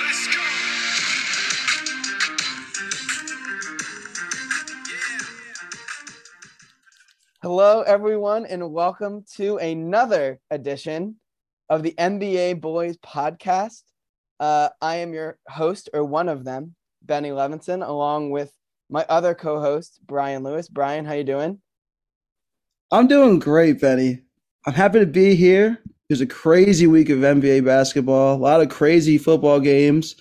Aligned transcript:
Let's 0.00 0.26
go. 0.26 0.40
Hello, 7.42 7.82
everyone, 7.82 8.46
and 8.46 8.72
welcome 8.72 9.26
to 9.34 9.58
another 9.58 10.40
edition 10.50 11.16
of 11.68 11.82
the 11.82 11.92
NBA 11.98 12.62
Boys 12.62 12.96
podcast. 12.98 13.82
Uh, 14.40 14.70
I 14.80 14.96
am 14.96 15.12
your 15.12 15.36
host, 15.46 15.90
or 15.92 16.04
one 16.04 16.30
of 16.30 16.44
them, 16.44 16.74
Benny 17.02 17.30
Levinson, 17.30 17.86
along 17.86 18.30
with 18.30 18.50
my 18.88 19.04
other 19.10 19.34
co-host, 19.34 20.00
Brian 20.06 20.42
Lewis. 20.42 20.68
Brian, 20.68 21.04
how 21.04 21.12
you 21.12 21.24
doing? 21.24 21.60
I'm 22.90 23.08
doing 23.08 23.38
great, 23.38 23.78
Benny. 23.78 24.22
I'm 24.66 24.72
happy 24.72 25.00
to 25.00 25.06
be 25.06 25.34
here. 25.34 25.82
There's 26.12 26.20
a 26.20 26.26
crazy 26.26 26.86
week 26.86 27.08
of 27.08 27.20
NBA 27.20 27.64
basketball, 27.64 28.34
a 28.34 28.36
lot 28.36 28.60
of 28.60 28.68
crazy 28.68 29.16
football 29.16 29.58
games, 29.58 30.14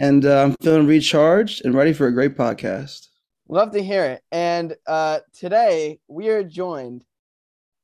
and 0.00 0.24
uh, 0.24 0.44
I'm 0.44 0.54
feeling 0.62 0.86
recharged 0.86 1.66
and 1.66 1.74
ready 1.74 1.92
for 1.92 2.06
a 2.06 2.14
great 2.14 2.34
podcast. 2.34 3.08
Love 3.46 3.72
to 3.72 3.82
hear 3.82 4.04
it. 4.06 4.22
And 4.32 4.74
uh, 4.86 5.18
today 5.38 6.00
we 6.08 6.30
are 6.30 6.42
joined 6.42 7.04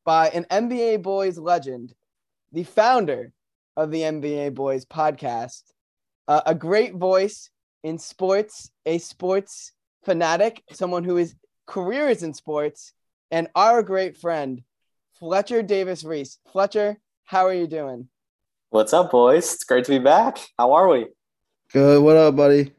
by 0.07 0.29
an 0.29 0.47
NBA 0.51 1.03
Boys 1.03 1.37
legend, 1.37 1.93
the 2.51 2.65
founder 2.65 3.31
of 3.77 3.91
the 3.91 4.01
NBA 4.01 4.55
Boys 4.55 4.87
podcast, 4.87 5.65
uh, 6.27 6.41
a 6.47 6.55
great 6.55 6.95
voice 6.95 7.51
in 7.83 7.99
sports, 7.99 8.71
a 8.87 8.97
sports 8.97 9.73
fanatic, 10.03 10.63
someone 10.73 11.05
who 11.05 11.19
is 11.19 11.35
career 11.67 12.09
is 12.09 12.23
in 12.23 12.33
sports, 12.33 12.95
and 13.31 13.49
our 13.55 13.83
great 13.83 14.17
friend, 14.17 14.63
Fletcher 15.19 15.61
Davis 15.61 16.05
Reese. 16.05 16.39
Fletcher, 16.51 16.97
how 17.25 17.47
are 17.47 17.55
you 17.55 17.67
doing? 17.67 18.09
What's 18.71 18.93
up, 18.93 19.11
boys? 19.11 19.55
It's 19.55 19.65
great 19.65 19.85
to 19.87 19.91
be 19.91 19.99
back. 19.99 20.39
How 20.59 20.73
are 20.73 20.89
we? 20.89 21.07
Good. 21.73 22.03
What 22.03 22.17
up, 22.17 22.37
buddy? 22.37 22.73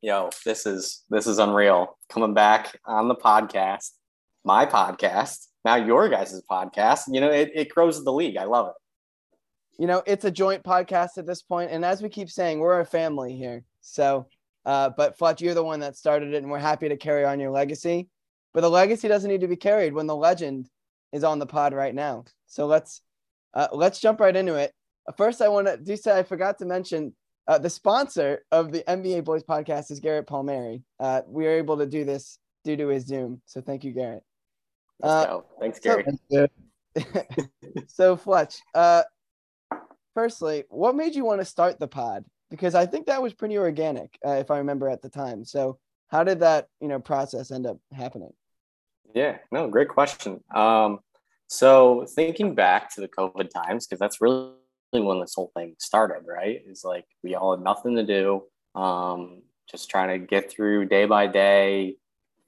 Yo, 0.00 0.30
this 0.44 0.66
is 0.66 1.02
this 1.10 1.26
is 1.26 1.38
unreal. 1.38 1.98
Coming 2.08 2.34
back 2.34 2.78
on 2.84 3.08
the 3.08 3.14
podcast, 3.14 3.90
my 4.44 4.66
podcast, 4.66 5.46
now 5.64 5.74
your 5.74 6.08
guys' 6.08 6.42
podcast. 6.48 7.04
You 7.08 7.20
know, 7.20 7.30
it, 7.30 7.50
it 7.54 7.68
grows 7.70 8.04
the 8.04 8.12
league. 8.12 8.36
I 8.36 8.44
love 8.44 8.68
it. 8.68 9.80
You 9.80 9.86
know, 9.88 10.02
it's 10.06 10.24
a 10.24 10.30
joint 10.30 10.62
podcast 10.62 11.18
at 11.18 11.26
this 11.26 11.42
point, 11.42 11.70
and 11.72 11.84
as 11.84 12.02
we 12.02 12.08
keep 12.08 12.30
saying, 12.30 12.60
we're 12.60 12.80
a 12.80 12.86
family 12.86 13.36
here. 13.36 13.64
So, 13.80 14.26
uh, 14.64 14.90
but 14.96 15.18
Fletch, 15.18 15.40
you're 15.40 15.54
the 15.54 15.64
one 15.64 15.80
that 15.80 15.96
started 15.96 16.34
it, 16.34 16.42
and 16.42 16.50
we're 16.50 16.58
happy 16.58 16.88
to 16.88 16.96
carry 16.96 17.24
on 17.24 17.40
your 17.40 17.50
legacy. 17.50 18.08
But 18.54 18.60
the 18.60 18.70
legacy 18.70 19.08
doesn't 19.08 19.30
need 19.30 19.40
to 19.40 19.48
be 19.48 19.56
carried 19.56 19.92
when 19.92 20.06
the 20.06 20.14
legend 20.14 20.68
is 21.12 21.24
on 21.24 21.38
the 21.38 21.46
pod 21.46 21.74
right 21.74 21.94
now. 21.94 22.24
So 22.46 22.66
let's 22.66 23.02
uh, 23.54 23.68
let's 23.72 24.00
jump 24.00 24.20
right 24.20 24.34
into 24.34 24.54
it. 24.54 24.72
First, 25.16 25.42
I 25.42 25.48
want 25.48 25.66
to 25.66 25.76
do 25.76 25.96
say 25.96 26.18
I 26.18 26.22
forgot 26.22 26.58
to 26.58 26.64
mention 26.64 27.14
uh, 27.48 27.58
the 27.58 27.70
sponsor 27.70 28.44
of 28.52 28.72
the 28.72 28.82
NBA 28.82 29.24
Boys 29.24 29.42
podcast 29.42 29.90
is 29.90 30.00
Garrett 30.00 30.26
Palmieri. 30.26 30.82
Uh, 31.00 31.22
we 31.26 31.46
are 31.46 31.50
able 31.56 31.76
to 31.78 31.86
do 31.86 32.04
this 32.04 32.38
due 32.64 32.76
to 32.76 32.88
his 32.88 33.06
Zoom. 33.06 33.42
So 33.46 33.60
thank 33.60 33.84
you, 33.84 33.92
Garrett. 33.92 34.22
Uh. 35.02 35.40
Thanks, 35.60 35.80
so- 36.30 36.46
so 37.88 38.16
Fletch, 38.16 38.60
uh, 38.74 39.02
firstly, 40.14 40.64
what 40.68 40.94
made 40.94 41.14
you 41.14 41.24
want 41.24 41.40
to 41.40 41.44
start 41.44 41.78
the 41.80 41.88
pod? 41.88 42.24
Because 42.50 42.74
I 42.74 42.84
think 42.86 43.06
that 43.06 43.22
was 43.22 43.32
pretty 43.32 43.56
organic, 43.56 44.18
uh, 44.26 44.32
if 44.32 44.50
I 44.50 44.58
remember 44.58 44.88
at 44.88 45.00
the 45.02 45.08
time. 45.08 45.44
So 45.44 45.78
how 46.08 46.22
did 46.22 46.40
that, 46.40 46.68
you 46.80 46.88
know, 46.88 47.00
process 47.00 47.50
end 47.50 47.66
up 47.66 47.78
happening? 47.92 48.32
Yeah, 49.14 49.38
no, 49.50 49.68
great 49.68 49.88
question. 49.88 50.42
Um, 50.54 51.00
so 51.48 52.06
thinking 52.14 52.54
back 52.54 52.94
to 52.94 53.00
the 53.00 53.08
COVID 53.08 53.50
times, 53.50 53.86
because 53.86 53.98
that's 53.98 54.20
really 54.20 54.52
when 54.92 55.20
this 55.20 55.34
whole 55.34 55.50
thing 55.56 55.74
started, 55.78 56.24
right? 56.26 56.62
Is 56.66 56.84
like 56.84 57.04
we 57.22 57.34
all 57.34 57.56
had 57.56 57.64
nothing 57.64 57.96
to 57.96 58.04
do, 58.04 58.44
um, 58.80 59.42
just 59.70 59.90
trying 59.90 60.18
to 60.18 60.26
get 60.26 60.50
through 60.50 60.86
day 60.86 61.04
by 61.04 61.26
day, 61.26 61.96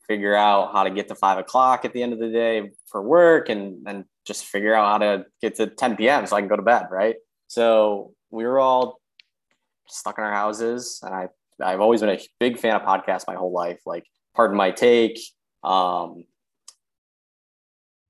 figure 0.06 0.34
out 0.34 0.72
how 0.72 0.84
to 0.84 0.90
get 0.90 1.08
to 1.08 1.14
five 1.14 1.38
o'clock 1.38 1.84
at 1.84 1.92
the 1.92 2.02
end 2.02 2.12
of 2.12 2.18
the 2.18 2.30
day 2.30 2.70
for 2.86 3.02
work, 3.02 3.48
and 3.50 3.86
and 3.86 4.04
just 4.24 4.46
figure 4.46 4.74
out 4.74 4.88
how 4.92 4.98
to 4.98 5.26
get 5.42 5.54
to 5.56 5.66
10 5.66 5.96
p.m. 5.96 6.26
so 6.26 6.36
I 6.36 6.40
can 6.40 6.48
go 6.48 6.56
to 6.56 6.62
bed, 6.62 6.86
right? 6.90 7.16
So 7.48 8.14
we 8.30 8.44
were 8.44 8.58
all 8.58 9.00
stuck 9.86 10.16
in 10.16 10.24
our 10.24 10.32
houses, 10.32 11.00
and 11.02 11.14
I 11.14 11.28
I've 11.62 11.80
always 11.80 12.00
been 12.00 12.10
a 12.10 12.20
big 12.40 12.58
fan 12.58 12.76
of 12.76 12.82
podcasts 12.82 13.26
my 13.26 13.34
whole 13.34 13.52
life, 13.52 13.80
like 13.86 14.04
Pardon 14.34 14.56
My 14.56 14.70
Take, 14.70 15.18
um, 15.62 16.24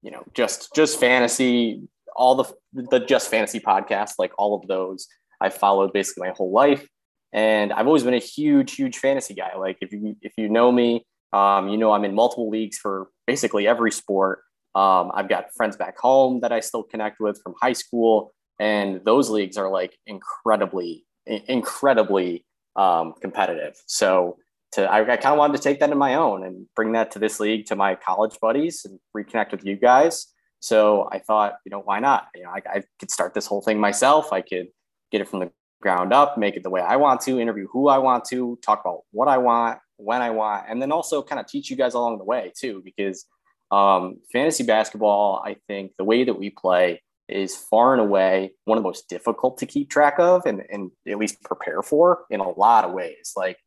you 0.04 0.10
know, 0.10 0.22
just 0.34 0.72
just 0.74 1.00
fantasy, 1.00 1.82
all 2.14 2.34
the 2.36 2.44
the 2.90 3.00
just 3.00 3.30
fantasy 3.30 3.58
podcasts, 3.58 4.12
like 4.18 4.32
all 4.38 4.54
of 4.54 4.68
those, 4.68 5.08
I 5.40 5.48
followed 5.48 5.92
basically 5.92 6.28
my 6.28 6.34
whole 6.36 6.52
life, 6.52 6.86
and 7.32 7.72
I've 7.72 7.86
always 7.86 8.04
been 8.04 8.14
a 8.14 8.18
huge, 8.18 8.74
huge 8.74 8.98
fantasy 8.98 9.34
guy. 9.34 9.56
Like 9.56 9.78
if 9.80 9.92
you 9.92 10.14
if 10.20 10.34
you 10.36 10.50
know 10.50 10.70
me, 10.70 11.06
um, 11.32 11.70
you 11.70 11.78
know 11.78 11.92
I'm 11.92 12.04
in 12.04 12.14
multiple 12.14 12.50
leagues 12.50 12.76
for 12.76 13.08
basically 13.26 13.66
every 13.66 13.90
sport. 13.90 14.40
Um, 14.74 15.10
I've 15.14 15.28
got 15.28 15.54
friends 15.56 15.76
back 15.76 15.98
home 15.98 16.40
that 16.40 16.52
I 16.52 16.60
still 16.60 16.82
connect 16.82 17.18
with 17.18 17.40
from 17.42 17.54
high 17.60 17.72
school, 17.72 18.34
and 18.60 19.00
those 19.06 19.30
leagues 19.30 19.56
are 19.56 19.70
like 19.70 19.96
incredibly, 20.06 21.06
incredibly 21.26 22.44
um, 22.76 23.14
competitive. 23.22 23.76
So 23.86 24.36
to 24.74 24.90
I, 24.90 25.00
I 25.00 25.16
kind 25.16 25.32
of 25.32 25.38
wanted 25.38 25.56
to 25.56 25.62
take 25.62 25.80
that 25.80 25.90
in 25.90 25.98
my 25.98 26.14
own 26.14 26.44
and 26.44 26.66
bring 26.76 26.92
that 26.92 27.10
to 27.12 27.18
this 27.18 27.40
league 27.40 27.66
to 27.66 27.76
my 27.76 27.94
college 27.94 28.38
buddies 28.40 28.84
and 28.84 28.98
reconnect 29.16 29.52
with 29.52 29.64
you 29.64 29.76
guys. 29.76 30.26
So 30.60 31.08
I 31.12 31.18
thought, 31.18 31.54
you 31.64 31.70
know, 31.70 31.80
why 31.80 32.00
not? 32.00 32.28
You 32.34 32.44
know, 32.44 32.50
I, 32.50 32.62
I 32.66 32.82
could 32.98 33.10
start 33.10 33.34
this 33.34 33.46
whole 33.46 33.60
thing 33.60 33.78
myself. 33.78 34.32
I 34.32 34.40
could 34.40 34.68
get 35.12 35.20
it 35.20 35.28
from 35.28 35.40
the 35.40 35.50
ground 35.82 36.12
up, 36.12 36.38
make 36.38 36.56
it 36.56 36.62
the 36.62 36.70
way 36.70 36.80
I 36.80 36.96
want 36.96 37.20
to, 37.22 37.38
interview 37.38 37.68
who 37.70 37.88
I 37.88 37.98
want 37.98 38.24
to, 38.26 38.58
talk 38.62 38.80
about 38.80 39.02
what 39.10 39.28
I 39.28 39.38
want, 39.38 39.78
when 39.96 40.22
I 40.22 40.30
want, 40.30 40.64
and 40.68 40.80
then 40.80 40.90
also 40.90 41.22
kind 41.22 41.38
of 41.38 41.46
teach 41.46 41.70
you 41.70 41.76
guys 41.76 41.94
along 41.94 42.18
the 42.18 42.24
way 42.24 42.52
too, 42.58 42.82
because 42.84 43.26
um, 43.70 44.16
fantasy 44.32 44.64
basketball, 44.64 45.42
I 45.44 45.56
think 45.68 45.92
the 45.98 46.04
way 46.04 46.24
that 46.24 46.38
we 46.38 46.50
play 46.50 47.02
is 47.28 47.56
far 47.56 47.92
and 47.92 48.00
away 48.00 48.52
one 48.64 48.78
of 48.78 48.82
the 48.82 48.88
most 48.88 49.08
difficult 49.08 49.58
to 49.58 49.66
keep 49.66 49.90
track 49.90 50.18
of 50.18 50.46
and, 50.46 50.62
and 50.70 50.90
at 51.08 51.18
least 51.18 51.42
prepare 51.42 51.82
for 51.82 52.24
in 52.30 52.40
a 52.40 52.48
lot 52.48 52.84
of 52.84 52.92
ways. 52.92 53.32
Like 53.36 53.58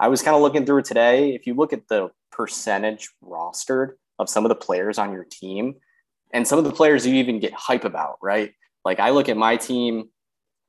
I 0.00 0.08
was 0.08 0.22
kind 0.22 0.34
of 0.34 0.40
looking 0.40 0.64
through 0.64 0.78
it 0.78 0.86
today. 0.86 1.34
If 1.34 1.46
you 1.46 1.52
look 1.52 1.74
at 1.74 1.86
the 1.88 2.08
percentage 2.32 3.10
rostered 3.22 3.90
of 4.18 4.30
some 4.30 4.46
of 4.46 4.48
the 4.48 4.54
players 4.54 4.96
on 4.96 5.12
your 5.12 5.26
team 5.30 5.74
and 6.32 6.48
some 6.48 6.58
of 6.58 6.64
the 6.64 6.72
players 6.72 7.06
you 7.06 7.16
even 7.16 7.38
get 7.38 7.52
hype 7.52 7.84
about, 7.84 8.16
right? 8.22 8.52
Like 8.82 8.98
I 8.98 9.10
look 9.10 9.28
at 9.28 9.36
my 9.36 9.58
team 9.58 10.08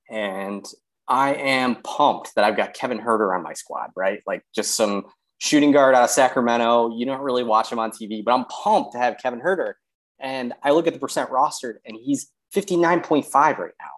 and 0.09 0.65
I 1.07 1.35
am 1.35 1.77
pumped 1.81 2.35
that 2.35 2.43
I've 2.43 2.57
got 2.57 2.73
Kevin 2.73 2.99
Huerter 2.99 3.33
on 3.33 3.41
my 3.41 3.53
squad, 3.53 3.91
right? 3.95 4.21
Like 4.27 4.43
just 4.53 4.75
some 4.75 5.05
shooting 5.37 5.71
guard 5.71 5.95
out 5.95 6.03
of 6.03 6.09
Sacramento. 6.09 6.97
You 6.97 7.05
don't 7.05 7.21
really 7.21 7.45
watch 7.45 7.71
him 7.71 7.79
on 7.79 7.91
TV, 7.91 8.23
but 8.25 8.33
I'm 8.33 8.43
pumped 8.45 8.91
to 8.93 8.97
have 8.97 9.17
Kevin 9.17 9.39
Huerter. 9.39 9.75
And 10.19 10.51
I 10.61 10.71
look 10.71 10.87
at 10.87 10.93
the 10.93 10.99
percent 10.99 11.29
rostered 11.29 11.75
and 11.85 11.95
he's 11.95 12.29
59.5 12.53 13.33
right 13.33 13.71
now. 13.79 13.91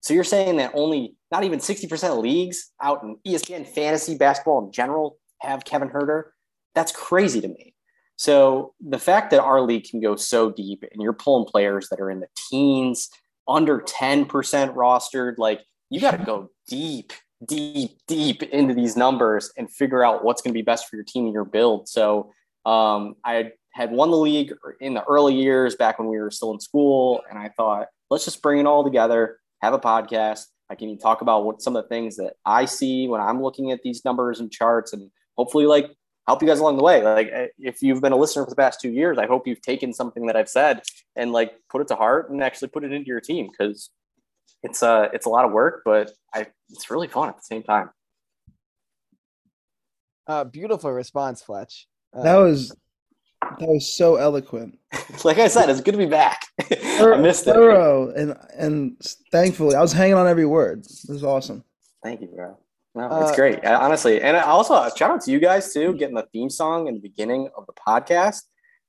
So 0.00 0.14
you're 0.14 0.24
saying 0.24 0.56
that 0.56 0.70
only 0.72 1.14
not 1.30 1.44
even 1.44 1.58
60% 1.58 2.10
of 2.10 2.18
leagues 2.18 2.70
out 2.82 3.02
in 3.02 3.16
ESPN 3.26 3.66
fantasy 3.66 4.16
basketball 4.16 4.64
in 4.64 4.72
general 4.72 5.18
have 5.40 5.64
Kevin 5.64 5.90
Huerter? 5.90 6.24
That's 6.74 6.92
crazy 6.92 7.40
to 7.40 7.48
me. 7.48 7.74
So 8.16 8.74
the 8.80 8.98
fact 8.98 9.30
that 9.30 9.40
our 9.40 9.60
league 9.60 9.84
can 9.84 10.00
go 10.00 10.16
so 10.16 10.50
deep 10.50 10.84
and 10.90 11.00
you're 11.00 11.12
pulling 11.12 11.46
players 11.46 11.88
that 11.90 12.00
are 12.00 12.10
in 12.10 12.20
the 12.20 12.28
teens, 12.50 13.10
under 13.46 13.80
10% 13.80 14.26
rostered, 14.74 15.38
like 15.38 15.62
you 15.88 16.00
got 16.00 16.18
to 16.18 16.24
go 16.24 16.50
deep, 16.66 17.12
deep, 17.46 17.98
deep 18.08 18.42
into 18.42 18.74
these 18.74 18.96
numbers 18.96 19.52
and 19.56 19.70
figure 19.70 20.04
out 20.04 20.24
what's 20.24 20.42
going 20.42 20.52
to 20.52 20.58
be 20.58 20.62
best 20.62 20.88
for 20.88 20.96
your 20.96 21.04
team 21.04 21.26
and 21.26 21.32
your 21.32 21.44
build. 21.44 21.88
So 21.88 22.32
um, 22.66 23.14
I 23.24 23.52
had 23.72 23.92
won 23.92 24.10
the 24.10 24.16
league 24.16 24.52
in 24.80 24.94
the 24.94 25.04
early 25.04 25.34
years 25.34 25.76
back 25.76 25.98
when 25.98 26.08
we 26.08 26.18
were 26.18 26.30
still 26.30 26.52
in 26.52 26.60
school. 26.60 27.22
And 27.30 27.38
I 27.38 27.50
thought, 27.56 27.86
let's 28.10 28.24
just 28.24 28.42
bring 28.42 28.58
it 28.58 28.66
all 28.66 28.82
together, 28.82 29.38
have 29.62 29.72
a 29.72 29.78
podcast. 29.78 30.46
I 30.70 30.74
can 30.74 30.88
you 30.88 30.96
talk 30.96 31.22
about 31.22 31.44
what 31.44 31.62
some 31.62 31.76
of 31.76 31.84
the 31.84 31.88
things 31.88 32.16
that 32.16 32.34
I 32.44 32.64
see 32.66 33.08
when 33.08 33.20
I'm 33.20 33.42
looking 33.42 33.72
at 33.72 33.82
these 33.82 34.04
numbers 34.04 34.40
and 34.40 34.50
charts 34.50 34.92
and 34.92 35.10
hopefully 35.36 35.66
like 35.66 35.90
help 36.26 36.42
you 36.42 36.48
guys 36.48 36.60
along 36.60 36.76
the 36.76 36.82
way. 36.82 37.02
Like 37.02 37.30
if 37.58 37.80
you've 37.80 38.02
been 38.02 38.12
a 38.12 38.16
listener 38.16 38.44
for 38.44 38.50
the 38.50 38.56
past 38.56 38.80
two 38.80 38.90
years, 38.90 39.16
I 39.18 39.26
hope 39.26 39.46
you've 39.46 39.62
taken 39.62 39.92
something 39.94 40.26
that 40.26 40.36
I've 40.36 40.48
said 40.48 40.82
and 41.16 41.32
like 41.32 41.52
put 41.70 41.80
it 41.80 41.88
to 41.88 41.96
heart 41.96 42.30
and 42.30 42.42
actually 42.42 42.68
put 42.68 42.84
it 42.84 42.92
into 42.92 43.08
your 43.08 43.20
team 43.20 43.48
because 43.50 43.90
it's 44.62 44.82
uh 44.82 45.08
it's 45.12 45.26
a 45.26 45.30
lot 45.30 45.44
of 45.44 45.52
work, 45.52 45.82
but 45.84 46.10
I 46.34 46.48
it's 46.68 46.90
really 46.90 47.08
fun 47.08 47.28
at 47.28 47.36
the 47.36 47.42
same 47.42 47.62
time. 47.62 47.90
Uh, 50.26 50.44
beautiful 50.44 50.92
response, 50.92 51.40
Fletch. 51.42 51.86
Uh, 52.14 52.22
That 52.22 52.36
was 52.36 52.76
that 53.42 53.68
was 53.68 53.86
so 53.96 54.16
eloquent. 54.16 54.78
like 55.24 55.38
I 55.38 55.48
said, 55.48 55.68
it's 55.70 55.80
good 55.80 55.92
to 55.92 55.98
be 55.98 56.06
back. 56.06 56.42
I 56.82 57.16
missed 57.16 57.46
it. 57.46 57.54
Thorough 57.54 58.10
and 58.14 58.36
and 58.56 58.96
thankfully 59.32 59.74
I 59.74 59.80
was 59.80 59.92
hanging 59.92 60.14
on 60.14 60.26
every 60.26 60.46
word. 60.46 60.80
It 60.80 61.10
was 61.12 61.24
awesome. 61.24 61.64
Thank 62.02 62.20
you, 62.20 62.28
bro. 62.28 62.56
No, 62.94 63.08
Uh, 63.10 63.26
it's 63.26 63.36
great. 63.36 63.64
I- 63.64 63.74
honestly. 63.74 64.20
And 64.22 64.36
I 64.36 64.42
also 64.42 64.74
uh, 64.74 64.90
shout 64.94 65.10
out 65.10 65.20
to 65.22 65.30
you 65.30 65.40
guys 65.40 65.72
too, 65.72 65.94
getting 65.94 66.14
the 66.16 66.26
theme 66.32 66.50
song 66.50 66.88
in 66.88 66.94
the 66.94 67.00
beginning 67.00 67.48
of 67.56 67.66
the 67.66 67.72
podcast. 67.74 68.42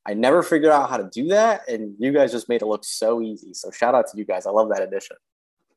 I 0.06 0.14
never 0.14 0.42
figured 0.42 0.72
out 0.72 0.90
how 0.90 0.98
to 0.98 1.10
do 1.12 1.28
that, 1.28 1.68
and 1.70 1.94
you 2.00 2.12
guys 2.12 2.32
just 2.32 2.50
made 2.50 2.62
it 2.62 2.66
look 2.66 2.84
so 2.84 3.22
easy. 3.22 3.54
So 3.54 3.70
shout 3.70 3.94
out 3.94 4.08
to 4.08 4.18
you 4.18 4.26
guys. 4.26 4.48
I 4.48 4.50
love 4.52 4.70
that 4.70 4.82
addition. 4.82 5.18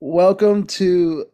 Welcome 0.01 0.67
to 0.69 1.27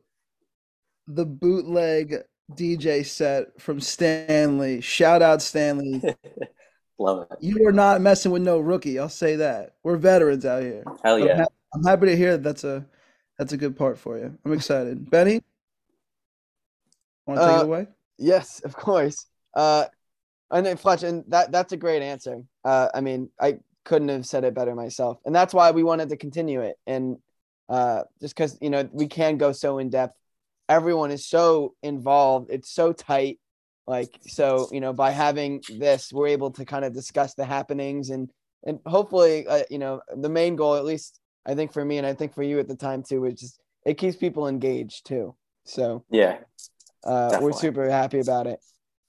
the 1.07 1.25
bootleg 1.25 2.17
DJ 2.55 3.05
set 3.07 3.61
from 3.61 3.79
Stanley. 3.79 4.81
Shout 4.81 5.23
out 5.23 5.43
Stanley. 5.43 6.03
Love 6.99 7.27
it. 7.31 7.39
You 7.41 7.67
are 7.67 7.73
not 7.73 8.01
messing 8.01 8.33
with 8.33 8.43
no 8.43 8.59
rookie. 8.59 8.99
I'll 8.99 9.09
say 9.09 9.37
that. 9.37 9.75
We're 9.85 9.97
veterans 9.97 10.45
out 10.45 10.63
here. 10.63 10.85
Hell 11.05 11.17
I'm, 11.17 11.27
yeah. 11.27 11.37
ha- 11.39 11.47
I'm 11.75 11.85
happy 11.85 12.07
to 12.07 12.17
hear 12.17 12.33
that 12.33 12.43
that's 12.43 12.65
a 12.65 12.85
that's 13.39 13.53
a 13.53 13.57
good 13.57 13.77
part 13.77 13.99
for 13.99 14.19
you. 14.19 14.37
I'm 14.45 14.53
excited. 14.53 15.09
Benny, 15.11 15.43
want 17.27 17.41
to 17.41 17.47
take 17.47 17.55
Uh, 17.55 17.61
it 17.61 17.65
away? 17.65 17.87
Yes, 18.19 18.61
of 18.65 18.75
course. 18.75 19.27
Uh, 19.55 19.85
and 20.51 20.67
then 20.67 20.77
Fletch, 20.77 21.05
and 21.05 21.25
that 21.29 21.53
that's 21.53 21.73
a 21.73 21.77
great 21.77 22.03
answer. 22.03 22.43
Uh, 22.65 22.89
I 22.93 23.01
mean, 23.01 23.31
I 23.41 23.59
couldn't 23.85 24.09
have 24.09 24.27
said 24.27 24.43
it 24.45 24.55
better 24.55 24.75
myself, 24.75 25.19
and 25.25 25.35
that's 25.35 25.55
why 25.55 25.71
we 25.71 25.85
wanted 25.85 26.09
to 26.09 26.17
continue 26.17 26.63
it. 26.63 26.77
And 26.87 27.19
uh, 27.69 28.03
just 28.21 28.35
because 28.35 28.59
you 28.61 28.71
know 28.71 28.89
we 28.93 29.07
can 29.07 29.37
go 29.37 29.53
so 29.53 29.79
in 29.79 29.89
depth, 29.89 30.17
everyone 30.69 31.13
is 31.13 31.25
so 31.27 31.75
involved. 31.83 32.51
It's 32.51 32.71
so 32.71 32.93
tight. 32.93 33.39
Like 33.89 34.21
so, 34.27 34.69
you 34.71 34.81
know, 34.81 34.93
by 34.93 35.13
having 35.13 35.63
this, 35.79 36.13
we're 36.13 36.29
able 36.29 36.51
to 36.53 36.67
kind 36.67 36.85
of 36.85 36.93
discuss 36.93 37.33
the 37.35 37.47
happenings 37.47 38.11
and 38.11 38.31
and 38.65 38.81
hopefully, 38.85 39.47
uh, 39.47 39.63
you 39.71 39.79
know, 39.79 40.03
the 40.15 40.29
main 40.29 40.57
goal, 40.57 40.75
at 40.75 40.85
least 40.85 41.21
I 41.47 41.55
think 41.55 41.73
for 41.73 41.83
me 41.83 41.97
and 41.97 42.07
I 42.07 42.13
think 42.13 42.35
for 42.35 42.43
you 42.43 42.59
at 42.59 42.69
the 42.69 42.77
time 42.77 43.03
too, 43.03 43.23
which 43.23 43.43
is 43.43 43.59
it 43.87 43.95
keeps 43.95 44.17
people 44.17 44.47
engaged 44.47 45.07
too. 45.07 45.35
So 45.65 46.05
Yeah. 46.11 46.39
uh, 47.03 47.39
we're 47.41 47.53
super 47.53 47.89
happy 47.89 48.21
about 48.21 48.47
it. 48.47 48.61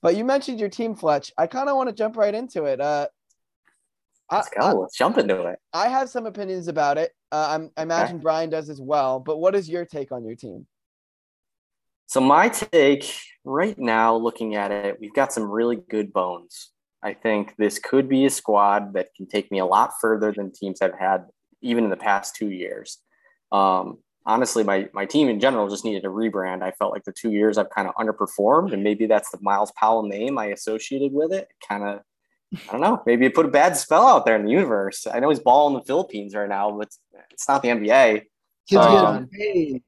But 0.02 0.16
you 0.16 0.24
mentioned 0.24 0.62
your 0.62 0.70
team, 0.70 0.96
Fletch. 0.96 1.34
I 1.38 1.48
kind 1.48 1.68
of 1.68 1.76
want 1.76 1.90
to 1.90 1.96
jump 1.96 2.16
right 2.16 2.34
into 2.34 2.64
it. 2.64 2.80
Uh, 2.80 3.08
I, 4.30 4.36
Let's 4.38 4.50
go. 4.50 4.80
Let's 4.80 4.98
jump 4.98 5.18
into 5.18 5.42
it. 5.44 5.60
I 5.74 5.90
have 5.90 6.10
some 6.10 6.26
opinions 6.26 6.70
about 6.70 6.98
it. 6.98 7.12
Uh, 7.34 7.48
I'm, 7.50 7.72
I 7.76 7.82
imagine 7.82 8.20
Brian 8.20 8.50
does 8.50 8.70
as 8.70 8.80
well. 8.80 9.20
But 9.20 9.40
what 9.40 9.56
is 9.56 9.68
your 9.68 9.84
take 9.84 10.14
on 10.14 10.24
your 10.24 10.36
team? 10.36 10.68
So 12.10 12.20
my 12.20 12.50
take 12.50 13.14
right 13.46 13.78
now, 13.78 14.16
looking 14.16 14.56
at 14.56 14.72
it, 14.72 14.98
we've 15.00 15.14
got 15.14 15.32
some 15.32 15.44
really 15.44 15.76
good 15.76 16.12
bones. 16.12 16.72
I 17.04 17.14
think 17.14 17.56
this 17.58 17.78
could 17.78 18.10
be 18.10 18.26
a 18.26 18.32
squad 18.32 18.94
that 18.94 19.14
can 19.16 19.28
take 19.28 19.52
me 19.52 19.60
a 19.60 19.66
lot 19.66 19.92
further 20.02 20.34
than 20.36 20.52
teams 20.52 20.80
have 20.82 20.98
had 21.00 21.28
even 21.62 21.84
in 21.84 21.92
the 21.92 21.96
past 21.96 22.36
two 22.36 22.50
years. 22.50 22.98
Um, 23.52 24.00
honestly, 24.26 24.64
my 24.64 24.90
my 24.92 25.06
team 25.06 25.30
in 25.30 25.40
general 25.40 25.70
just 25.70 25.86
needed 25.86 26.04
a 26.04 26.08
rebrand. 26.08 26.64
I 26.64 26.72
felt 26.72 26.94
like 26.94 27.04
the 27.04 27.12
two 27.12 27.30
years 27.30 27.60
I've 27.60 27.70
kind 27.70 27.88
of 27.88 27.94
underperformed, 27.94 28.74
and 28.74 28.84
maybe 28.84 29.06
that's 29.06 29.30
the 29.30 29.38
Miles 29.42 29.72
Powell 29.74 30.02
name 30.02 30.40
I 30.40 30.48
associated 30.48 31.14
with 31.14 31.32
it. 31.32 31.48
Kind 31.68 31.84
of, 31.84 32.00
I 32.56 32.72
don't 32.72 32.82
know. 32.82 33.04
Maybe 33.06 33.28
it 33.28 33.36
put 33.36 33.46
a 33.46 33.50
bad 33.50 33.78
spell 33.78 34.08
out 34.08 34.26
there 34.26 34.36
in 34.36 34.46
the 34.46 34.52
universe. 34.52 35.06
I 35.06 35.20
know 35.20 35.30
he's 35.30 35.42
balling 35.42 35.76
in 35.76 35.82
the 35.82 35.86
Philippines 35.86 36.34
right 36.34 36.50
now, 36.50 36.72
but 36.72 36.88
it's, 36.88 37.00
it's 37.30 37.48
not 37.48 37.62
the 37.62 37.70
NBA. 37.70 38.24
Kids 38.68 38.84
um, 38.84 39.28
getting 39.28 39.28
paid. 39.28 39.84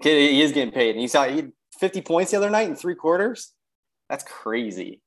Kid, 0.00 0.30
he 0.30 0.40
is 0.40 0.52
getting 0.52 0.72
paid, 0.72 0.90
and 0.90 1.00
he 1.00 1.08
saw 1.08 1.24
he 1.24 1.52
50 1.78 2.02
points 2.02 2.30
the 2.30 2.36
other 2.36 2.50
night 2.50 2.68
in 2.68 2.76
three 2.76 2.94
quarters. 2.94 3.52
That's 4.08 4.24
crazy. 4.24 5.00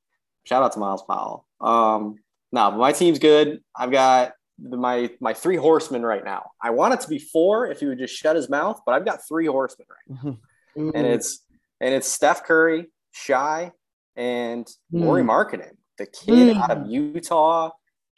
Shout 0.44 0.62
out 0.62 0.72
to 0.72 0.78
Miles 0.78 1.02
Powell. 1.02 1.46
Um, 1.60 2.16
no, 2.52 2.70
but 2.70 2.78
my 2.78 2.92
team's 2.92 3.18
good. 3.18 3.60
I've 3.76 3.90
got 3.90 4.32
the, 4.58 4.76
my 4.76 5.10
my 5.20 5.32
three 5.34 5.56
horsemen 5.56 6.02
right 6.02 6.24
now. 6.24 6.50
I 6.62 6.70
want 6.70 6.94
it 6.94 7.00
to 7.00 7.08
be 7.08 7.18
four 7.18 7.66
if 7.70 7.80
he 7.80 7.86
would 7.86 7.98
just 7.98 8.14
shut 8.14 8.36
his 8.36 8.48
mouth, 8.48 8.80
but 8.84 8.92
I've 8.94 9.04
got 9.04 9.20
three 9.26 9.46
horsemen 9.46 9.86
right, 9.88 10.34
Ooh. 10.78 10.92
and 10.94 11.06
it's 11.06 11.44
and 11.80 11.94
it's 11.94 12.08
Steph 12.08 12.44
Curry, 12.44 12.86
Shai, 13.12 13.72
and 14.16 14.66
Lauri 14.92 15.22
Mm. 15.22 15.28
Markkanen, 15.28 15.76
the 15.98 16.06
kid 16.06 16.56
Mm. 16.56 16.60
out 16.62 16.70
of 16.72 16.86
Utah. 16.88 17.70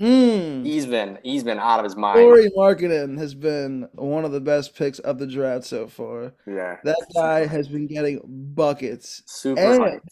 Mm. 0.03 0.67
He's 0.67 0.87
been 0.87 1.19
he's 1.23 1.45
been 1.45 1.59
out 1.61 1.79
of 1.79 1.85
his 1.85 1.95
mind. 1.95 2.19
Corey 2.19 2.51
Markkanen 2.57 3.17
has 3.19 3.35
been 3.35 3.89
one 3.93 4.25
of 4.25 4.33
the 4.33 4.41
best 4.41 4.75
picks 4.75 4.99
of 4.99 5.19
the 5.19 5.27
draft 5.29 5.65
so 5.65 5.87
far. 5.87 6.33
Yeah, 6.47 6.79
That 6.83 6.97
guy 7.15 7.47
has 7.47 7.69
been 7.69 7.87
getting 7.87 8.21
buckets. 8.55 9.23
super 9.27 9.61
And- 9.61 9.81
hyped. 9.81 10.09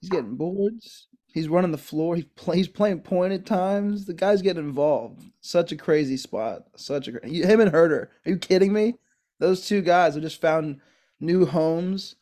He's 0.00 0.10
getting 0.10 0.34
boards. 0.34 1.06
He's 1.32 1.48
running 1.48 1.70
the 1.70 1.78
floor. 1.78 2.16
He's 2.16 2.24
play, 2.34 2.56
he's 2.56 2.66
playing 2.68 3.00
point 3.02 3.32
at 3.32 3.46
times. 3.46 4.06
The 4.06 4.14
guy's 4.14 4.42
getting 4.42 4.64
involved. 4.64 5.22
Such 5.40 5.70
a 5.70 5.76
crazy 5.76 6.16
spot. 6.16 6.64
Such 6.74 7.06
a 7.06 7.12
him 7.24 7.60
and 7.60 7.70
Huerter. 7.70 8.08
Are 8.08 8.30
you 8.30 8.38
kidding 8.38 8.72
me? 8.72 8.94
Those 9.38 9.66
two 9.68 9.82
guys 9.82 10.14
have 10.14 10.22
just 10.24 10.40
found 10.40 10.80
new 11.20 11.46
homes 11.46 12.16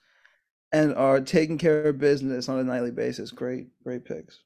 and 0.73 0.95
are 0.95 1.21
taking 1.21 1.57
care 1.57 1.85
of 1.85 1.97
business 1.99 2.49
on 2.51 2.59
a 2.59 2.65
nightly 2.65 2.91
basis. 2.91 3.31
Great, 3.31 3.69
great 3.83 4.05
picks. 4.05 4.41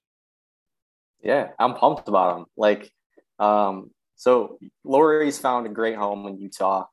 Yeah, 1.23 1.51
I'm 1.59 1.75
pumped 1.75 2.09
about 2.09 2.39
him. 2.39 2.47
Like, 2.57 2.91
um, 3.39 3.91
so 4.17 4.59
Lauri's 4.85 5.39
found 5.39 5.67
a 5.67 5.71
great 5.71 5.97
home 5.97 6.27
in 6.27 6.39
Utah. 6.39 6.87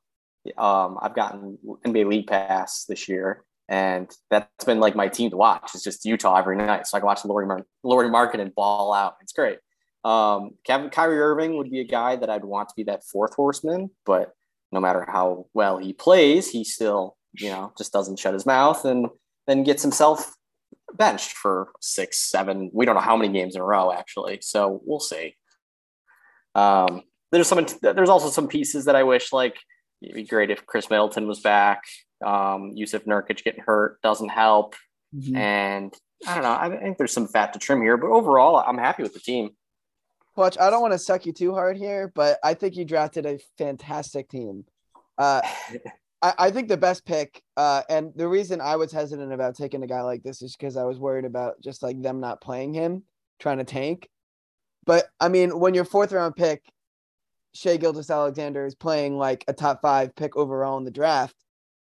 Um, 0.56 0.98
I've 1.00 1.14
gotten 1.14 1.58
NBA 1.86 2.06
League 2.06 2.26
Pass 2.26 2.84
this 2.84 3.08
year, 3.08 3.44
and 3.68 4.10
that's 4.30 4.64
been 4.64 4.80
like 4.80 4.96
my 4.96 5.08
team 5.08 5.30
to 5.30 5.36
watch. 5.36 5.70
It's 5.74 5.84
just 5.84 6.04
Utah 6.04 6.36
every 6.36 6.56
night, 6.56 6.86
so 6.86 6.96
I 6.96 7.00
can 7.00 7.06
watch 7.06 7.24
Lauri 7.24 7.46
Mar- 7.46 7.66
Lauri 7.82 8.08
Markkanen 8.08 8.54
ball 8.54 8.92
out. 8.92 9.16
It's 9.20 9.32
great. 9.32 9.58
Um, 10.02 10.52
Kevin 10.64 10.90
Kyrie 10.90 11.20
Irving 11.20 11.56
would 11.56 11.70
be 11.70 11.80
a 11.80 11.84
guy 11.84 12.16
that 12.16 12.30
I'd 12.30 12.44
want 12.44 12.70
to 12.70 12.74
be 12.74 12.84
that 12.84 13.04
fourth 13.04 13.34
horseman, 13.34 13.90
but 14.06 14.32
no 14.72 14.80
matter 14.80 15.04
how 15.06 15.46
well 15.52 15.78
he 15.78 15.92
plays, 15.92 16.50
he 16.50 16.64
still, 16.64 17.16
you 17.34 17.50
know, 17.50 17.72
just 17.76 17.92
doesn't 17.92 18.18
shut 18.18 18.34
his 18.34 18.46
mouth 18.46 18.84
and 18.84 19.08
then 19.46 19.62
gets 19.62 19.82
himself 19.82 20.34
benched 20.96 21.32
for 21.32 21.72
six, 21.80 22.18
seven. 22.18 22.70
We 22.72 22.86
don't 22.86 22.94
know 22.94 23.00
how 23.00 23.16
many 23.16 23.32
games 23.32 23.54
in 23.54 23.60
a 23.60 23.64
row, 23.64 23.92
actually. 23.92 24.38
So 24.42 24.80
we'll 24.84 25.00
see. 25.00 25.36
Um, 26.54 27.02
there's 27.32 27.46
some. 27.48 27.64
There's 27.82 28.08
also 28.08 28.28
some 28.28 28.48
pieces 28.48 28.86
that 28.86 28.96
I 28.96 29.02
wish 29.04 29.32
like 29.32 29.56
it'd 30.02 30.14
be 30.14 30.24
great 30.24 30.50
if 30.50 30.66
Khris 30.66 30.90
Middleton 30.90 31.26
was 31.28 31.40
back. 31.40 31.82
Um, 32.24 32.74
Jusuf 32.76 33.04
Nurkic 33.06 33.44
getting 33.44 33.62
hurt 33.64 34.00
doesn't 34.02 34.28
help, 34.30 34.74
Mhm. 35.14 35.36
and 35.36 35.94
I 36.26 36.34
don't 36.34 36.42
know. 36.42 36.52
I 36.52 36.76
think 36.82 36.98
there's 36.98 37.12
some 37.12 37.28
fat 37.28 37.52
to 37.52 37.58
trim 37.58 37.80
here, 37.82 37.96
but 37.96 38.08
overall, 38.10 38.56
I'm 38.56 38.78
happy 38.78 39.02
with 39.02 39.14
the 39.14 39.20
team. 39.20 39.50
Fletch, 40.34 40.58
I 40.58 40.70
don't 40.70 40.80
want 40.82 40.92
to 40.92 40.98
suck 40.98 41.24
you 41.26 41.32
too 41.32 41.54
hard 41.54 41.76
here, 41.76 42.12
but 42.14 42.38
I 42.44 42.54
think 42.54 42.76
you 42.76 42.84
drafted 42.84 43.26
a 43.26 43.38
fantastic 43.58 44.28
team. 44.28 44.64
Uh, 45.18 45.40
I, 46.22 46.34
I 46.38 46.50
think 46.50 46.68
the 46.68 46.76
best 46.76 47.04
pick, 47.04 47.42
uh, 47.56 47.82
and 47.88 48.12
the 48.14 48.28
reason 48.28 48.60
I 48.60 48.76
was 48.76 48.92
hesitant 48.92 49.32
about 49.32 49.56
taking 49.56 49.82
a 49.82 49.86
guy 49.86 50.02
like 50.02 50.22
this 50.22 50.42
is 50.42 50.56
because 50.56 50.76
I 50.76 50.84
was 50.84 50.98
worried 50.98 51.24
about 51.24 51.60
just 51.62 51.82
like 51.82 52.00
them 52.00 52.20
not 52.20 52.40
playing 52.40 52.74
him, 52.74 53.04
trying 53.38 53.58
to 53.58 53.64
tank. 53.64 54.08
But 54.84 55.06
I 55.18 55.28
mean, 55.28 55.58
when 55.58 55.74
your 55.74 55.84
fourth 55.84 56.12
round 56.12 56.36
pick, 56.36 56.62
Shai 57.54 57.76
Gilgeous-Alexander 57.76 58.64
is 58.64 58.74
playing 58.74 59.18
like 59.18 59.44
a 59.48 59.52
top 59.52 59.82
five 59.82 60.14
pick 60.14 60.36
overall 60.36 60.78
in 60.78 60.84
the 60.84 60.90
draft, 60.90 61.36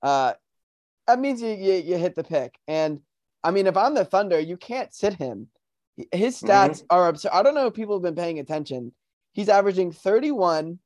uh, 0.03 0.35
that 1.07 1.19
means 1.19 1.43
you, 1.43 1.49
you 1.49 1.75
you 1.75 1.97
hit 1.97 2.14
the 2.14 2.25
pick. 2.25 2.59
And 2.69 3.00
I 3.43 3.50
mean, 3.50 3.67
if 3.67 3.76
I'm 3.76 3.95
the 3.95 4.05
Thunder, 4.05 4.38
you 4.38 4.57
can't 4.57 4.95
sit 4.95 5.14
him. 5.14 5.49
His 6.12 6.41
stats 6.41 6.85
are 6.91 7.09
absurd. 7.09 7.33
I 7.33 7.43
don't 7.43 7.55
know 7.55 7.67
if 7.67 7.75
people 7.75 7.97
have 7.97 8.03
been 8.03 8.14
paying 8.14 8.38
attention. 8.38 8.93
He's 9.33 9.49
averaging 9.49 9.93
31 9.93 10.79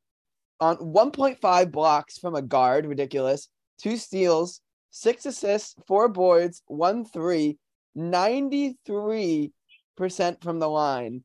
on 0.62 0.76
1.5 0.76 1.72
blocks 1.72 2.18
from 2.18 2.36
a 2.36 2.40
guard, 2.40 2.86
ridiculous. 2.86 3.48
Two 3.78 3.96
steals, 3.96 4.60
six 4.90 5.26
assists, 5.26 5.74
four 5.88 6.08
boards, 6.08 6.62
one 6.68 7.04
three, 7.04 7.58
93% 7.98 9.50
from 10.40 10.60
the 10.60 10.68
line, 10.68 11.24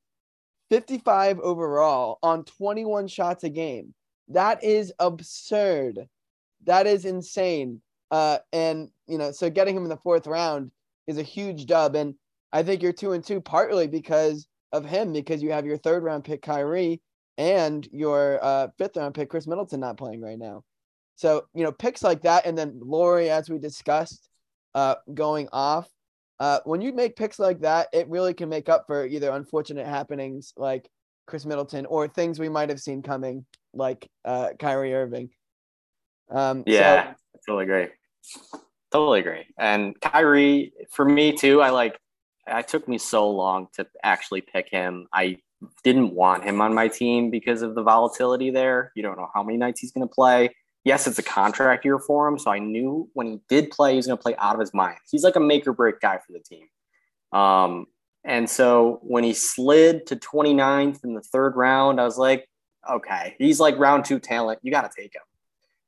55 0.72 1.40
overall 1.40 2.18
on 2.24 2.46
21 2.46 3.08
shots 3.08 3.44
a 3.44 3.50
game. 3.50 3.94
That 4.30 4.64
is 4.64 4.92
absurd. 4.98 6.08
That 6.66 6.88
is 6.88 7.06
insane. 7.06 7.84
Uh, 8.10 8.40
and 8.52 8.90
you 9.06 9.20
know, 9.20 9.32
so 9.32 9.52
getting 9.52 9.78
him 9.78 9.84
in 9.84 9.90
the 9.90 9.98
fourth 9.98 10.26
round 10.26 10.72
is 11.06 11.20
a 11.20 11.24
huge 11.24 11.68
dub. 11.68 11.96
And 11.96 12.16
I 12.52 12.64
think 12.64 12.82
you're 12.82 12.92
two 12.92 13.12
and 13.12 13.24
two 13.24 13.40
partly 13.40 13.86
because 13.86 14.48
of 14.72 14.84
him, 14.84 15.14
because 15.14 15.44
you 15.44 15.52
have 15.52 15.68
your 15.68 15.78
third 15.78 16.02
round 16.02 16.24
pick 16.24 16.42
Kyrie 16.42 17.02
and 17.38 17.88
your 17.92 18.40
uh, 18.44 18.68
fifth 18.78 18.98
round 18.98 19.16
pick 19.16 19.30
Khris 19.30 19.48
Middleton 19.48 19.80
not 19.80 19.98
playing 19.98 20.22
right 20.22 20.40
now. 20.40 20.64
So 21.16 21.46
you 21.54 21.64
know, 21.64 21.72
picks 21.72 22.04
like 22.04 22.22
that, 22.24 22.46
and 22.46 22.58
then 22.58 22.80
Lauri, 22.82 23.30
as 23.30 23.50
we 23.50 23.58
discussed, 23.58 24.30
uh, 24.76 24.96
going 25.14 25.50
off. 25.52 25.90
Uh, 26.40 26.60
when 26.66 26.82
you 26.82 26.94
make 26.94 27.16
picks 27.16 27.40
like 27.40 27.62
that, 27.62 27.88
it 27.92 28.08
really 28.10 28.34
can 28.34 28.48
make 28.48 28.70
up 28.70 28.86
for 28.86 29.06
either 29.08 29.32
unfortunate 29.32 29.88
happenings 29.88 30.54
like 30.56 30.88
Khris 31.26 31.48
Middleton 31.48 31.88
or 31.88 32.08
things 32.08 32.40
we 32.40 32.48
might 32.50 32.70
have 32.70 32.80
seen 32.80 33.02
coming, 33.02 33.44
like 33.74 34.08
uh, 34.24 34.50
Kyrie 34.60 34.94
Irving. 34.94 35.30
Um, 36.30 36.60
so- 36.68 36.74
Yeah, 36.74 37.14
I 37.14 37.40
totally 37.48 37.64
agree. 37.64 37.88
Totally 38.92 39.20
agree. 39.20 39.46
And 39.58 40.00
Kyrie, 40.00 40.74
for 40.92 41.06
me 41.06 41.34
too, 41.34 41.62
I 41.62 41.72
like. 41.72 41.98
It 42.46 42.68
took 42.70 42.88
me 42.88 42.98
so 42.98 43.30
long 43.30 43.68
to 43.74 43.86
actually 44.04 44.42
pick 44.42 44.70
him. 44.70 45.08
I 45.12 45.38
didn't 45.84 46.14
want 46.14 46.44
him 46.44 46.62
on 46.62 46.74
my 46.74 46.88
team 46.88 47.30
because 47.30 47.62
of 47.62 47.76
the 47.76 47.84
volatility 47.84 48.52
there. 48.52 48.92
You 48.96 49.04
don't 49.04 49.18
know 49.18 49.30
how 49.34 49.44
many 49.44 49.58
nights 49.58 49.80
he's 49.80 49.92
going 49.92 50.08
to 50.08 50.14
play. 50.14 50.56
Yes, 50.84 51.08
it's 51.08 51.20
a 51.20 51.24
contract 51.24 51.84
year 51.84 52.00
for 52.00 52.28
him, 52.28 52.40
so 52.40 52.50
I 52.50 52.60
knew 52.60 53.10
when 53.14 53.28
he 53.28 53.40
did 53.50 53.72
play, 53.72 53.92
he 53.92 53.98
was 53.98 54.08
going 54.08 54.18
to 54.18 54.22
play 54.22 54.36
out 54.38 54.54
of 54.54 54.62
his 54.62 54.74
mind. 54.74 54.98
He's 55.12 55.24
like 55.24 55.36
a 55.36 55.40
make 55.40 55.68
or 55.68 55.74
break 55.74 56.00
guy 56.00 56.18
for 56.18 56.32
the 56.32 56.40
team. 56.40 56.68
Um, 57.38 57.88
and 58.24 58.50
so 58.50 59.00
when 59.04 59.24
he 59.24 59.34
slid 59.34 60.08
to 60.08 60.16
29th 60.16 61.04
in 61.04 61.14
the 61.14 61.22
third 61.22 61.56
round, 61.56 62.00
I 62.00 62.06
was 62.06 62.18
like, 62.18 62.48
okay, 62.90 63.36
he's 63.38 63.60
like 63.60 63.78
round 63.78 64.06
two 64.06 64.20
talent. 64.20 64.60
You 64.64 64.72
got 64.72 64.90
to 64.90 65.02
take 65.02 65.16
him. 65.16 65.22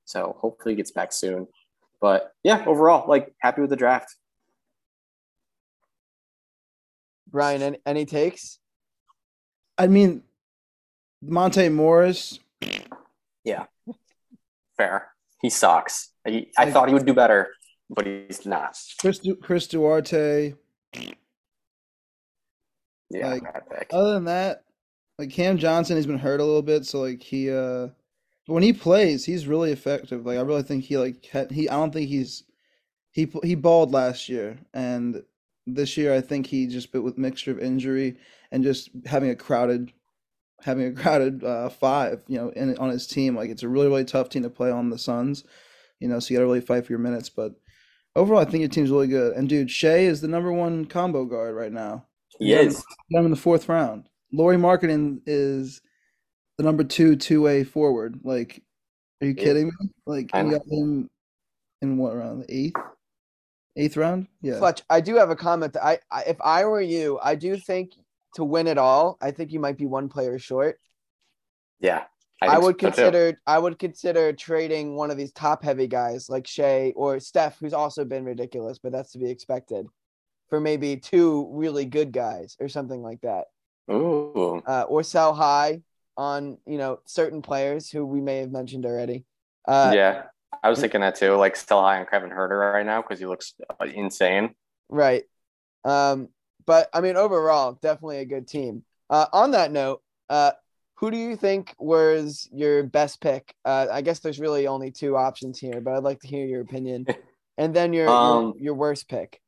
So 0.06 0.36
hopefully 0.40 0.74
he 0.74 0.78
gets 0.78 0.92
back 0.92 1.14
soon. 1.14 1.48
But 2.02 2.32
yeah, 2.44 2.64
overall, 2.66 3.08
like 3.08 3.34
happy 3.40 3.62
with 3.62 3.70
the 3.70 3.76
draft. 3.76 4.16
Ryan, 7.32 7.62
any, 7.62 7.78
any 7.86 8.06
takes? 8.06 8.60
I 9.80 9.88
mean, 9.88 10.24
Monte 11.22 11.70
Morris. 11.70 12.40
Yeah, 13.46 13.66
fair. 14.78 15.08
He 15.42 15.50
sucks. 15.50 16.12
He, 16.28 16.52
I 16.58 16.70
thought 16.70 16.90
he 16.90 16.94
would 16.94 17.06
do 17.06 17.14
better, 17.14 17.54
but 17.90 18.06
he's 18.06 18.46
not. 18.46 18.78
Chris, 19.00 19.20
Du- 19.20 19.38
Chris 19.38 19.68
Duarte. 19.68 20.54
Yeah, 23.10 23.28
Like. 23.28 23.44
Other 23.92 24.14
than 24.14 24.26
that, 24.26 24.66
like 25.18 25.32
Cam 25.32 25.58
Johnson, 25.58 25.96
he's 25.96 26.06
been 26.06 26.20
hurt 26.20 26.42
a 26.42 26.46
little 26.46 26.62
bit, 26.62 26.86
so 26.86 27.00
like 27.00 27.24
he, 27.24 27.50
uh, 27.50 27.88
when 28.48 28.62
he 28.62 28.74
plays, 28.74 29.24
he's 29.24 29.48
really 29.48 29.72
effective. 29.72 30.26
Like 30.26 30.38
I 30.38 30.42
really 30.42 30.64
think 30.64 30.84
he 30.84 30.98
like 30.98 31.26
he. 31.52 31.70
I 31.70 31.76
don't 31.76 31.92
think 31.92 32.10
he's 32.10 32.44
he 33.12 33.32
he 33.44 33.56
balled 33.56 33.92
last 33.92 34.28
year, 34.28 34.60
and 34.74 35.24
this 35.66 35.96
year 35.96 36.14
I 36.14 36.22
think 36.22 36.48
he 36.48 36.68
just 36.68 36.92
bit 36.92 37.02
with 37.02 37.18
mixture 37.18 37.52
of 37.52 37.60
injury 37.60 38.18
and 38.52 38.64
just 38.64 38.90
having 39.06 39.30
a 39.30 39.36
crowded, 39.36 39.92
having 40.62 40.86
a 40.88 40.92
crowded 40.94 41.44
uh, 41.44 41.70
five, 41.70 42.24
you 42.28 42.38
know, 42.38 42.50
in 42.50 42.78
on 42.78 42.90
his 42.90 43.08
team. 43.08 43.36
Like 43.36 43.50
it's 43.50 43.64
a 43.64 43.70
really 43.70 43.88
really 43.88 44.06
tough 44.06 44.30
team 44.30 44.44
to 44.44 44.50
play 44.50 44.72
on 44.72 44.90
the 44.90 44.98
Suns, 44.98 45.44
you 46.00 46.08
know. 46.08 46.20
So 46.20 46.34
you 46.34 46.38
got 46.38 46.42
to 46.42 46.48
really 46.48 46.62
fight 46.62 46.86
for 46.86 46.92
your 46.94 47.00
minutes, 47.00 47.30
but. 47.30 47.54
Overall, 48.16 48.42
I 48.42 48.46
think 48.46 48.62
your 48.62 48.70
team's 48.70 48.90
really 48.90 49.08
good. 49.08 49.36
And 49.38 49.48
dude, 49.48 49.70
Shai 49.70 50.00
is 50.00 50.20
the 50.20 50.28
number 50.28 50.52
one 50.52 50.86
combo 50.86 51.26
guard 51.26 51.56
right 51.56 51.72
now. 51.72 52.06
he 52.40 52.54
is. 52.54 52.84
Got 53.14 53.20
him 53.20 53.26
in 53.26 53.32
the 53.32 53.38
fourth 53.38 53.70
round. 53.70 54.10
Lauri 54.34 54.58
Markkanen 54.58 55.22
is 55.28 55.80
the 56.58 56.64
number 56.64 56.84
two 56.84 57.16
two 57.16 57.44
way 57.44 57.64
forward. 57.64 58.20
Like, 58.24 58.64
are 59.22 59.28
you 59.28 59.36
Yeah. 59.38 59.44
kidding 59.44 59.66
me? 59.68 59.90
Like, 60.08 60.32
I 60.34 60.42
you 60.42 60.52
got 60.52 60.62
him 60.68 61.10
in 61.84 61.98
what 61.98 62.16
round? 62.18 62.44
The 62.44 62.54
eighth, 62.54 62.76
eighth 63.78 63.96
round? 63.96 64.28
Yeah. 64.42 64.58
Fletch, 64.58 64.82
I 64.90 65.02
do 65.02 65.16
have 65.16 65.30
a 65.30 65.36
comment. 65.36 65.74
That 65.74 65.86
I, 65.86 66.00
I 66.12 66.24
if 66.24 66.42
I 66.42 66.66
were 66.66 66.82
you, 66.82 67.20
I 67.22 67.36
do 67.36 67.58
think 67.58 67.92
to 68.36 68.44
win 68.44 68.68
it 68.68 68.78
all, 68.78 69.18
I 69.22 69.32
think 69.32 69.52
you 69.52 69.60
might 69.60 69.78
be 69.78 69.86
one 69.86 70.10
player 70.10 70.38
short. 70.40 70.80
Yeah. 71.80 72.04
I, 72.42 72.52
think 72.52 72.64
would 72.64 72.76
so, 72.76 72.88
too. 72.90 72.94
consider 72.94 73.40
I 73.46 73.60
would 73.60 73.80
consider 73.80 74.32
trading 74.34 74.96
one 74.96 75.12
of 75.12 75.18
these 75.18 75.34
top 75.34 75.64
heavy 75.64 75.88
guys 75.88 76.30
like 76.30 76.48
Shai 76.48 76.94
or 76.96 77.20
Steph, 77.20 77.60
who's 77.60 77.74
also 77.74 78.06
been 78.06 78.24
ridiculous, 78.24 78.80
but 78.80 78.92
that's 78.92 79.12
to 79.12 79.20
be 79.20 79.30
expected, 79.30 79.88
for 80.50 80.62
maybe 80.62 80.96
two 80.96 81.50
really 81.52 81.86
good 81.86 82.14
guys 82.14 82.56
or 82.60 82.70
something 82.70 83.02
like 83.02 83.20
that. 83.22 83.46
Ooh. 83.92 84.62
Uh, 84.66 84.84
or 84.88 85.04
sell 85.04 85.34
high 85.34 85.82
on 86.16 86.58
you 86.66 86.78
know 86.78 87.00
certain 87.06 87.42
players 87.42 87.90
who 87.90 88.06
we 88.06 88.22
may 88.22 88.38
have 88.38 88.52
mentioned 88.52 88.86
already. 88.86 89.26
Uh, 89.68 89.92
yeah. 89.94 90.24
I 90.64 90.70
was 90.70 90.80
thinking 90.80 91.02
that 91.02 91.16
too. 91.16 91.36
Like 91.36 91.56
sell 91.56 91.82
high 91.82 92.00
on 92.00 92.06
Kevin 92.06 92.30
Huerter 92.30 92.74
right 92.74 92.86
now 92.86 93.02
because 93.02 93.20
he 93.20 93.26
looks 93.26 93.54
uh, 93.70 93.86
insane. 93.86 94.56
Right. 94.90 95.24
Um, 95.84 96.30
but 96.70 96.88
I 96.94 97.02
mean, 97.02 97.18
overall, 97.18 97.80
definitely 97.82 98.20
a 98.20 98.26
good 98.26 98.48
team. 98.48 98.84
Uh, 99.10 99.26
on 99.34 99.50
that 99.52 99.72
note, 99.72 100.04
uh, 100.30 100.52
who 100.98 101.10
do 101.10 101.18
you 101.18 101.36
think 101.36 101.74
was 101.80 102.48
your 102.54 102.84
best 102.84 103.22
pick? 103.22 103.56
Uh, 103.66 103.88
I 103.92 104.02
guess 104.02 104.20
there's 104.20 104.40
really 104.40 104.68
only 104.68 104.92
two 104.92 105.18
options 105.18 105.58
here, 105.58 105.82
but 105.82 105.96
I'd 105.96 106.04
like 106.04 106.20
to 106.20 106.28
hear 106.28 106.46
your 106.46 106.62
opinion. 106.62 107.08
And 107.58 107.76
then 107.76 107.92
your 107.92 108.08
Um, 108.08 108.54
your, 108.54 108.56
your 108.58 108.74
worst 108.76 109.10
pick. 109.10 109.42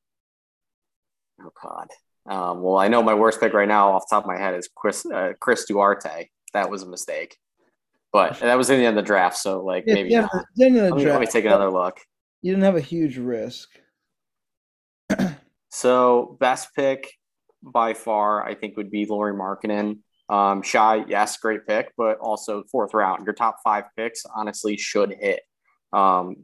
Oh 1.42 1.51
God. 1.63 1.88
Um, 2.25 2.62
well, 2.62 2.75
I 2.75 2.90
know 2.90 3.01
my 3.01 3.13
worst 3.13 3.40
pick 3.40 3.54
right 3.54 3.70
now 3.70 3.94
off 3.94 4.04
the 4.10 4.16
top 4.16 4.25
of 4.25 4.28
my 4.28 4.38
head 4.38 4.54
is 4.54 4.68
Chris 4.75 5.06
uh, 5.06 5.32
Chris 5.40 5.63
Duarte. 5.63 6.28
That 6.54 6.70
was 6.70 6.84
a 6.84 6.88
mistake, 6.88 7.38
but 8.12 8.38
that 8.42 8.58
was 8.58 8.70
in 8.70 8.80
the 8.80 8.86
end 8.86 8.98
of 8.98 9.06
the 9.06 9.08
draft. 9.08 9.38
So 9.38 9.63
like 9.63 9.86
Yeah, 9.88 9.94
maybe 9.94 10.10
yeah, 10.10 10.22
not. 10.22 10.46
then 10.58 10.75
in 10.75 10.84
the 10.84 10.90
Let 10.90 10.98
me, 10.98 11.12
let 11.12 11.22
me 11.22 11.28
take 11.28 11.46
another 11.46 11.72
look. 11.72 12.00
You 12.42 12.51
didn't 12.51 12.66
have 12.66 12.75
a 12.75 12.82
huge 12.82 13.18
risk. 13.18 13.70
So 15.72 16.38
best 16.40 16.70
pick 16.75 17.13
by 17.63 17.94
far, 17.94 18.46
I 18.46 18.56
think 18.56 18.75
would 18.75 18.92
be 18.92 19.06
Lauri 19.06 19.34
Markkanen. 19.34 20.00
Um, 20.30 20.62
Shai, 20.62 21.06
yes, 21.08 21.38
great 21.38 21.66
pick, 21.66 21.94
but 21.98 22.18
also 22.20 22.63
fourth 22.72 22.94
round. 22.94 23.25
Your 23.25 23.34
top 23.34 23.58
five 23.63 23.86
picks 23.98 24.25
honestly 24.25 24.78
should 24.78 25.13
hit. 25.13 25.42
Um, 25.94 26.44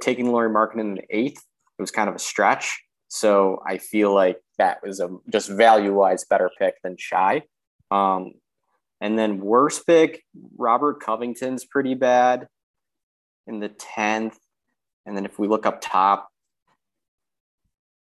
taking 0.00 0.32
Lauri 0.32 0.50
Markkanen 0.50 0.80
in 0.80 0.94
the 0.96 1.04
eighth, 1.10 1.38
it 1.78 1.82
was 1.82 1.90
kind 1.92 2.08
of 2.08 2.16
a 2.16 2.18
stretch. 2.18 2.82
So 3.08 3.62
I 3.66 3.78
feel 3.78 4.12
like 4.12 4.40
that 4.58 4.82
was 4.82 5.00
a 5.00 5.08
just 5.30 5.48
value 5.48 5.94
wise 5.94 6.24
better 6.24 6.50
pick 6.58 6.74
than 6.82 6.96
Shai. 6.98 7.42
Um, 7.90 8.32
and 9.00 9.16
then 9.16 9.40
worst 9.40 9.86
pick, 9.86 10.22
Robert 10.56 11.00
Covington's 11.00 11.64
pretty 11.64 11.94
bad 11.94 12.48
in 13.46 13.60
the 13.60 13.68
tenth. 13.68 14.36
And 15.06 15.16
then 15.16 15.24
if 15.24 15.38
we 15.38 15.46
look 15.46 15.64
up 15.64 15.80
top, 15.80 16.28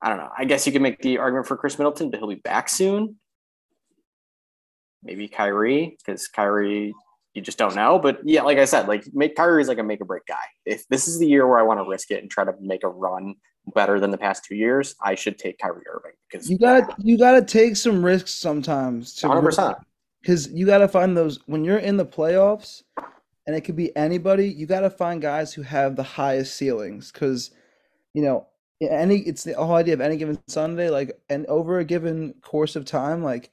I 0.03 0.10
don't 0.10 0.17
know. 0.17 0.29
I 0.38 0.43
guess 0.43 0.67
you 0.67 0.74
could 0.74 0.81
make 0.81 1.01
the 1.01 1.17
argument 1.17 1.48
for 1.48 1.55
Khris 1.55 1.79
Middleton, 1.79 2.10
but 2.12 2.19
he'll 2.19 2.27
be 2.27 2.36
back 2.36 2.67
soon. 2.67 3.15
Maybe 5.01 5.27
Kyrie, 5.29 5.98
because 5.98 6.27
Kyrie, 6.27 6.93
you 7.33 7.41
just 7.41 7.57
don't 7.57 7.75
know. 7.75 8.00
But 8.00 8.19
yeah, 8.24 8.41
like 8.43 8.57
I 8.57 8.65
said, 8.65 8.88
like 8.88 9.05
make 9.13 9.36
Kyrie 9.36 9.62
is 9.62 9.67
like 9.69 9.77
a 9.79 9.83
make 9.83 10.01
or 10.01 10.05
break 10.05 10.25
guy. 10.25 10.36
If 10.65 10.86
this 10.89 11.07
is 11.07 11.19
the 11.19 11.27
year 11.27 11.48
where 11.48 11.57
I 11.57 11.63
want 11.63 11.79
to 11.79 11.89
risk 11.89 12.12
it 12.12 12.22
and 12.22 12.29
try 12.29 12.43
to 12.43 12.53
make 12.60 12.83
a 12.83 12.89
run 12.89 13.36
better 13.74 13.98
than 14.00 14.12
the 14.12 14.17
past 14.17 14.43
two 14.43 14.55
years, 14.55 14.93
I 15.01 15.15
should 15.15 15.38
take 15.38 15.57
Kyrie 15.57 15.83
Irving 15.89 16.12
because 16.29 16.50
You 16.50 16.57
got 16.57 16.93
you 17.03 17.17
got 17.17 17.33
to 17.39 17.41
take 17.41 17.77
some 17.77 18.03
risks 18.03 18.33
sometimes. 18.33 19.22
hundred 19.22 19.41
percent. 19.41 19.77
because 20.22 20.50
you 20.51 20.65
got 20.65 20.79
to 20.79 20.88
find 20.89 21.15
those 21.15 21.39
when 21.48 21.63
you're 21.63 21.79
in 21.79 21.95
the 21.95 22.05
playoffs 22.05 22.83
and 23.48 23.55
it 23.55 23.62
could 23.62 23.75
be 23.77 23.95
anybody 23.95 24.48
you 24.50 24.65
got 24.65 24.81
to 24.81 24.89
find 24.89 25.22
guys 25.22 25.53
who 25.53 25.62
have 25.62 25.95
the 25.95 26.03
highest 26.03 26.55
ceilings 26.55 27.12
because 27.12 27.51
you 28.13 28.22
know 28.22 28.48
any 28.89 29.17
it's 29.19 29.43
the 29.43 29.53
whole 29.53 29.75
idea 29.75 29.93
of 29.93 30.01
any 30.01 30.17
given 30.17 30.39
sunday 30.47 30.89
like 30.89 31.19
and 31.29 31.45
over 31.47 31.79
a 31.79 31.85
given 31.85 32.33
course 32.41 32.75
of 32.75 32.85
time 32.85 33.23
like 33.23 33.51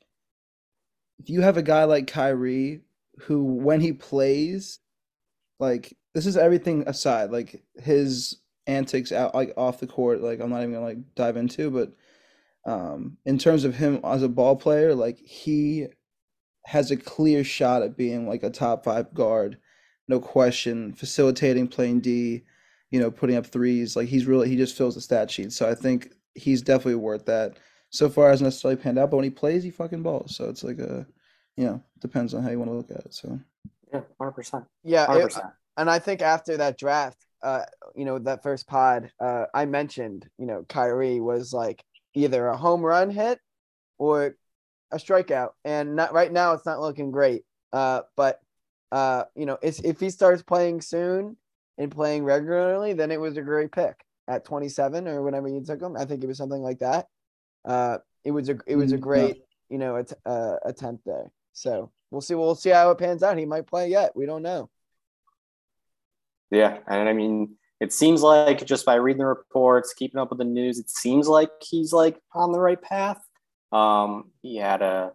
if 1.18 1.28
you 1.28 1.42
have 1.42 1.56
a 1.56 1.62
guy 1.62 1.84
like 1.84 2.06
Kyrie 2.06 2.80
who 3.20 3.44
when 3.44 3.80
he 3.80 3.92
plays 3.92 4.78
like 5.58 5.96
this 6.14 6.26
is 6.26 6.36
everything 6.36 6.84
aside 6.86 7.30
like 7.30 7.62
his 7.82 8.36
antics 8.66 9.12
out 9.12 9.34
like 9.34 9.52
off 9.56 9.80
the 9.80 9.86
court 9.86 10.22
like 10.22 10.40
I'm 10.40 10.50
not 10.50 10.62
even 10.62 10.72
gonna 10.72 10.86
like 10.86 11.14
dive 11.14 11.36
into 11.36 11.70
but 11.70 11.92
um 12.70 13.18
in 13.26 13.38
terms 13.38 13.64
of 13.64 13.76
him 13.76 14.00
as 14.04 14.22
a 14.22 14.28
ball 14.28 14.56
player 14.56 14.94
like 14.94 15.18
he 15.18 15.88
has 16.66 16.90
a 16.90 16.96
clear 16.96 17.44
shot 17.44 17.82
at 17.82 17.96
being 17.96 18.28
like 18.28 18.42
a 18.42 18.50
top 18.50 18.84
five 18.84 19.12
guard, 19.14 19.58
no 20.08 20.20
question. 20.20 20.92
Facilitating, 20.92 21.68
playing 21.68 22.00
D, 22.00 22.42
you 22.90 23.00
know, 23.00 23.10
putting 23.10 23.36
up 23.36 23.46
threes. 23.46 23.96
Like 23.96 24.08
he's 24.08 24.26
really 24.26 24.48
he 24.48 24.56
just 24.56 24.76
fills 24.76 24.94
the 24.94 25.00
stat 25.00 25.30
sheet. 25.30 25.52
So 25.52 25.68
I 25.68 25.74
think 25.74 26.12
he's 26.34 26.62
definitely 26.62 26.96
worth 26.96 27.26
that. 27.26 27.58
So 27.90 28.08
far 28.08 28.30
hasn't 28.30 28.46
necessarily 28.46 28.80
panned 28.80 28.98
out, 28.98 29.10
but 29.10 29.16
when 29.16 29.24
he 29.24 29.30
plays, 29.30 29.64
he 29.64 29.70
fucking 29.70 30.02
balls. 30.02 30.36
So 30.36 30.48
it's 30.48 30.62
like 30.62 30.78
a, 30.78 31.06
you 31.56 31.64
know, 31.64 31.82
depends 32.00 32.34
on 32.34 32.42
how 32.42 32.50
you 32.50 32.58
want 32.58 32.70
to 32.70 32.76
look 32.76 32.90
at 32.90 33.04
it. 33.06 33.14
So 33.14 33.38
Yeah, 33.92 34.02
hundred 34.18 34.32
percent. 34.32 34.64
Yeah, 34.84 35.06
Hundred 35.06 35.32
it- 35.32 35.42
and 35.76 35.88
I 35.88 35.98
think 35.98 36.20
after 36.20 36.56
that 36.58 36.78
draft, 36.78 37.24
uh, 37.42 37.62
you 37.94 38.04
know, 38.04 38.18
that 38.18 38.42
first 38.42 38.66
pod, 38.66 39.10
uh, 39.18 39.46
I 39.54 39.64
mentioned, 39.64 40.28
you 40.36 40.46
know, 40.46 40.64
Kyrie 40.68 41.20
was 41.20 41.52
like 41.52 41.82
either 42.14 42.46
a 42.48 42.56
home 42.56 42.82
run 42.82 43.08
hit 43.10 43.38
or 43.98 44.36
a 44.90 44.96
strikeout, 44.96 45.50
and 45.64 45.96
not 45.96 46.12
right 46.12 46.30
now 46.30 46.52
it's 46.52 46.66
not 46.66 46.80
looking 46.80 47.10
great. 47.10 47.44
Uh, 47.72 48.02
but 48.16 48.40
uh, 48.92 49.24
you 49.36 49.46
know, 49.46 49.56
it's, 49.62 49.78
if 49.80 50.00
he 50.00 50.10
starts 50.10 50.42
playing 50.42 50.80
soon 50.80 51.36
and 51.80 51.90
playing 51.90 52.24
regularly, 52.24 52.92
then 52.92 53.10
it 53.10 53.18
was 53.18 53.36
a 53.38 53.42
great 53.42 53.72
pick 53.72 53.96
at 54.28 54.44
27 54.44 55.08
or 55.08 55.22
whenever 55.22 55.48
you 55.48 55.64
took 55.64 55.80
him. 55.80 55.96
I 55.96 56.04
think 56.04 56.22
it 56.22 56.26
was 56.26 56.36
something 56.36 56.60
like 56.62 56.78
that. 56.80 57.06
Uh, 57.64 57.98
it 58.22 58.30
was 58.30 58.48
a 58.50 58.58
it 58.66 58.76
was 58.76 58.92
a 58.92 58.98
Mm, 58.98 59.00
great 59.00 59.42
you 59.70 59.78
know 59.78 59.96
att- 59.96 60.12
uh, 60.26 60.56
attempt 60.64 61.04
there. 61.06 61.30
So 61.52 61.90
we'll 62.10 62.20
see. 62.20 62.34
We'll 62.34 62.54
see 62.54 62.70
how 62.70 62.90
it 62.90 62.98
pans 62.98 63.22
out. 63.22 63.38
He 63.38 63.46
might 63.46 63.66
play 63.66 63.88
yet. 63.88 64.14
We 64.14 64.26
don't 64.26 64.42
know. 64.42 64.68
Yeah, 66.50 66.78
and 66.86 67.08
I 67.08 67.12
mean, 67.12 67.56
it 67.80 67.92
seems 67.92 68.22
like 68.22 68.64
just 68.66 68.84
by 68.84 68.96
reading 68.96 69.20
the 69.20 69.26
reports, 69.26 69.94
keeping 69.94 70.20
up 70.20 70.30
with 70.30 70.38
the 70.38 70.44
news, 70.44 70.78
it 70.78 70.90
seems 70.90 71.28
like 71.28 71.50
he's 71.62 71.92
like 71.92 72.20
on 72.34 72.52
the 72.52 72.60
right 72.60 72.80
path. 72.80 73.20
Um, 73.72 74.30
he 74.42 74.56
had 74.56 74.82
a 74.82 75.12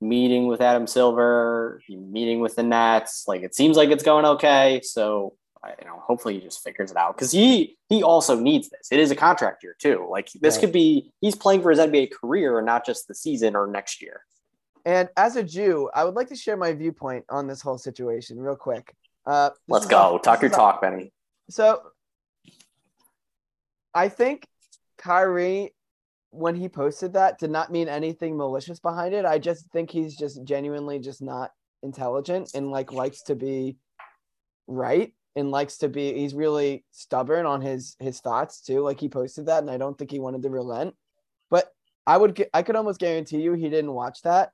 meeting 0.00 0.46
with 0.46 0.60
Adam 0.60 0.86
Silver, 0.86 1.82
he 1.86 1.96
meeting 1.96 2.40
with 2.40 2.56
the 2.56 2.62
Nets. 2.62 3.24
Like 3.26 3.42
it 3.42 3.54
seems 3.54 3.76
like 3.76 3.90
it's 3.90 4.04
going 4.04 4.24
okay. 4.24 4.80
So 4.82 5.34
you 5.80 5.86
know, 5.86 5.98
hopefully 6.04 6.34
he 6.34 6.40
just 6.40 6.62
figures 6.62 6.90
it 6.90 6.96
out 6.96 7.16
because 7.16 7.30
he 7.32 7.76
he 7.88 8.02
also 8.02 8.38
needs 8.38 8.68
this. 8.68 8.88
It 8.90 8.98
is 9.00 9.10
a 9.10 9.16
contract 9.16 9.62
year 9.62 9.76
too. 9.78 10.06
Like 10.10 10.30
this 10.40 10.54
Right. 10.56 10.60
could 10.62 10.72
be 10.72 11.12
he's 11.20 11.34
playing 11.34 11.62
for 11.62 11.70
his 11.70 11.78
NBA 11.78 12.10
career 12.12 12.58
and 12.58 12.66
not 12.66 12.84
just 12.86 13.08
the 13.08 13.14
season 13.14 13.54
or 13.56 13.66
next 13.66 14.00
year. 14.02 14.20
And 14.84 15.08
as 15.16 15.36
a 15.36 15.42
Jew, 15.42 15.90
I 15.94 16.04
would 16.04 16.14
like 16.14 16.28
to 16.28 16.36
share 16.36 16.56
my 16.56 16.72
viewpoint 16.72 17.24
on 17.28 17.46
this 17.48 17.60
whole 17.60 17.78
situation 17.78 18.38
real 18.38 18.56
quick. 18.56 18.94
Uh, 19.26 19.50
Let's 19.68 19.86
go. 19.86 19.96
off- 19.96 20.22
Talk 20.22 20.42
your 20.42 20.50
talk, 20.50 20.80
Benny. 20.80 21.12
So 21.50 21.82
I 23.94 24.08
think 24.08 24.46
Kyrie, 24.98 25.74
when 26.30 26.54
he 26.54 26.68
posted 26.68 27.14
that, 27.14 27.38
did 27.38 27.50
not 27.50 27.72
mean 27.72 27.88
anything 27.88 28.36
malicious 28.36 28.78
behind 28.78 29.14
it. 29.14 29.24
I 29.24 29.38
just 29.38 29.66
think 29.70 29.90
he's 29.90 30.16
just 30.16 30.44
genuinely 30.44 30.98
just 30.98 31.22
not 31.22 31.50
intelligent 31.82 32.50
and 32.54 32.70
like 32.70 32.92
likes 32.92 33.22
to 33.22 33.34
be 33.34 33.76
right 34.66 35.12
and 35.36 35.50
likes 35.50 35.76
to 35.78 35.88
be 35.88 36.14
he's 36.14 36.34
really 36.34 36.84
stubborn 36.90 37.46
on 37.46 37.60
his 37.60 37.94
his 38.00 38.20
thoughts 38.20 38.60
too. 38.60 38.80
Like 38.80 38.98
he 38.98 39.08
posted 39.08 39.46
that 39.46 39.62
and 39.62 39.70
I 39.70 39.76
don't 39.76 39.96
think 39.96 40.10
he 40.10 40.18
wanted 40.18 40.42
to 40.42 40.50
relent. 40.50 40.94
But 41.50 41.70
I 42.06 42.16
would 42.16 42.44
I 42.52 42.62
could 42.62 42.76
almost 42.76 42.98
guarantee 42.98 43.42
you 43.42 43.52
he 43.52 43.68
didn't 43.68 43.92
watch 43.92 44.22
that. 44.22 44.50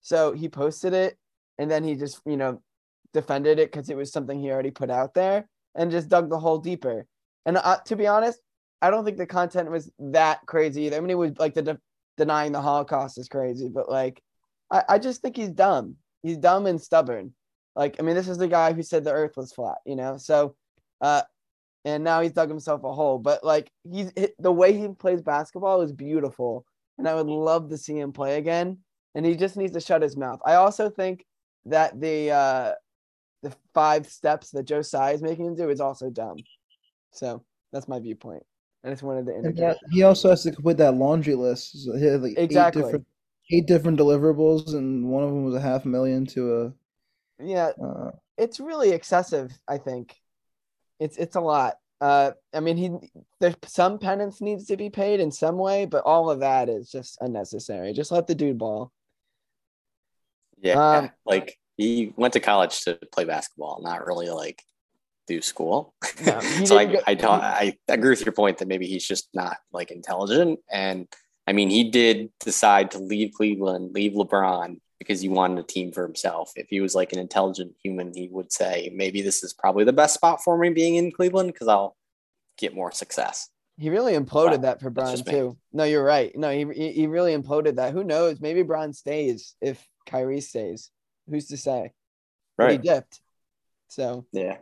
So 0.00 0.32
he 0.32 0.48
posted 0.48 0.94
it 0.94 1.18
and 1.58 1.70
then 1.70 1.84
he 1.84 1.96
just, 1.96 2.20
you 2.24 2.36
know, 2.36 2.62
defended 3.12 3.58
it 3.58 3.70
because 3.70 3.90
it 3.90 3.96
was 3.96 4.12
something 4.12 4.38
he 4.40 4.50
already 4.50 4.70
put 4.70 4.90
out 4.90 5.14
there 5.14 5.48
and 5.74 5.90
just 5.90 6.08
dug 6.08 6.30
the 6.30 6.38
hole 6.38 6.58
deeper. 6.58 7.06
And 7.44 7.56
uh, 7.56 7.78
to 7.86 7.96
be 7.96 8.06
honest, 8.06 8.38
I 8.80 8.90
don't 8.90 9.04
think 9.04 9.18
the 9.18 9.26
content 9.26 9.70
was 9.70 9.90
that 9.98 10.40
crazy 10.46 10.84
either. 10.84 10.96
I 10.96 11.00
mean, 11.00 11.10
it 11.10 11.18
was 11.18 11.32
like 11.38 11.54
the 11.54 11.62
de- 11.62 11.80
denying 12.16 12.52
the 12.52 12.60
Holocaust 12.60 13.18
is 13.18 13.28
crazy, 13.28 13.68
but 13.68 13.88
like, 13.88 14.22
I, 14.70 14.82
I 14.88 14.98
just 14.98 15.22
think 15.22 15.36
he's 15.36 15.50
dumb. 15.50 15.96
He's 16.22 16.36
dumb 16.36 16.66
and 16.66 16.80
stubborn. 16.80 17.34
Like, 17.74 17.96
I 17.98 18.02
mean, 18.02 18.14
this 18.14 18.28
is 18.28 18.38
the 18.38 18.48
guy 18.48 18.72
who 18.72 18.82
said 18.82 19.04
the 19.04 19.12
earth 19.12 19.36
was 19.36 19.52
flat, 19.52 19.78
you 19.86 19.96
know? 19.96 20.16
So, 20.16 20.54
uh, 21.00 21.22
and 21.84 22.04
now 22.04 22.20
he's 22.20 22.32
dug 22.32 22.48
himself 22.48 22.84
a 22.84 22.92
hole. 22.92 23.18
But 23.18 23.42
like, 23.42 23.70
he's 23.90 24.12
the 24.38 24.52
way 24.52 24.72
he 24.72 24.88
plays 24.88 25.22
basketball 25.22 25.80
is 25.80 25.92
beautiful. 25.92 26.64
And 26.98 27.08
I 27.08 27.14
would 27.14 27.26
love 27.26 27.70
to 27.70 27.78
see 27.78 27.98
him 27.98 28.12
play 28.12 28.38
again. 28.38 28.78
And 29.14 29.26
he 29.26 29.34
just 29.34 29.56
needs 29.56 29.72
to 29.72 29.80
shut 29.80 30.02
his 30.02 30.16
mouth. 30.16 30.40
I 30.44 30.54
also 30.54 30.90
think 30.90 31.24
that 31.66 32.00
the, 32.00 32.30
uh, 32.30 32.72
the 33.42 33.54
five 33.74 34.06
steps 34.06 34.50
that 34.50 34.64
Joe 34.64 34.82
Tsai 34.82 35.12
is 35.12 35.22
making 35.22 35.46
him 35.46 35.56
do 35.56 35.70
is 35.70 35.80
also 35.80 36.10
dumb. 36.10 36.36
So 37.10 37.42
that's 37.72 37.88
my 37.88 37.98
viewpoint. 37.98 38.44
I 38.84 38.90
just 38.90 39.02
wanted 39.02 39.26
to 39.26 39.32
And 39.32 39.46
indicate. 39.46 39.60
that, 39.60 39.78
he 39.90 40.02
also 40.02 40.30
has 40.30 40.42
to 40.42 40.52
complete 40.52 40.76
that 40.78 40.94
laundry 40.94 41.34
list. 41.34 41.84
So 41.84 41.96
he 41.96 42.04
had 42.04 42.22
like 42.22 42.34
Exactly. 42.36 42.82
eight 42.82 42.84
different 42.84 43.06
eight 43.50 43.66
different 43.66 43.98
deliverables, 43.98 44.74
and 44.74 45.08
one 45.08 45.22
of 45.22 45.30
them 45.30 45.44
was 45.44 45.54
a 45.54 45.60
half 45.60 45.84
million 45.84 46.24
to 46.26 46.72
Yeah. 47.38 47.70
Uh, 47.82 48.10
it's 48.38 48.60
really 48.60 48.90
excessive. 48.90 49.52
I 49.68 49.78
think 49.78 50.16
it's 50.98 51.16
it's 51.16 51.36
a 51.36 51.40
lot. 51.40 51.76
Uh, 52.00 52.32
I 52.52 52.60
mean, 52.60 52.76
he 52.76 52.90
there's 53.40 53.54
some 53.66 53.98
penance 53.98 54.40
needs 54.40 54.66
to 54.66 54.76
be 54.76 54.90
paid 54.90 55.20
in 55.20 55.30
some 55.30 55.56
way, 55.56 55.86
but 55.86 56.04
all 56.04 56.30
of 56.30 56.40
that 56.40 56.68
is 56.68 56.90
just 56.90 57.18
unnecessary. 57.20 57.92
Just 57.92 58.10
let 58.10 58.26
the 58.26 58.34
dude 58.34 58.58
ball. 58.58 58.90
Yeah, 60.60 60.98
Um, 60.98 61.10
like 61.24 61.58
he 61.76 62.12
went 62.16 62.32
to 62.34 62.40
college 62.40 62.82
to 62.82 62.94
play 63.12 63.24
basketball, 63.24 63.80
not 63.82 64.06
really 64.06 64.30
like 64.30 64.62
do 65.26 65.40
school. 65.42 65.94
No, 66.24 66.40
so 66.64 66.78
I, 66.78 66.84
go- 66.86 67.00
I 67.06 67.14
don't 67.14 67.40
I 67.42 67.76
agree 67.88 68.10
with 68.10 68.24
your 68.24 68.32
point 68.32 68.58
that 68.58 68.68
maybe 68.68 68.86
he's 68.86 69.06
just 69.06 69.28
not 69.34 69.56
like 69.72 69.90
intelligent. 69.90 70.60
And 70.70 71.08
I 71.46 71.52
mean, 71.52 71.70
he 71.70 71.90
did 71.90 72.30
decide 72.40 72.92
to 72.92 72.98
leave 72.98 73.32
Cleveland, 73.34 73.92
leave 73.94 74.12
LeBron 74.12 74.78
because 75.02 75.20
he 75.20 75.28
wanted 75.28 75.58
a 75.58 75.64
team 75.64 75.90
for 75.90 76.04
himself. 76.04 76.52
If 76.54 76.68
he 76.68 76.80
was 76.80 76.94
like 76.94 77.12
an 77.12 77.18
intelligent 77.18 77.74
human, 77.82 78.14
he 78.14 78.28
would 78.30 78.52
say 78.52 78.92
maybe 78.94 79.20
this 79.20 79.42
is 79.42 79.52
probably 79.52 79.82
the 79.82 79.92
best 79.92 80.14
spot 80.14 80.44
for 80.44 80.56
me 80.56 80.70
being 80.70 80.94
in 80.94 81.10
Cleveland 81.10 81.52
because 81.52 81.66
I'll 81.66 81.96
get 82.56 82.72
more 82.72 82.92
success. 82.92 83.48
He 83.76 83.90
really 83.90 84.12
imploded 84.12 84.50
Wow, 84.50 84.56
that 84.58 84.80
for 84.80 84.90
Bron 84.90 85.16
too. 85.16 85.56
No, 85.72 85.82
you're 85.82 86.04
right. 86.04 86.30
No, 86.36 86.50
he 86.50 86.92
he 86.92 87.08
really 87.08 87.36
imploded 87.36 87.76
that. 87.76 87.92
Who 87.92 88.04
knows? 88.04 88.40
Maybe 88.40 88.62
Bron 88.62 88.92
stays 88.92 89.56
if 89.60 89.84
Kyrie 90.06 90.40
stays. 90.40 90.90
Who's 91.28 91.48
to 91.48 91.56
say? 91.56 91.92
But 92.56 92.70
he 92.70 92.76
Right. 92.76 92.82
dipped. 92.82 93.20
So 93.88 94.26
Yeah. 94.32 94.58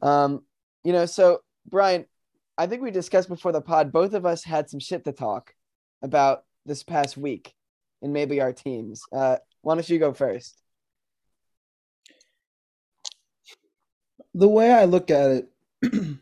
Um, 0.00 0.44
you 0.84 0.92
know, 0.92 1.06
so 1.06 1.40
Brian, 1.66 2.06
I 2.56 2.68
think 2.68 2.82
we 2.82 2.92
discussed 2.92 3.28
before 3.28 3.50
the 3.50 3.60
pod, 3.60 3.90
both 3.90 4.14
of 4.14 4.24
us 4.24 4.44
had 4.44 4.70
some 4.70 4.78
shit 4.78 5.04
to 5.04 5.12
talk 5.12 5.52
about 6.00 6.44
this 6.64 6.84
past 6.84 7.16
week 7.16 7.54
and 8.04 8.12
maybe 8.12 8.40
our 8.40 8.52
teams. 8.52 9.02
Uh, 9.12 9.38
why 9.62 9.74
don't 9.74 9.88
you 9.88 9.98
go 9.98 10.12
first? 10.12 10.64
the 14.34 14.48
way 14.48 14.72
I 14.72 14.84
look 14.84 15.10
at 15.10 15.30
it, 15.30 15.48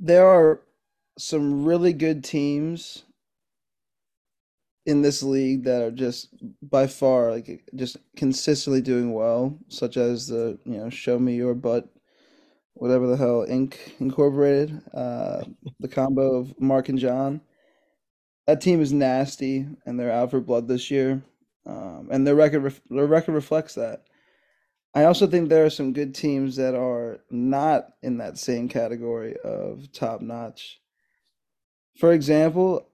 there 0.00 0.26
are 0.26 0.62
some 1.18 1.64
really 1.64 1.92
good 1.92 2.24
teams 2.24 3.04
in 4.86 5.02
this 5.02 5.22
league 5.22 5.64
that 5.64 5.82
are 5.82 5.90
just 5.90 6.34
by 6.62 6.86
far 6.86 7.30
like 7.30 7.62
just 7.74 7.98
consistently 8.16 8.80
doing 8.80 9.12
well, 9.12 9.58
such 9.68 9.98
as 9.98 10.26
the 10.26 10.58
you 10.64 10.78
know 10.78 10.88
Show 10.88 11.18
Me 11.18 11.36
Your 11.36 11.54
Butt, 11.54 11.86
whatever 12.72 13.06
the 13.06 13.16
hell 13.16 13.46
Inc. 13.46 13.76
Incorporated, 14.00 14.80
uh, 14.94 15.42
the 15.78 15.88
combo 15.88 16.36
of 16.36 16.58
Mark 16.58 16.88
and 16.88 16.98
John. 16.98 17.42
That 18.50 18.60
team 18.60 18.80
is 18.80 18.92
nasty, 18.92 19.64
and 19.86 19.96
they're 19.98 20.10
out 20.10 20.32
for 20.32 20.40
blood 20.40 20.66
this 20.66 20.90
year, 20.90 21.22
um, 21.66 22.08
and 22.10 22.26
their 22.26 22.34
record 22.34 22.64
ref- 22.64 22.80
their 22.90 23.06
record 23.06 23.30
reflects 23.34 23.76
that. 23.76 24.02
I 24.92 25.04
also 25.04 25.28
think 25.28 25.48
there 25.48 25.64
are 25.64 25.70
some 25.70 25.92
good 25.92 26.16
teams 26.16 26.56
that 26.56 26.74
are 26.74 27.20
not 27.30 27.90
in 28.02 28.18
that 28.18 28.38
same 28.38 28.68
category 28.68 29.36
of 29.44 29.92
top 29.92 30.20
notch. 30.20 30.80
For 31.96 32.12
example, 32.12 32.88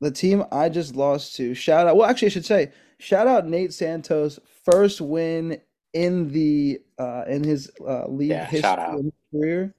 the 0.00 0.10
team 0.10 0.44
I 0.50 0.70
just 0.70 0.96
lost 0.96 1.36
to, 1.36 1.52
shout 1.52 1.86
out, 1.86 1.98
well, 1.98 2.08
actually, 2.08 2.28
I 2.28 2.30
should 2.30 2.46
say, 2.46 2.72
shout 2.98 3.26
out 3.26 3.46
Nate 3.46 3.74
Santos, 3.74 4.38
first 4.64 5.02
win 5.02 5.60
in 5.92 6.32
the 6.32 6.80
uh, 6.98 7.24
in 7.28 7.44
his 7.44 7.70
uh, 7.86 8.06
league 8.08 8.30
Yeah, 8.30 8.46
history 8.46 8.62
shout 8.62 8.78
out. 8.78 8.98
in 8.98 9.04
his 9.04 9.12
career. 9.30 9.74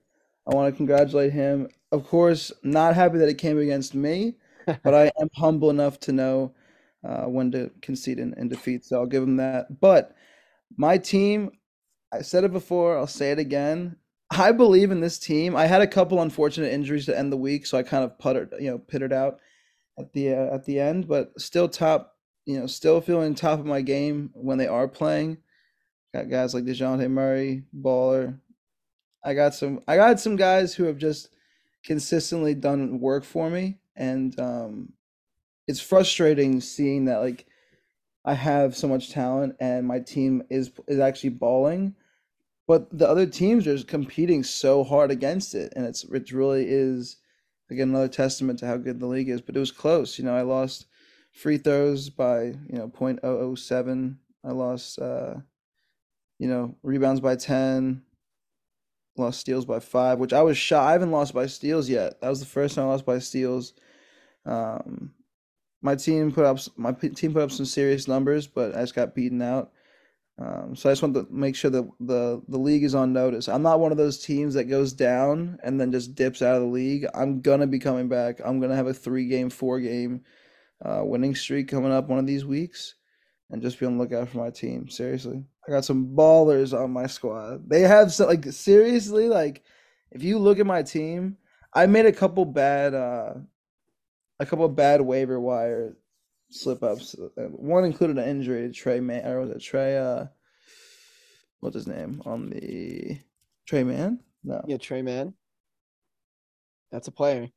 I 0.45 0.53
want 0.53 0.71
to 0.71 0.77
congratulate 0.77 1.33
him. 1.33 1.69
Of 1.91 2.05
course, 2.05 2.51
not 2.61 2.93
happy 2.93 3.17
that 3.17 3.29
it 3.29 3.39
came 3.39 3.57
against 3.57 3.95
me, 3.95 4.35
but 4.83 4.93
I 4.93 5.11
am 5.19 5.29
humble 5.35 5.69
enough 5.69 5.99
to 6.01 6.11
know 6.11 6.53
uh, 7.03 7.25
when 7.25 7.51
to 7.51 7.71
concede 7.81 8.19
and, 8.19 8.37
in 8.37 8.49
defeat. 8.49 8.85
So 8.85 8.99
I'll 8.99 9.05
give 9.05 9.23
him 9.23 9.37
that. 9.37 9.79
But 9.79 10.15
my 10.77 10.97
team, 10.97 11.51
I 12.13 12.21
said 12.21 12.43
it 12.43 12.51
before, 12.51 12.97
I'll 12.97 13.07
say 13.07 13.31
it 13.31 13.39
again. 13.39 13.95
I 14.29 14.51
believe 14.51 14.91
in 14.91 14.99
this 14.99 15.17
team. 15.17 15.55
I 15.55 15.67
had 15.67 15.81
a 15.81 15.87
couple 15.87 16.21
unfortunate 16.21 16.73
injuries 16.73 17.05
to 17.05 17.17
end 17.17 17.31
the 17.31 17.37
week, 17.37 17.65
so 17.65 17.77
I 17.77 17.83
kind 17.83 18.03
of 18.03 18.19
puttered, 18.19 18.53
you 18.59 18.69
know, 18.69 18.77
pittered 18.77 19.13
out 19.13 19.39
at 19.97 20.11
the 20.11 20.33
uh, 20.33 20.53
at 20.53 20.65
the 20.65 20.79
end, 20.79 21.07
but 21.07 21.31
still 21.39 21.69
top, 21.69 22.17
you 22.45 22.59
know, 22.59 22.67
still 22.67 22.99
feeling 22.99 23.35
top 23.35 23.59
of 23.59 23.65
my 23.65 23.81
game 23.81 24.31
when 24.33 24.57
they 24.57 24.67
are 24.67 24.87
playing. 24.87 25.37
Got 26.13 26.29
guys 26.29 26.53
like 26.53 26.65
DeJounte 26.65 27.09
Murray, 27.09 27.63
baller. 27.73 28.37
I 29.23 29.33
got 29.33 29.55
some 29.55 29.81
I 29.87 29.95
got 29.95 30.19
some 30.19 30.35
guys 30.35 30.73
who 30.73 30.83
have 30.83 30.97
just 30.97 31.29
consistently 31.85 32.53
done 32.53 32.99
work 32.99 33.23
for 33.23 33.49
me 33.49 33.79
and 33.97 34.39
um 34.39 34.93
it's 35.67 35.81
frustrating 35.81 36.61
seeing 36.61 37.05
that 37.05 37.17
like 37.17 37.45
I 38.27 38.33
have 38.33 38.75
so 38.75 38.89
much 38.89 39.11
talent 39.11 39.55
and 39.59 39.87
my 39.87 39.99
team 39.99 40.43
is 40.49 40.71
is 40.87 40.99
actually 40.99 41.29
balling, 41.29 41.95
but 42.67 42.97
the 42.97 43.07
other 43.07 43.25
teams 43.25 43.65
are 43.67 43.81
competing 43.83 44.43
so 44.43 44.83
hard 44.83 45.11
against 45.11 45.55
it, 45.55 45.71
and 45.75 45.85
it's 45.85 46.03
it 46.03 46.31
really 46.33 46.65
is 46.67 47.17
again 47.69 47.89
another 47.89 48.09
testament 48.09 48.59
to 48.59 48.67
how 48.67 48.75
good 48.75 48.99
the 48.99 49.05
league 49.05 49.29
is. 49.29 49.41
But 49.41 49.55
it 49.55 49.59
was 49.59 49.71
close, 49.71 50.19
you 50.19 50.25
know. 50.25 50.35
I 50.35 50.41
lost 50.41 50.87
free 51.31 51.57
throws 51.57 52.09
by 52.09 52.43
you 52.43 52.77
know 52.77 52.89
.007. 52.89 54.17
I 54.43 54.51
lost 54.51 54.99
uh, 54.99 55.35
you 56.37 56.49
know 56.49 56.75
rebounds 56.83 57.21
by 57.21 57.37
ten. 57.37 58.03
Lost 59.15 59.39
steals 59.39 59.65
by 59.65 59.79
five, 59.79 60.19
which 60.19 60.33
I 60.33 60.43
was 60.43 60.57
shocked. 60.57 60.89
I 60.89 60.91
haven't 60.91 61.11
lost 61.11 61.33
by 61.33 61.47
steals 61.47 61.89
yet. 61.89 62.19
That 62.19 62.29
was 62.29 62.41
the 62.41 62.45
first 62.45 62.75
time 62.75 62.85
I 62.85 62.89
lost 62.89 63.05
by 63.05 63.19
steals. 63.19 63.73
Um, 64.47 65.11
my 65.81 65.95
team 65.95 66.31
put 66.31 66.45
up 66.45 66.59
my 66.75 66.91
team 66.91 67.33
put 67.33 67.43
up 67.43 67.51
some 67.51 67.65
serious 67.65 68.07
numbers, 68.07 68.47
but 68.47 68.75
I 68.75 68.81
just 68.81 68.95
got 68.95 69.15
beaten 69.15 69.41
out. 69.41 69.71
Um, 70.39 70.75
so 70.75 70.89
I 70.89 70.91
just 70.91 71.01
want 71.01 71.15
to 71.15 71.27
make 71.31 71.55
sure 71.55 71.71
that 71.71 71.89
the 71.99 72.41
the 72.47 72.57
league 72.59 72.83
is 72.83 72.95
on 72.95 73.13
notice. 73.13 73.47
I'm 73.47 73.63
not 73.63 73.79
one 73.79 73.91
of 73.91 73.97
those 73.97 74.19
teams 74.19 74.53
that 74.53 74.65
goes 74.65 74.93
down 74.93 75.57
and 75.63 75.79
then 75.79 75.91
just 75.91 76.15
dips 76.15 76.41
out 76.41 76.55
of 76.55 76.61
the 76.61 76.67
league. 76.67 77.07
I'm 77.13 77.41
gonna 77.41 77.67
be 77.67 77.79
coming 77.79 78.07
back. 78.07 78.39
I'm 78.43 78.59
gonna 78.59 78.75
have 78.75 78.87
a 78.87 78.93
three 78.93 79.27
game, 79.27 79.49
four 79.49 79.79
game 79.79 80.23
uh, 80.83 81.01
winning 81.03 81.35
streak 81.35 81.67
coming 81.67 81.91
up 81.91 82.07
one 82.07 82.19
of 82.19 82.27
these 82.27 82.45
weeks, 82.45 82.95
and 83.49 83.61
just 83.61 83.79
be 83.79 83.87
on 83.87 83.97
the 83.97 84.03
lookout 84.03 84.29
for 84.29 84.37
my 84.37 84.51
team. 84.51 84.89
Seriously, 84.89 85.43
I 85.67 85.71
got 85.71 85.85
some 85.85 86.15
ballers 86.15 86.77
on 86.77 86.91
my 86.91 87.07
squad. 87.07 87.67
They 87.67 87.81
have 87.81 88.17
like 88.19 88.45
seriously 88.45 89.29
like 89.29 89.63
if 90.11 90.21
you 90.23 90.37
look 90.37 90.59
at 90.59 90.67
my 90.67 90.83
team, 90.83 91.37
I 91.73 91.87
made 91.87 92.05
a 92.05 92.11
couple 92.11 92.45
bad 92.45 92.93
uh 92.93 93.33
a 94.39 94.45
couple 94.45 94.65
of 94.65 94.75
bad 94.75 95.01
waiver 95.01 95.39
wire 95.39 95.97
slip 96.49 96.83
ups. 96.83 97.15
One 97.37 97.85
included 97.85 98.17
an 98.17 98.29
injury 98.29 98.67
to 98.67 98.73
Tre 98.73 98.99
Mann 98.99 99.25
or 99.25 99.41
was 99.41 99.49
it 99.49 99.59
Trey 99.59 99.97
uh 99.97 100.25
what's 101.59 101.75
his 101.75 101.87
name 101.87 102.21
on 102.25 102.49
the 102.49 103.19
Tre 103.65 103.83
Mann? 103.83 104.19
No. 104.43 104.63
Yeah, 104.67 104.77
Tre 104.77 105.01
Mann. 105.01 105.33
That's 106.91 107.07
a 107.07 107.11
player. 107.11 107.49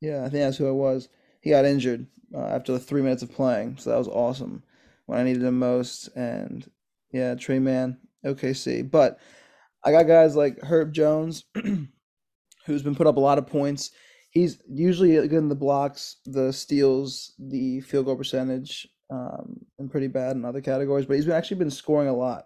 Yeah, 0.00 0.20
I 0.20 0.28
think 0.28 0.44
that's 0.44 0.56
who 0.56 0.68
it 0.68 0.74
was. 0.74 1.08
He 1.40 1.50
got 1.50 1.64
injured 1.64 2.06
uh, 2.34 2.46
after 2.46 2.72
the 2.72 2.78
three 2.78 3.02
minutes 3.02 3.22
of 3.22 3.32
playing, 3.32 3.78
so 3.78 3.90
that 3.90 3.98
was 3.98 4.08
awesome 4.08 4.62
when 5.06 5.18
I 5.18 5.24
needed 5.24 5.42
him 5.42 5.58
most. 5.58 6.08
And 6.14 6.68
yeah, 7.12 7.34
Tre 7.34 7.58
Mann, 7.58 7.98
OKC. 8.24 8.88
But 8.88 9.18
I 9.84 9.92
got 9.92 10.06
guys 10.06 10.36
like 10.36 10.60
Herb 10.62 10.92
Jones, 10.92 11.44
who's 12.66 12.82
been 12.82 12.94
put 12.94 13.06
up 13.06 13.16
a 13.16 13.20
lot 13.20 13.38
of 13.38 13.46
points. 13.46 13.90
He's 14.36 14.62
usually 14.68 15.12
good 15.12 15.32
in 15.32 15.48
the 15.48 15.54
blocks, 15.54 16.16
the 16.26 16.52
steals, 16.52 17.32
the 17.38 17.80
field 17.80 18.04
goal 18.04 18.16
percentage, 18.16 18.86
um, 19.08 19.64
and 19.78 19.90
pretty 19.90 20.08
bad 20.08 20.36
in 20.36 20.44
other 20.44 20.60
categories. 20.60 21.06
But 21.06 21.16
he's 21.16 21.26
actually 21.26 21.56
been 21.56 21.70
scoring 21.70 22.08
a 22.08 22.14
lot. 22.14 22.44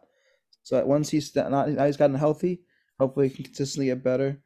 So 0.62 0.86
once 0.86 1.10
he's 1.10 1.34
not 1.34 1.50
now 1.50 1.86
he's 1.86 1.96
gotten 1.96 2.14
healthy, 2.14 2.60
hopefully 3.00 3.26
he 3.26 3.34
can 3.34 3.44
consistently 3.46 3.86
get 3.86 4.04
better. 4.04 4.40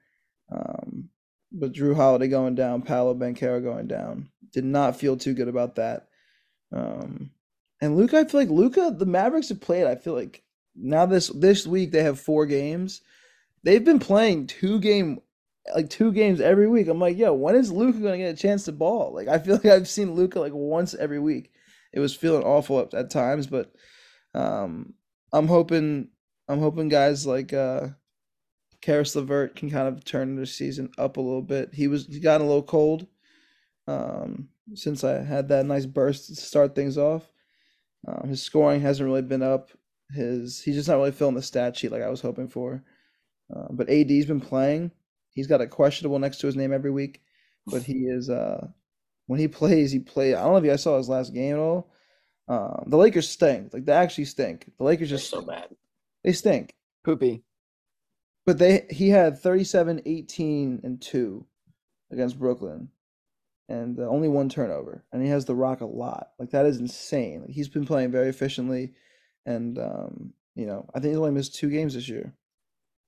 Um, 0.51 1.11
but 1.53 1.75
Jrue 1.75 1.95
Holiday 1.95 2.29
going 2.29 2.55
down, 2.55 2.81
Paolo 2.81 3.15
Banchero 3.15 3.63
going 3.63 3.89
down, 3.89 4.31
did 4.55 4.65
not 4.65 4.97
feel 4.97 5.19
too 5.19 5.35
good 5.35 5.49
about 5.49 5.75
that. 5.75 6.09
Um, 6.75 7.31
and 7.83 7.95
Luka, 7.95 8.21
I 8.21 8.25
feel 8.25 8.41
like 8.41 8.49
Luka, 8.49 8.95
the 8.97 9.05
Mavericks 9.05 9.51
have 9.51 9.61
played. 9.61 9.87
I 9.87 9.97
feel 9.97 10.15
like 10.15 10.43
now 10.75 11.05
this 11.05 11.29
this 11.29 11.67
week 11.67 11.93
they 11.93 12.05
have 12.05 12.19
four 12.19 12.47
games. 12.47 13.03
They've 13.65 13.85
been 13.85 13.99
playing 13.99 14.47
two 14.47 14.81
game 14.81 15.21
like 15.73 15.89
two 15.89 16.13
games 16.13 16.41
every 16.41 16.69
week. 16.69 16.89
I'm 16.89 17.01
like, 17.01 17.17
yo, 17.17 17.33
when 17.33 17.55
is 17.55 17.73
Luka 17.73 17.99
gonna 17.99 18.19
get 18.19 18.35
a 18.35 18.37
chance 18.37 18.65
to 18.65 18.73
ball? 18.73 19.13
Like 19.15 19.29
I 19.29 19.39
feel 19.39 19.55
like 19.65 19.67
I've 19.67 19.89
seen 19.89 20.15
Luka 20.15 20.41
like 20.41 20.53
once 20.55 20.95
every 20.95 21.19
week. 21.19 21.51
It 21.93 22.01
was 22.01 22.15
feeling 22.15 22.43
awful 22.43 22.81
at, 22.81 22.93
at 22.93 23.11
times, 23.11 23.47
but 23.47 23.73
um, 24.35 24.95
I'm 25.33 25.47
hoping 25.47 26.09
I'm 26.49 26.61
hoping 26.61 26.89
guys 26.89 27.27
like 27.27 27.53
uh, 27.53 27.89
Caris 28.83 29.17
LeVert 29.17 29.57
can 29.57 29.71
kind 29.71 29.89
of 29.89 30.05
turn 30.05 30.37
the 30.37 30.47
season 30.47 30.91
up 30.99 31.17
a 31.17 31.21
little 31.21 31.43
bit. 31.43 31.71
He 31.73 31.89
was 31.89 32.07
he 32.07 32.21
got 32.21 32.41
a 32.41 32.45
little 32.45 32.63
cold 32.63 33.07
um, 33.87 34.49
since 34.75 35.05
I 35.05 35.23
had 35.23 35.49
that 35.49 35.67
nice 35.67 35.87
burst 35.87 36.27
to 36.27 36.35
start 36.37 36.75
things 36.75 36.99
off. 36.99 37.31
Um, 38.07 38.29
his 38.29 38.43
scoring 38.43 38.81
hasn't 38.81 39.07
really 39.07 39.23
been 39.23 39.43
up. 39.43 39.71
His 40.11 40.61
he's 40.61 40.75
just 40.75 40.89
not 40.89 40.97
really 40.97 41.13
filling 41.13 41.35
the 41.35 41.43
stat 41.43 41.77
sheet 41.77 41.93
like 41.93 42.03
I 42.03 42.11
was 42.11 42.21
hoping 42.21 42.49
for. 42.49 42.83
Uh, 43.55 43.69
but 43.71 43.89
AD's 43.89 44.27
been 44.27 44.41
playing. 44.41 44.91
He's 45.35 45.47
got 45.47 45.61
a 45.61 45.67
questionable 45.67 46.19
next 46.19 46.39
to 46.39 46.47
his 46.47 46.57
name 46.57 46.73
every 46.73 46.91
week, 46.91 47.21
but 47.67 47.83
he 47.83 48.05
is 48.07 48.31
uh 48.31 48.69
when 49.27 49.41
he 49.41 49.49
plays, 49.49 49.91
he 49.93 49.99
play. 50.01 50.35
I 50.35 50.43
don't 50.43 50.53
know 50.53 50.57
if 50.59 50.65
you 50.65 50.71
guys 50.71 50.83
saw 50.83 50.97
his 50.97 51.09
last 51.09 51.33
game 51.35 51.55
at 51.55 51.61
all. 51.61 51.91
Um, 52.47 52.85
the 52.89 52.97
Lakers 52.99 53.29
stink. 53.29 53.73
Like 53.73 53.85
they 53.87 53.93
actually 53.93 54.27
stink. 54.27 54.71
The 54.79 54.85
Lakers 54.85 55.09
They're 55.09 55.19
just 55.19 55.31
so 55.31 55.41
bad. 55.43 55.69
they 56.23 56.33
stink. 56.33 56.75
Poopy. 57.05 57.43
But 58.47 58.59
they 58.59 58.87
he 58.91 59.09
had 59.09 59.39
37, 59.39 60.03
18, 60.05 60.81
and 60.85 61.01
2 61.01 61.47
against 62.13 62.39
Brooklyn. 62.39 62.91
And 63.71 63.99
uh, 63.99 64.03
only 64.09 64.29
one 64.29 64.51
turnover. 64.51 65.05
And 65.11 65.23
he 65.23 65.31
has 65.31 65.47
the 65.47 65.55
rock 65.55 65.81
a 65.81 65.87
lot. 65.87 66.29
Like 66.39 66.51
that 66.51 66.67
is 66.67 66.77
insane. 66.79 67.41
Like, 67.41 67.51
he's 67.51 67.69
been 67.71 67.87
playing 67.87 68.11
very 68.11 68.29
efficiently. 68.29 68.93
And 69.47 69.79
um, 69.79 70.35
you 70.55 70.67
know, 70.67 70.87
I 70.95 71.01
think 71.01 71.13
he's 71.13 71.19
only 71.19 71.31
missed 71.31 71.55
two 71.55 71.71
games 71.71 71.95
this 71.95 72.09
year. 72.11 72.35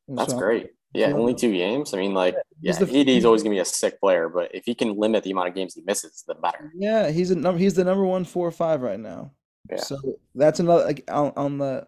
And 0.09 0.17
That's 0.17 0.33
so- 0.33 0.39
great. 0.39 0.71
Yeah, 0.97 1.13
only 1.13 1.35
two 1.35 1.53
games. 1.53 1.93
I 1.95 1.99
mean, 1.99 2.15
like, 2.15 2.35
yeah, 2.61 2.73
he's 2.73 2.79
the- 2.79 3.01
AD 3.01 3.09
is 3.09 3.25
always 3.25 3.43
gonna 3.43 3.55
be 3.55 3.61
a 3.61 3.65
sick 3.65 4.01
player, 4.01 4.29
but 4.29 4.55
if 4.55 4.65
he 4.65 4.75
can 4.75 4.97
limit 4.97 5.25
the 5.25 5.31
amount 5.31 5.49
of 5.49 5.55
games 5.55 5.75
he 5.75 5.83
misses, 5.83 6.25
the 6.27 6.35
better. 6.35 6.73
Yeah, 6.77 7.11
he's 7.11 7.31
a 7.31 7.37
number 7.37 7.59
he's 7.59 7.75
the 7.75 7.85
number 7.85 8.05
one 8.05 8.25
four 8.25 8.47
or 8.47 8.53
five 8.53 8.83
right 8.83 9.01
now. 9.01 9.33
Yeah. 9.71 9.79
So 9.79 9.99
that's 10.35 10.61
another 10.61 10.85
like 10.85 11.05
on, 11.11 11.33
on 11.37 11.59
the 11.59 11.87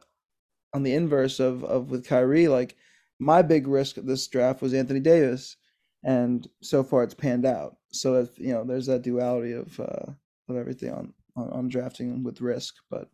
on 0.74 0.82
the 0.82 0.94
inverse 0.94 1.40
of 1.40 1.64
of 1.64 1.90
with 1.90 2.06
Kyrie, 2.06 2.48
like 2.48 2.76
my 3.18 3.42
big 3.42 3.66
risk 3.66 3.96
of 3.96 4.06
this 4.06 4.26
draft 4.28 4.62
was 4.62 4.74
Anthony 4.74 5.00
Davis, 5.00 5.56
and 6.04 6.46
so 6.62 6.82
far 6.82 7.02
it's 7.02 7.14
panned 7.14 7.46
out. 7.46 7.76
So 7.90 8.16
if 8.16 8.38
you 8.38 8.52
know, 8.52 8.64
there's 8.64 8.86
that 8.86 9.02
duality 9.02 9.52
of 9.52 9.78
uh 9.80 10.12
of 10.48 10.56
everything 10.56 10.92
on 10.92 11.14
on, 11.36 11.50
on 11.50 11.68
drafting 11.68 12.22
with 12.22 12.40
risk. 12.40 12.74
But 12.90 13.08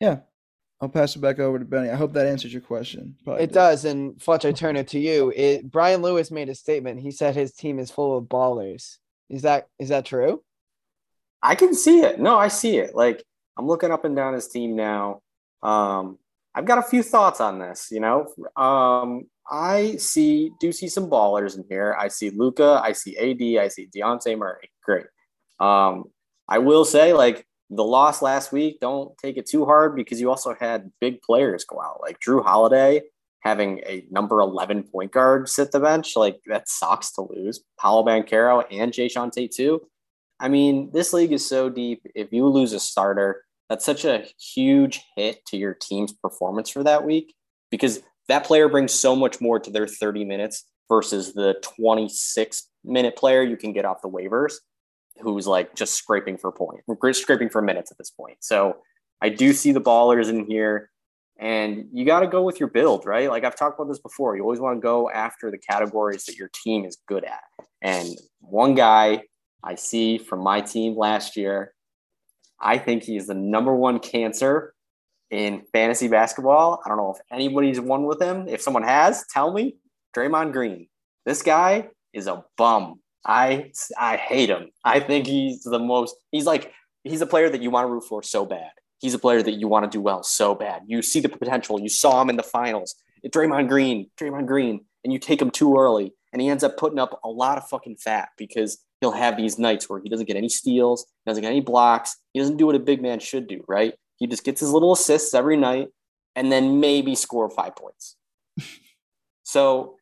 yeah, 0.00 0.20
I'll 0.80 0.88
pass 0.88 1.14
it 1.14 1.18
back 1.20 1.38
over 1.38 1.58
to 1.58 1.64
Benny. 1.64 1.90
I 1.90 1.94
hope 1.96 2.14
that 2.14 2.26
answers 2.26 2.52
your 2.52 2.62
question. 2.62 3.16
Probably 3.24 3.42
It 3.44 3.48
did. 3.48 3.54
does. 3.54 3.84
And 3.84 4.20
Fletch, 4.20 4.46
I 4.46 4.52
turn 4.52 4.76
it 4.76 4.88
to 4.88 4.98
you. 4.98 5.30
It 5.36 5.70
Brian 5.70 6.00
Lewis 6.00 6.30
made 6.30 6.48
a 6.48 6.54
statement. 6.54 7.00
He 7.00 7.10
said 7.10 7.34
his 7.34 7.52
team 7.52 7.78
is 7.78 7.90
full 7.90 8.16
of 8.16 8.24
ballers. 8.24 8.96
Is 9.28 9.42
that 9.42 9.68
is 9.78 9.90
that 9.90 10.06
true? 10.06 10.42
I 11.42 11.54
can 11.54 11.74
see 11.74 12.00
it. 12.00 12.18
No, 12.18 12.36
I 12.38 12.48
see 12.48 12.78
it. 12.78 12.94
Like 12.94 13.22
I'm 13.58 13.66
looking 13.66 13.90
up 13.90 14.04
and 14.04 14.16
down 14.16 14.34
his 14.34 14.48
team 14.48 14.74
now. 14.74 15.20
Um, 15.62 16.18
I've 16.54 16.64
got 16.64 16.78
a 16.78 16.82
few 16.82 17.02
thoughts 17.02 17.40
on 17.40 17.58
this. 17.58 17.88
You 17.90 18.00
know, 18.00 18.26
um, 18.56 19.26
I 19.50 19.96
see 19.96 20.50
do 20.60 20.72
see 20.72 20.88
some 20.88 21.10
ballers 21.10 21.56
in 21.58 21.64
here. 21.68 21.94
I 21.98 22.08
see 22.08 22.30
Luka. 22.30 22.80
I 22.82 22.92
see 22.92 23.16
AD. 23.18 23.62
I 23.62 23.68
see 23.68 23.86
Dejounte 23.94 24.36
Murray. 24.38 24.70
Great. 24.82 25.06
Um, 25.60 26.04
I 26.48 26.58
will 26.58 26.84
say, 26.86 27.12
like 27.12 27.46
the 27.70 27.84
loss 27.84 28.20
last 28.20 28.52
week, 28.52 28.80
don't 28.80 29.16
take 29.18 29.36
it 29.36 29.46
too 29.46 29.64
hard 29.64 29.94
because 29.94 30.20
you 30.20 30.28
also 30.28 30.54
had 30.58 30.90
big 31.00 31.22
players 31.22 31.64
go 31.64 31.80
out, 31.80 32.00
like 32.02 32.18
Jrue 32.20 32.44
Holiday 32.44 33.02
having 33.42 33.78
a 33.86 34.04
number 34.10 34.40
11 34.40 34.84
point 34.84 35.12
guard 35.12 35.48
sit 35.48 35.72
the 35.72 35.80
bench. 35.80 36.16
Like 36.16 36.40
that 36.46 36.68
sucks 36.68 37.12
to 37.12 37.22
lose. 37.22 37.60
Paolo 37.78 38.04
Banchero 38.04 38.64
and 38.70 38.92
Jae'Sean 38.92 39.32
Tate 39.32 39.52
too. 39.52 39.80
I 40.38 40.48
mean, 40.48 40.90
this 40.92 41.12
league 41.12 41.32
is 41.32 41.46
so 41.46 41.68
deep. 41.68 42.02
If 42.14 42.32
you 42.32 42.46
lose 42.46 42.72
a 42.72 42.80
starter, 42.80 43.44
that's 43.68 43.84
such 43.84 44.04
a 44.04 44.26
huge 44.54 45.02
hit 45.16 45.44
to 45.46 45.56
your 45.56 45.74
team's 45.74 46.12
performance 46.12 46.70
for 46.70 46.82
that 46.84 47.04
week 47.04 47.34
because 47.70 48.00
that 48.28 48.44
player 48.44 48.68
brings 48.68 48.92
so 48.92 49.14
much 49.14 49.40
more 49.40 49.58
to 49.60 49.70
their 49.70 49.86
30 49.86 50.24
minutes 50.24 50.64
versus 50.88 51.34
the 51.34 51.54
26 51.62 52.68
minute 52.84 53.16
player 53.16 53.42
you 53.42 53.56
can 53.56 53.72
get 53.72 53.84
off 53.84 54.02
the 54.02 54.08
waivers 54.08 54.54
who's 55.20 55.46
like 55.46 55.74
just 55.74 55.94
scraping 55.94 56.36
for 56.36 56.52
point, 56.52 56.82
scraping 57.14 57.48
for 57.48 57.62
minutes 57.62 57.90
at 57.90 57.98
this 57.98 58.10
point. 58.10 58.38
So 58.40 58.78
I 59.22 59.28
do 59.28 59.52
see 59.52 59.72
the 59.72 59.80
ballers 59.80 60.28
in 60.28 60.46
here. 60.46 60.90
And 61.38 61.86
you 61.90 62.04
got 62.04 62.20
to 62.20 62.26
go 62.26 62.42
with 62.42 62.60
your 62.60 62.68
build, 62.68 63.06
right? 63.06 63.30
Like 63.30 63.44
I've 63.44 63.56
talked 63.56 63.80
about 63.80 63.88
this 63.88 63.98
before. 63.98 64.36
You 64.36 64.42
always 64.42 64.60
want 64.60 64.76
to 64.76 64.80
go 64.80 65.10
after 65.10 65.50
the 65.50 65.56
categories 65.56 66.24
that 66.24 66.36
your 66.36 66.50
team 66.52 66.84
is 66.84 66.98
good 67.08 67.24
at. 67.24 67.40
And 67.80 68.08
one 68.40 68.74
guy 68.74 69.22
I 69.64 69.74
see 69.76 70.18
from 70.18 70.40
my 70.40 70.60
team 70.60 70.98
last 70.98 71.38
year, 71.38 71.72
I 72.60 72.76
think 72.76 73.04
he's 73.04 73.26
the 73.26 73.34
number 73.34 73.74
one 73.74 74.00
cancer 74.00 74.74
in 75.30 75.62
fantasy 75.72 76.08
basketball. 76.08 76.82
I 76.84 76.88
don't 76.88 76.98
know 76.98 77.14
if 77.14 77.22
anybody's 77.32 77.80
won 77.80 78.04
with 78.04 78.20
him. 78.20 78.46
If 78.46 78.60
someone 78.60 78.82
has, 78.82 79.24
tell 79.32 79.52
me. 79.52 79.76
Draymond 80.14 80.52
Green. 80.52 80.88
This 81.24 81.42
guy 81.42 81.88
is 82.12 82.26
a 82.26 82.44
bum. 82.58 83.00
I 83.24 83.72
I 83.98 84.16
hate 84.16 84.48
him. 84.48 84.70
I 84.84 85.00
think 85.00 85.26
he's 85.26 85.62
the 85.62 85.78
most. 85.78 86.16
He's 86.30 86.46
like 86.46 86.72
he's 87.04 87.20
a 87.20 87.26
player 87.26 87.48
that 87.50 87.62
you 87.62 87.70
want 87.70 87.86
to 87.86 87.92
root 87.92 88.04
for 88.04 88.22
so 88.22 88.44
bad. 88.44 88.70
He's 88.98 89.14
a 89.14 89.18
player 89.18 89.42
that 89.42 89.52
you 89.52 89.68
want 89.68 89.90
to 89.90 89.96
do 89.96 90.00
well 90.00 90.22
so 90.22 90.54
bad. 90.54 90.82
You 90.86 91.02
see 91.02 91.20
the 91.20 91.28
potential. 91.28 91.80
You 91.80 91.88
saw 91.88 92.20
him 92.20 92.30
in 92.30 92.36
the 92.36 92.42
finals. 92.42 92.96
Draymond 93.26 93.68
Green, 93.68 94.10
Draymond 94.18 94.46
Green, 94.46 94.84
and 95.04 95.12
you 95.12 95.18
take 95.18 95.40
him 95.40 95.50
too 95.50 95.76
early, 95.76 96.14
and 96.32 96.40
he 96.40 96.48
ends 96.48 96.64
up 96.64 96.76
putting 96.76 96.98
up 96.98 97.20
a 97.24 97.28
lot 97.28 97.58
of 97.58 97.68
fucking 97.68 97.96
fat 97.96 98.30
because 98.36 98.78
he'll 99.00 99.12
have 99.12 99.36
these 99.36 99.58
nights 99.58 99.88
where 99.88 100.00
he 100.00 100.08
doesn't 100.08 100.26
get 100.26 100.36
any 100.36 100.48
steals, 100.48 101.06
he 101.24 101.30
doesn't 101.30 101.42
get 101.42 101.50
any 101.50 101.60
blocks. 101.60 102.16
He 102.32 102.40
doesn't 102.40 102.56
do 102.56 102.66
what 102.66 102.74
a 102.74 102.80
big 102.80 103.02
man 103.02 103.18
should 103.20 103.46
do, 103.46 103.64
right? 103.68 103.94
He 104.16 104.26
just 104.26 104.44
gets 104.44 104.60
his 104.60 104.70
little 104.70 104.92
assists 104.92 105.34
every 105.34 105.56
night, 105.56 105.88
and 106.36 106.50
then 106.50 106.80
maybe 106.80 107.14
score 107.14 107.50
five 107.50 107.76
points. 107.76 108.16
so 109.42 109.96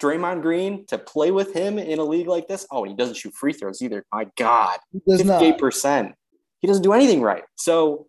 Draymond 0.00 0.42
Green 0.42 0.86
to 0.86 0.98
play 0.98 1.30
with 1.30 1.52
him 1.52 1.78
in 1.78 1.98
a 1.98 2.04
league 2.04 2.26
like 2.26 2.48
this. 2.48 2.66
Oh, 2.70 2.84
and 2.84 2.90
he 2.90 2.96
doesn't 2.96 3.16
shoot 3.16 3.34
free 3.34 3.52
throws 3.52 3.82
either. 3.82 4.04
My 4.12 4.26
God, 4.36 4.78
He 4.92 5.00
fifty-eight 5.06 5.58
percent. 5.58 6.14
He 6.60 6.68
doesn't 6.68 6.82
do 6.82 6.92
anything 6.92 7.22
right. 7.22 7.44
So 7.56 8.06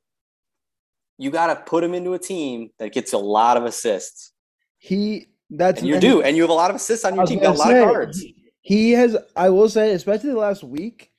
you 1.18 1.30
got 1.30 1.48
to 1.48 1.56
put 1.58 1.84
him 1.84 1.94
into 1.94 2.14
a 2.14 2.20
team 2.20 2.70
that 2.80 2.94
gets 2.94 3.14
a 3.14 3.18
lot 3.18 3.58
of 3.58 3.66
assists, 3.66 4.34
He 4.80 5.28
that's 5.52 5.80
and 5.80 5.88
you 5.88 5.94
and 5.96 6.02
do, 6.02 6.22
and 6.24 6.36
you 6.36 6.42
have 6.42 6.50
a 6.50 6.54
lot 6.54 6.72
of 6.72 6.76
assists 6.76 7.06
on 7.06 7.16
your 7.16 7.26
team. 7.26 7.40
Got 7.40 7.56
a 7.56 7.60
lot 7.60 7.72
of 7.72 7.78
say, 7.78 7.86
guards. 7.86 8.26
He 8.62 8.92
has, 8.92 9.16
I 9.36 9.50
will 9.50 9.70
say, 9.70 9.94
especially 9.94 10.32
the 10.32 10.38
last 10.38 10.64
week. 10.64 11.12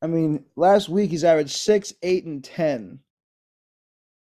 I 0.00 0.06
mean, 0.06 0.44
last 0.56 0.88
week 0.88 1.10
he's 1.10 1.24
averaged 1.24 1.50
six, 1.56 1.92
eight, 2.02 2.24
and 2.24 2.42
ten, 2.42 3.00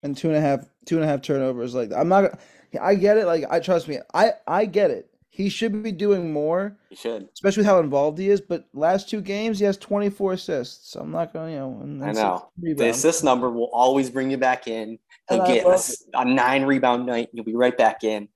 and 0.03 0.17
two 0.17 0.29
and 0.29 0.37
a 0.37 0.41
half, 0.41 0.67
two 0.85 0.97
and 0.97 1.05
a 1.05 1.09
half 1.09 1.23
turnovers. 1.23 1.75
Like 1.75 1.91
I'm 1.97 2.09
not, 2.09 2.39
I 2.81 2.95
get 2.95 3.17
it. 3.17 3.27
Like 3.27 3.45
I 3.51 3.61
trust 3.61 3.89
me, 3.89 3.99
I 4.13 4.33
I 4.47 4.67
get 4.67 4.91
it. 4.91 5.11
He 5.39 5.49
should 5.51 5.85
be 5.85 5.93
doing 5.93 6.33
more, 6.33 6.77
You 6.91 6.97
should. 6.97 7.29
especially 7.33 7.61
with 7.61 7.69
how 7.69 7.79
involved 7.79 8.19
he 8.19 8.29
is. 8.29 8.41
But 8.41 8.65
last 8.75 9.09
two 9.09 9.21
games 9.21 9.61
he 9.61 9.65
has 9.67 9.77
24 9.77 10.33
assists. 10.33 10.97
I'm 10.97 11.13
not 11.13 11.33
going, 11.33 11.47
to 11.47 11.53
you 11.53 11.59
know, 11.61 12.05
I 12.05 12.11
know. 12.11 12.49
The 12.61 12.89
assist 12.89 13.23
number 13.23 13.49
will 13.49 13.71
always 13.73 14.11
bring 14.11 14.33
you 14.33 14.37
back 14.37 14.67
in. 14.67 14.99
He'll 15.31 15.43
And 15.43 15.47
get 15.47 15.65
a, 15.65 15.69
love 15.69 15.75
s- 15.77 16.03
a 16.13 16.25
nine 16.25 16.65
rebound 16.65 17.07
night. 17.07 17.29
You'll 17.33 17.45
be 17.45 17.55
right 17.55 17.79
back 17.79 18.03
in. 18.03 18.29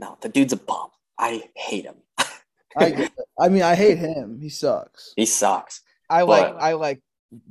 No, 0.00 0.18
the 0.20 0.28
dude's 0.28 0.52
a 0.52 0.56
bum. 0.56 0.88
I 1.16 1.44
hate 1.54 1.84
him. 1.84 1.94
I. 2.76 3.08
I 3.40 3.48
mean, 3.48 3.62
I 3.62 3.76
hate 3.76 3.98
him. 3.98 4.40
He 4.42 4.48
sucks. 4.48 5.12
He 5.14 5.26
sucks. 5.26 5.82
I 6.10 6.22
like 6.22 6.56
I 6.58 6.72
like 6.72 7.00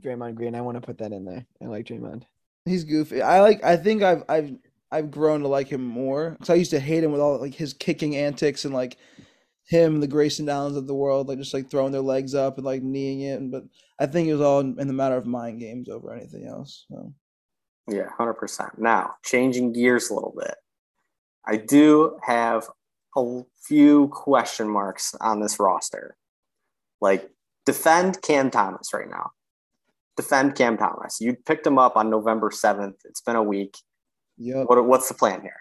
Draymond 0.01 0.35
Green. 0.35 0.53
I 0.53 0.59
want 0.59 0.75
to 0.75 0.81
put 0.85 0.97
that 0.97 1.13
in 1.13 1.23
there. 1.23 1.45
I 1.63 1.67
like 1.67 1.85
Draymond. 1.85 2.23
He's 2.65 2.83
goofy. 2.83 3.21
I 3.21 3.39
like. 3.39 3.63
I 3.63 3.77
think 3.77 4.03
I've 4.03 4.23
I've 4.27 4.51
I've 4.91 5.11
grown 5.11 5.41
to 5.41 5.47
like 5.47 5.67
him 5.67 5.83
more 5.83 6.31
because 6.31 6.49
I 6.49 6.55
used 6.55 6.71
to 6.71 6.79
hate 6.79 7.03
him 7.03 7.11
with 7.11 7.21
all 7.21 7.39
like 7.39 7.53
his 7.53 7.73
kicking 7.73 8.15
antics 8.15 8.65
and 8.65 8.73
like 8.73 8.97
him, 9.67 9.99
the 9.99 10.07
Grayson 10.07 10.47
Allens 10.47 10.77
of 10.77 10.87
the 10.87 10.95
world, 10.95 11.27
like 11.27 11.39
just 11.39 11.53
like 11.53 11.69
throwing 11.69 11.91
their 11.91 12.01
legs 12.01 12.33
up 12.33 12.57
and 12.57 12.65
like 12.65 12.81
kneeing 12.81 13.21
it. 13.21 13.51
But 13.51 13.63
I 13.99 14.05
think 14.05 14.27
it 14.27 14.33
was 14.33 14.41
all 14.41 14.61
in, 14.61 14.79
in 14.79 14.87
the 14.87 14.93
matter 14.93 15.17
of 15.17 15.25
mind 15.25 15.59
games 15.59 15.89
over 15.89 16.13
anything 16.13 16.47
else. 16.47 16.85
So 16.89 17.13
Yeah, 17.89 18.07
100%. 18.17 18.77
Now, 18.77 19.15
changing 19.23 19.73
gears 19.73 20.09
a 20.09 20.13
little 20.13 20.33
bit. 20.37 20.55
I 21.45 21.57
do 21.57 22.17
have 22.23 22.67
a 23.15 23.41
few 23.63 24.07
question 24.09 24.69
marks 24.69 25.15
on 25.19 25.41
this 25.41 25.59
roster. 25.59 26.15
Like, 27.01 27.29
defend 27.65 28.21
Cam 28.21 28.49
Thomas 28.49 28.93
right 28.93 29.09
now. 29.09 29.31
Defend 30.15 30.55
Cam 30.55 30.77
Thomas. 30.77 31.19
You 31.19 31.35
picked 31.35 31.67
him 31.67 31.77
up 31.77 31.95
on 31.95 32.09
November 32.09 32.49
7th. 32.49 32.95
It's 33.05 33.21
been 33.21 33.35
a 33.35 33.43
week. 33.43 33.77
Yep. 34.37 34.67
What, 34.67 34.85
what's 34.85 35.07
the 35.07 35.13
plan 35.13 35.41
here? 35.41 35.55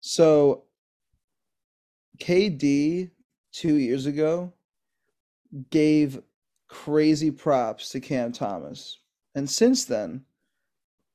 So 0.00 0.64
KD 2.18 3.10
two 3.52 3.74
years 3.74 4.06
ago 4.06 4.52
gave 5.70 6.20
crazy 6.68 7.30
props 7.30 7.90
to 7.90 8.00
Cam 8.00 8.32
Thomas. 8.32 8.98
And 9.34 9.48
since 9.48 9.84
then, 9.84 10.24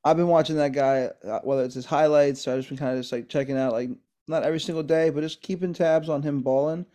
I've 0.03 0.17
been 0.17 0.27
watching 0.27 0.55
that 0.57 0.73
guy, 0.73 1.09
uh, 1.27 1.39
whether 1.43 1.63
it's 1.63 1.75
his 1.75 1.85
highlights, 1.85 2.47
or 2.47 2.51
I've 2.51 2.59
just 2.59 2.69
been 2.69 2.77
kind 2.77 2.93
of 2.93 2.99
just 2.99 3.11
like 3.11 3.29
checking 3.29 3.57
out, 3.57 3.73
like 3.73 3.89
not 4.27 4.43
every 4.43 4.59
single 4.59 4.83
day, 4.83 5.09
but 5.09 5.21
just 5.21 5.41
keeping 5.41 5.73
tabs 5.73 6.09
on 6.09 6.23
him 6.23 6.41
balling. 6.41 6.85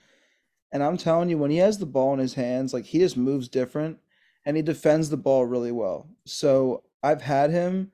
And 0.72 0.82
I'm 0.82 0.96
telling 0.96 1.28
you, 1.28 1.38
when 1.38 1.50
he 1.50 1.58
has 1.58 1.78
the 1.78 1.86
ball 1.86 2.12
in 2.12 2.18
his 2.18 2.34
hands, 2.34 2.74
like 2.74 2.84
he 2.84 2.98
just 2.98 3.16
moves 3.16 3.48
different 3.48 3.98
and 4.44 4.56
he 4.56 4.62
defends 4.62 5.08
the 5.08 5.16
ball 5.16 5.46
really 5.46 5.72
well. 5.72 6.08
So 6.24 6.82
I've 7.02 7.22
had 7.22 7.50
him 7.50 7.92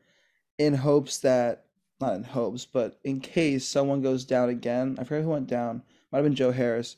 in 0.64 0.75
hopes 0.75 1.18
that, 1.18 1.66
not 2.01 2.14
in 2.14 2.25
hopes, 2.25 2.64
but 2.66 2.98
in 3.05 3.20
case 3.20 3.66
someone 3.66 4.03
goes 4.03 4.25
down 4.25 4.48
again. 4.48 4.96
I 4.98 5.05
forget 5.05 5.25
who 5.25 5.31
went 5.31 5.46
down. 5.46 5.83
Might 6.11 6.18
have 6.18 6.25
been 6.25 6.35
Joe 6.35 6.53
Harris, 6.53 6.96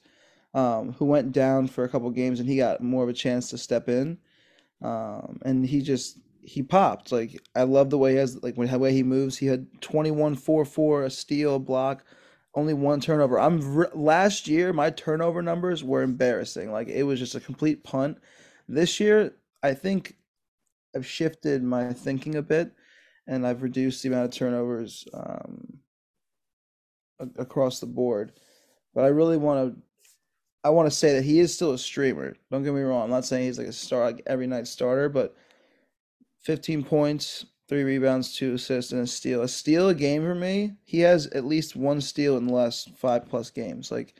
um, 0.54 0.92
who 0.94 1.04
went 1.04 1.32
down 1.32 1.66
for 1.68 1.84
a 1.84 1.88
couple 1.88 2.10
games 2.10 2.40
and 2.40 2.48
he 2.48 2.56
got 2.56 2.82
more 2.82 3.02
of 3.02 3.08
a 3.08 3.14
chance 3.14 3.50
to 3.50 3.58
step 3.58 3.88
in. 3.88 4.18
Um, 4.82 5.40
and 5.44 5.66
he 5.66 5.82
just 5.82 6.18
he 6.42 6.62
popped. 6.62 7.12
Like 7.12 7.40
I 7.54 7.62
love 7.62 7.90
the 7.90 7.98
way 7.98 8.12
he 8.12 8.18
has 8.18 8.42
like 8.42 8.56
when 8.56 8.68
the 8.68 8.78
way 8.78 8.92
he 8.92 9.02
moves. 9.02 9.38
He 9.38 9.46
had 9.46 9.66
21 9.80 10.36
4 10.36 10.64
4, 10.64 11.04
a 11.04 11.10
steal, 11.10 11.58
block, 11.58 12.04
only 12.54 12.74
one 12.74 13.00
turnover. 13.00 13.38
I'm 13.38 13.86
last 13.94 14.46
year 14.46 14.72
my 14.72 14.90
turnover 14.90 15.42
numbers 15.42 15.82
were 15.82 16.02
embarrassing. 16.02 16.70
Like 16.70 16.88
it 16.88 17.04
was 17.04 17.18
just 17.18 17.34
a 17.34 17.40
complete 17.40 17.84
punt. 17.84 18.18
This 18.68 19.00
year, 19.00 19.34
I 19.62 19.74
think 19.74 20.16
I've 20.94 21.06
shifted 21.06 21.62
my 21.62 21.92
thinking 21.92 22.36
a 22.36 22.42
bit, 22.42 22.72
and 23.26 23.46
I've 23.46 23.62
reduced 23.62 24.02
the 24.02 24.08
amount 24.08 24.26
of 24.26 24.30
turnovers 24.32 25.06
um, 25.14 25.78
across 27.36 27.80
the 27.80 27.86
board. 27.86 28.32
But 28.94 29.04
I 29.04 29.08
really 29.08 29.36
want 29.36 29.74
to. 29.74 29.82
I 30.62 30.70
want 30.70 30.90
to 30.90 30.96
say 30.96 31.14
that 31.14 31.24
he 31.24 31.40
is 31.40 31.54
still 31.54 31.72
a 31.72 31.78
streamer. 31.78 32.36
Don't 32.50 32.62
get 32.62 32.72
me 32.72 32.80
wrong. 32.80 33.02
I'm 33.04 33.10
not 33.10 33.26
saying 33.26 33.44
he's 33.44 33.58
like 33.58 33.66
a 33.66 33.72
star, 33.72 34.06
like 34.06 34.22
every 34.26 34.46
night 34.46 34.66
starter, 34.66 35.10
but 35.10 35.36
15 36.40 36.84
points, 36.84 37.44
three 37.68 37.82
rebounds, 37.82 38.34
two 38.34 38.54
assists, 38.54 38.92
and 38.92 39.02
a 39.02 39.06
steal. 39.06 39.42
A 39.42 39.48
steal 39.48 39.90
a 39.90 39.94
game 39.94 40.22
for 40.22 40.34
me. 40.34 40.72
He 40.84 41.00
has 41.00 41.26
at 41.28 41.44
least 41.44 41.76
one 41.76 42.00
steal 42.00 42.38
in 42.38 42.46
the 42.46 42.54
last 42.54 42.96
five 42.96 43.28
plus 43.28 43.50
games. 43.50 43.90
Like 43.90 44.14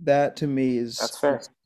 that 0.00 0.36
to 0.36 0.46
me 0.46 0.78
is 0.78 0.98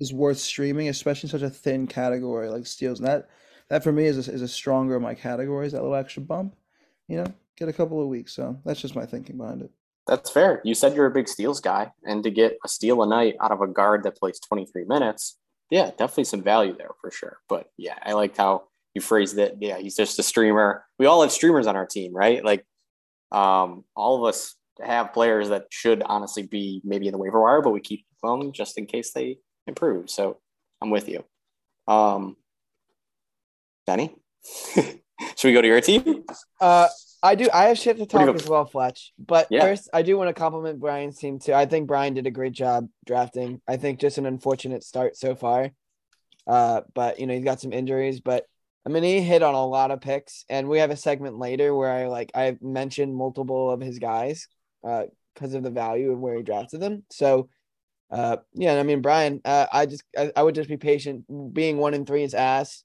is 0.01 0.13
worth 0.13 0.39
streaming, 0.39 0.89
especially 0.89 1.29
in 1.29 1.31
such 1.31 1.43
a 1.43 1.51
thin 1.51 1.87
category 1.87 2.49
like 2.49 2.67
steals. 2.67 2.99
And 2.99 3.07
that 3.07 3.29
that 3.73 3.83
for 3.83 3.91
me 3.91 4.05
is 4.05 4.29
a, 4.29 4.31
is 4.31 4.43
a 4.43 4.49
stronger 4.49 4.97
of 4.97 5.03
my 5.03 5.15
categories. 5.15 5.73
That 5.73 5.81
little 5.81 5.97
extra 5.97 6.21
bump, 6.21 6.55
you 7.09 7.17
know, 7.17 7.33
get 7.57 7.71
a 7.71 7.73
couple 7.73 8.03
of 8.03 8.09
weeks. 8.09 8.35
So 8.35 8.61
that's 8.67 8.83
just 8.83 8.95
my 8.95 9.07
thinking 9.07 9.39
behind 9.39 9.63
it. 9.63 9.71
That's 10.07 10.29
fair. 10.29 10.61
You 10.63 10.75
said 10.75 10.95
you're 10.95 11.07
a 11.07 11.11
big 11.11 11.27
steals 11.27 11.59
guy, 11.59 11.91
and 12.05 12.23
to 12.23 12.31
get 12.31 12.59
a 12.67 12.69
steal 12.69 13.03
a 13.03 13.07
night 13.07 13.35
out 13.41 13.51
of 13.51 13.63
a 13.63 13.67
guard 13.67 14.03
that 14.03 14.19
plays 14.19 14.39
23 14.41 14.85
minutes, 14.85 15.39
yeah, 15.71 15.87
definitely 15.87 16.25
some 16.25 16.43
value 16.43 16.77
there 16.77 16.91
for 17.01 17.11
sure. 17.11 17.39
But 17.49 17.71
yeah, 17.79 17.97
I 18.03 18.13
liked 18.13 18.37
how 18.37 18.65
you 18.95 19.01
phrased 19.01 19.39
it. 19.39 19.57
Yeah, 19.59 19.79
he's 19.79 19.97
just 19.97 20.19
a 20.19 20.23
streamer. 20.23 20.85
We 20.99 21.07
all 21.07 21.23
have 21.23 21.33
streamers 21.33 21.67
on 21.67 21.75
our 21.75 21.87
team, 21.87 22.15
right? 22.15 22.45
Like, 22.45 22.67
um, 23.31 23.85
all 23.97 24.19
of 24.19 24.29
us 24.29 24.55
have 24.83 25.15
players 25.15 25.49
that 25.49 25.69
should 25.71 26.03
honestly 26.03 26.43
be 26.43 26.83
maybe 26.85 27.07
in 27.07 27.13
the 27.13 27.19
waiver 27.19 27.41
wire, 27.41 27.63
but 27.63 27.71
we 27.71 27.81
keep 27.81 28.05
them 28.23 28.53
just 28.53 28.77
in 28.77 28.85
case 28.85 29.15
they 29.15 29.39
improve. 29.67 30.11
So 30.11 30.41
I'm 30.83 30.91
with 30.91 31.09
you. 31.09 31.25
Um, 31.89 32.37
Danny, 33.87 34.15
should 34.75 35.01
we 35.45 35.53
go 35.53 35.63
to 35.63 35.69
your 35.69 35.81
team? 35.81 36.25
Uh, 36.61 36.89
I 37.23 37.35
do. 37.37 37.49
I 37.53 37.65
have 37.65 37.79
shit 37.79 37.99
to 37.99 38.07
talk 38.07 38.35
as 38.35 38.49
well, 38.49 38.65
Fletch. 38.65 39.13
But 39.19 39.47
Yeah. 39.51 39.61
first, 39.61 39.89
I 39.93 40.03
do 40.03 40.17
want 40.19 40.29
to 40.29 40.35
compliment 40.35 40.81
Brian's 40.81 41.19
team 41.19 41.39
too. 41.39 41.55
I 41.55 41.67
think 41.67 41.87
Brian 41.87 42.15
did 42.15 42.27
a 42.27 42.31
great 42.33 42.53
job 42.53 42.89
drafting. 43.07 43.61
I 43.69 43.77
think 43.77 44.01
just 44.01 44.19
an 44.19 44.27
unfortunate 44.27 44.83
start 44.83 45.17
so 45.17 45.35
far. 45.37 45.71
Uh, 46.47 46.81
but 46.95 47.21
you 47.21 47.27
know 47.27 47.35
he's 47.35 47.45
got 47.45 47.61
some 47.61 47.73
injuries. 47.73 48.21
But 48.21 48.47
I 48.85 48.89
mean 48.89 49.05
he 49.05 49.21
hit 49.21 49.43
on 49.43 49.55
a 49.55 49.67
lot 49.67 49.93
of 49.93 50.01
picks, 50.01 50.45
and 50.49 50.69
we 50.69 50.79
have 50.79 50.91
a 50.91 50.97
segment 50.97 51.39
later 51.39 51.75
where 51.75 51.91
I 51.93 52.07
like 52.07 52.33
I 52.35 52.57
mentioned 52.61 53.15
multiple 53.15 53.71
of 53.71 53.81
his 53.81 54.01
guys, 54.01 54.49
uh, 54.83 55.05
because 55.35 55.55
of 55.55 55.63
the 55.63 55.71
value 55.71 56.11
of 56.13 56.19
where 56.19 56.37
he 56.37 56.43
drafted 56.43 56.81
them. 56.81 57.05
So, 57.11 57.49
uh, 58.11 58.39
yeah. 58.55 58.75
I 58.75 58.83
mean 58.83 59.01
Brian, 59.01 59.41
uh, 59.45 59.67
I 59.73 59.87
just 59.87 60.03
I, 60.19 60.33
I 60.35 60.43
would 60.43 60.57
just 60.57 60.69
be 60.69 60.77
patient. 60.77 61.25
Being 61.55 61.79
one 61.79 61.95
in 61.95 62.05
three 62.05 62.25
is 62.25 62.35
ass. 62.35 62.83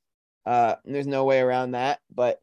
Uh, 0.47 0.75
there's 0.85 1.07
no 1.07 1.25
way 1.25 1.41
around 1.41 1.71
that. 1.71 1.99
But 2.13 2.39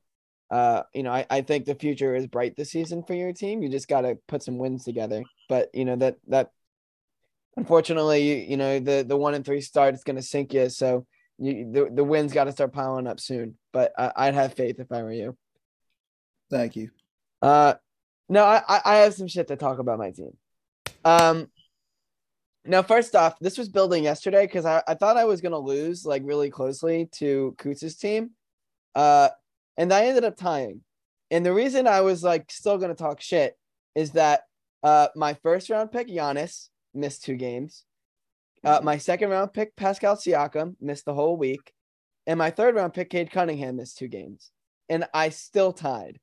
uh, 0.50 0.82
you 0.92 1.02
know, 1.02 1.10
I, 1.10 1.26
I 1.30 1.40
think 1.40 1.64
the 1.64 1.74
future 1.74 2.14
is 2.14 2.26
bright 2.26 2.54
this 2.54 2.70
season 2.70 3.02
for 3.02 3.14
your 3.14 3.32
team. 3.32 3.62
You 3.62 3.70
just 3.70 3.88
got 3.88 4.02
to 4.02 4.18
put 4.28 4.42
some 4.42 4.58
wins 4.58 4.84
together. 4.84 5.24
But 5.48 5.70
you 5.74 5.86
know 5.86 5.96
that 5.96 6.16
that 6.28 6.50
unfortunately, 7.56 8.22
you, 8.22 8.50
you 8.50 8.56
know 8.58 8.78
the 8.78 9.04
the 9.08 9.16
one 9.16 9.32
and 9.34 9.44
three 9.44 9.62
start 9.62 9.94
is 9.94 10.04
going 10.04 10.16
to 10.16 10.22
sink 10.22 10.52
you. 10.52 10.68
So 10.68 11.06
you 11.38 11.72
the, 11.72 11.90
the 11.90 12.04
wins 12.04 12.34
got 12.34 12.44
to 12.44 12.52
start 12.52 12.74
piling 12.74 13.06
up 13.06 13.20
soon. 13.20 13.56
But 13.72 13.92
I, 13.98 14.12
I'd 14.14 14.34
have 14.34 14.52
faith 14.52 14.78
if 14.78 14.92
I 14.92 15.02
were 15.02 15.12
you. 15.12 15.36
Thank 16.50 16.76
you. 16.76 16.90
Uh, 17.40 17.74
no, 18.28 18.44
I 18.44 18.62
I- 18.68 18.82
I 18.84 18.96
have 18.96 19.14
some 19.14 19.28
shit 19.28 19.48
to 19.48 19.56
talk 19.56 19.78
about 19.78 19.98
my 19.98 20.10
team. 20.10 20.36
Um, 21.06 21.48
now 22.66 22.82
first 22.82 23.14
off, 23.14 23.38
this 23.40 23.58
was 23.58 23.68
building 23.68 24.04
yesterday 24.04 24.46
because 24.46 24.64
I, 24.64 24.82
I 24.86 24.94
thought 24.94 25.16
I 25.16 25.24
was 25.24 25.40
gonna 25.40 25.58
lose 25.58 26.04
like 26.04 26.22
really 26.24 26.50
closely 26.50 27.08
to 27.12 27.54
Kutz's 27.58 27.96
team, 27.96 28.30
uh, 28.94 29.30
and 29.76 29.92
I 29.92 30.06
ended 30.06 30.24
up 30.24 30.36
tying. 30.36 30.80
And 31.30 31.44
the 31.44 31.52
reason 31.52 31.86
I 31.86 32.00
was 32.02 32.22
like 32.22 32.50
still 32.50 32.78
gonna 32.78 32.94
talk 32.94 33.20
shit 33.20 33.54
is 33.94 34.12
that 34.12 34.42
uh 34.82 35.08
my 35.16 35.34
first 35.42 35.70
round 35.70 35.92
pick 35.92 36.08
Giannis 36.08 36.68
missed 36.94 37.24
two 37.24 37.36
games. 37.36 37.84
Uh, 38.64 38.80
my 38.82 38.96
second 38.96 39.28
round 39.28 39.52
pick 39.52 39.76
Pascal 39.76 40.16
Siakam 40.16 40.76
missed 40.80 41.04
the 41.04 41.14
whole 41.14 41.36
week, 41.36 41.72
and 42.26 42.38
my 42.38 42.50
third 42.50 42.74
round 42.74 42.94
pick 42.94 43.10
Cade 43.10 43.30
Cunningham 43.30 43.76
missed 43.76 43.98
two 43.98 44.08
games, 44.08 44.50
and 44.88 45.06
I 45.12 45.28
still 45.28 45.72
tied. 45.72 46.18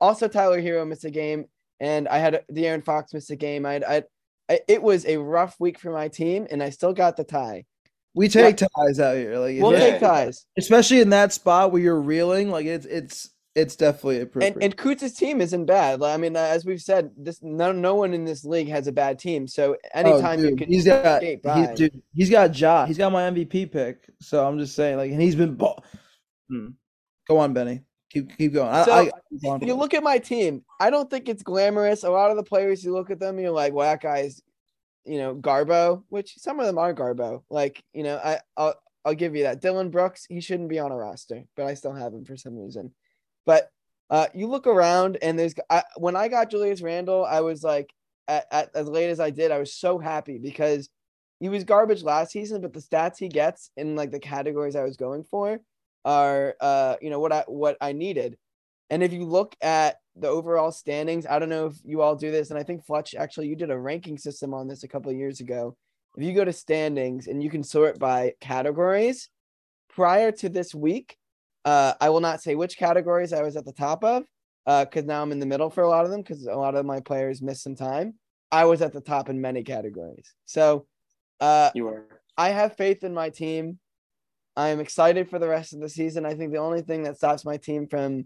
Also, 0.00 0.28
Tyler 0.28 0.60
Herro 0.60 0.86
missed 0.86 1.04
a 1.04 1.10
game, 1.10 1.46
and 1.80 2.06
I 2.06 2.18
had 2.18 2.44
De'Aaron 2.52 2.84
Fox 2.84 3.14
miss 3.14 3.30
a 3.30 3.36
game. 3.36 3.66
I 3.66 3.72
had, 3.72 3.84
I, 3.84 3.96
I, 3.96 4.02
it 4.48 4.82
was 4.82 5.04
a 5.06 5.18
rough 5.18 5.56
week 5.60 5.78
for 5.78 5.90
my 5.90 6.08
team, 6.08 6.46
and 6.50 6.62
I 6.62 6.70
still 6.70 6.92
got 6.92 7.16
the 7.16 7.24
tie. 7.24 7.64
We 8.14 8.28
take 8.28 8.56
ties 8.56 8.98
out 8.98 9.16
here, 9.16 9.38
like 9.38 9.60
We'll 9.60 9.72
take 9.72 10.00
ties. 10.00 10.46
especially 10.58 11.00
in 11.00 11.10
that 11.10 11.32
spot 11.32 11.70
where 11.72 11.80
you're 11.82 12.00
reeling. 12.00 12.50
Like 12.50 12.66
it's 12.66 12.86
it's 12.86 13.30
it's 13.54 13.76
definitely 13.76 14.20
appropriate. 14.20 14.54
And 14.54 14.62
and 14.62 14.76
Kutz's 14.76 15.14
team 15.14 15.40
isn't 15.40 15.66
bad. 15.66 16.00
Like, 16.00 16.14
I 16.14 16.16
mean, 16.16 16.34
uh, 16.36 16.40
as 16.40 16.64
we've 16.64 16.80
said, 16.80 17.10
this 17.16 17.40
no 17.42 17.70
no 17.72 17.94
one 17.94 18.14
in 18.14 18.24
this 18.24 18.44
league 18.44 18.68
has 18.68 18.86
a 18.86 18.92
bad 18.92 19.18
team. 19.18 19.46
So 19.46 19.74
Oh, 19.74 19.88
anytime 19.94 20.44
you 20.44 20.56
can 20.56 20.68
he's 20.68 20.84
got 20.86 21.18
skate 21.20 21.40
he, 21.44 21.48
by. 21.48 21.74
dude, 21.74 22.02
he's 22.14 22.30
got 22.30 22.58
Ja. 22.58 22.86
He's 22.86 22.98
got 22.98 23.12
my 23.12 23.30
MVP 23.30 23.70
pick. 23.70 24.08
So 24.20 24.46
I'm 24.46 24.58
just 24.58 24.74
saying, 24.74 24.96
like, 24.96 25.10
and 25.12 25.20
he's 25.20 25.36
been 25.36 25.54
ball. 25.54 25.84
Hmm. 26.50 26.68
Go 27.28 27.38
on, 27.38 27.52
Benny. 27.52 27.82
Keep 28.10 28.38
keep 28.38 28.54
going. 28.54 28.72
I, 28.72 28.84
So, 28.84 28.92
I, 28.92 29.00
I 29.00 29.10
keep 29.30 29.62
if 29.62 29.68
you 29.68 29.74
look 29.74 29.94
at 29.94 30.02
my 30.02 30.18
team, 30.18 30.64
I 30.80 30.90
don't 30.90 31.10
think 31.10 31.28
it's 31.28 31.42
glamorous. 31.42 32.04
A 32.04 32.10
lot 32.10 32.30
of 32.30 32.36
the 32.36 32.42
players, 32.42 32.82
you 32.82 32.92
look 32.92 33.10
at 33.10 33.20
them, 33.20 33.38
you're 33.38 33.50
like, 33.50 33.72
well, 33.72 33.88
that 33.88 34.00
guy's, 34.00 34.40
you 35.04 35.18
know, 35.18 35.34
Garbo, 35.34 36.04
which 36.08 36.34
some 36.38 36.58
of 36.58 36.66
them 36.66 36.78
are 36.78 36.94
Garbo. 36.94 37.42
Like, 37.50 37.82
you 37.92 38.02
know, 38.02 38.16
I, 38.16 38.38
I'll, 38.56 38.74
I'll 39.04 39.14
give 39.14 39.36
you 39.36 39.44
that. 39.44 39.60
Dillon 39.60 39.90
Brooks, 39.90 40.26
he 40.28 40.40
shouldn't 40.40 40.68
be 40.68 40.78
on 40.78 40.92
a 40.92 40.96
roster, 40.96 41.44
but 41.56 41.66
I 41.66 41.74
still 41.74 41.92
have 41.92 42.12
him 42.12 42.24
for 42.24 42.36
some 42.36 42.56
reason. 42.56 42.92
But 43.44 43.70
uh, 44.10 44.26
you 44.34 44.46
look 44.46 44.66
around, 44.66 45.18
and 45.20 45.38
there's, 45.38 45.54
I, 45.68 45.82
when 45.96 46.16
I 46.16 46.28
got 46.28 46.50
Julius 46.50 46.80
Randle, 46.80 47.24
I 47.24 47.40
was 47.40 47.62
like, 47.62 47.92
at, 48.26 48.46
at 48.50 48.70
as 48.74 48.88
late 48.88 49.10
as 49.10 49.20
I 49.20 49.30
did, 49.30 49.50
I 49.50 49.58
was 49.58 49.74
so 49.74 49.98
happy 49.98 50.38
because 50.38 50.88
he 51.40 51.48
was 51.48 51.64
garbage 51.64 52.02
last 52.02 52.32
season, 52.32 52.60
but 52.60 52.72
the 52.72 52.80
stats 52.80 53.18
he 53.18 53.28
gets 53.28 53.70
in 53.76 53.96
like 53.96 54.10
the 54.10 54.18
categories 54.18 54.76
I 54.76 54.84
was 54.84 54.96
going 54.96 55.24
for 55.24 55.60
are, 56.04 56.54
uh, 56.60 56.96
you 57.00 57.10
know, 57.10 57.20
what 57.20 57.32
I 57.32 57.44
what 57.46 57.76
I 57.80 57.92
needed. 57.92 58.36
And 58.90 59.02
if 59.02 59.12
you 59.12 59.24
look 59.24 59.54
at 59.60 59.96
the 60.16 60.28
overall 60.28 60.72
standings, 60.72 61.26
I 61.26 61.38
don't 61.38 61.50
know 61.50 61.66
if 61.66 61.76
you 61.84 62.00
all 62.00 62.16
do 62.16 62.30
this, 62.30 62.50
and 62.50 62.58
I 62.58 62.62
think 62.62 62.84
Fletch 62.84 63.14
actually 63.14 63.48
you 63.48 63.56
did 63.56 63.70
a 63.70 63.78
ranking 63.78 64.18
system 64.18 64.54
on 64.54 64.66
this 64.66 64.82
a 64.82 64.88
couple 64.88 65.10
of 65.10 65.16
years 65.16 65.40
ago. 65.40 65.76
If 66.16 66.24
you 66.24 66.32
go 66.32 66.44
to 66.44 66.52
standings 66.52 67.26
and 67.28 67.42
you 67.42 67.50
can 67.50 67.62
sort 67.62 67.98
by 67.98 68.32
categories, 68.40 69.28
prior 69.88 70.32
to 70.32 70.48
this 70.48 70.74
week, 70.74 71.16
uh, 71.64 71.94
I 72.00 72.08
will 72.08 72.20
not 72.20 72.40
say 72.40 72.54
which 72.54 72.78
categories 72.78 73.32
I 73.32 73.42
was 73.42 73.56
at 73.56 73.64
the 73.64 73.72
top 73.72 74.02
of, 74.02 74.24
uh, 74.66 74.84
because 74.86 75.04
now 75.04 75.22
I'm 75.22 75.32
in 75.32 75.38
the 75.38 75.46
middle 75.46 75.70
for 75.70 75.82
a 75.82 75.88
lot 75.88 76.04
of 76.04 76.10
them, 76.10 76.22
because 76.22 76.46
a 76.46 76.54
lot 76.54 76.74
of 76.74 76.86
my 76.86 77.00
players 77.00 77.42
missed 77.42 77.62
some 77.62 77.76
time. 77.76 78.14
I 78.50 78.64
was 78.64 78.80
at 78.80 78.92
the 78.92 79.00
top 79.00 79.28
in 79.28 79.40
many 79.40 79.62
categories. 79.62 80.34
So 80.46 80.86
uh, 81.40 81.70
You 81.74 81.84
were. 81.84 82.06
I 82.36 82.50
have 82.50 82.76
faith 82.76 83.04
in 83.04 83.12
my 83.12 83.28
team. 83.30 83.78
I 84.58 84.70
am 84.70 84.80
excited 84.80 85.30
for 85.30 85.38
the 85.38 85.46
rest 85.46 85.72
of 85.72 85.78
the 85.78 85.88
season. 85.88 86.26
I 86.26 86.34
think 86.34 86.50
the 86.50 86.58
only 86.58 86.82
thing 86.82 87.04
that 87.04 87.16
stops 87.16 87.44
my 87.44 87.58
team 87.58 87.86
from 87.86 88.24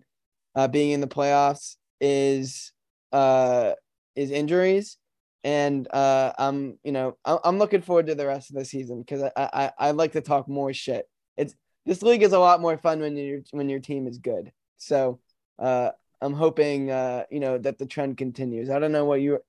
uh, 0.54 0.66
being 0.66 0.92
in 0.92 1.02
the 1.02 1.06
playoffs 1.06 1.76
is 2.00 2.72
uh, 3.12 3.72
is 4.16 4.30
injuries, 4.30 4.96
and 5.44 5.86
uh, 5.92 6.32
I'm 6.38 6.78
you 6.84 6.92
know 6.92 7.18
I'm, 7.26 7.38
I'm 7.44 7.58
looking 7.58 7.82
forward 7.82 8.06
to 8.06 8.14
the 8.14 8.26
rest 8.26 8.48
of 8.48 8.56
the 8.56 8.64
season 8.64 9.02
because 9.02 9.22
I, 9.22 9.30
I 9.36 9.72
I 9.78 9.90
like 9.90 10.12
to 10.12 10.22
talk 10.22 10.48
more 10.48 10.72
shit. 10.72 11.06
It's 11.36 11.54
this 11.84 12.02
league 12.02 12.22
is 12.22 12.32
a 12.32 12.38
lot 12.38 12.62
more 12.62 12.78
fun 12.78 13.00
when 13.00 13.14
your 13.14 13.40
when 13.50 13.68
your 13.68 13.80
team 13.80 14.06
is 14.06 14.16
good. 14.16 14.52
So 14.78 15.20
uh, 15.58 15.90
I'm 16.22 16.32
hoping 16.32 16.90
uh, 16.90 17.24
you 17.30 17.40
know 17.40 17.58
that 17.58 17.78
the 17.78 17.86
trend 17.86 18.16
continues. 18.16 18.70
I 18.70 18.78
don't 18.78 18.92
know 18.92 19.04
what 19.04 19.20
you 19.20 19.40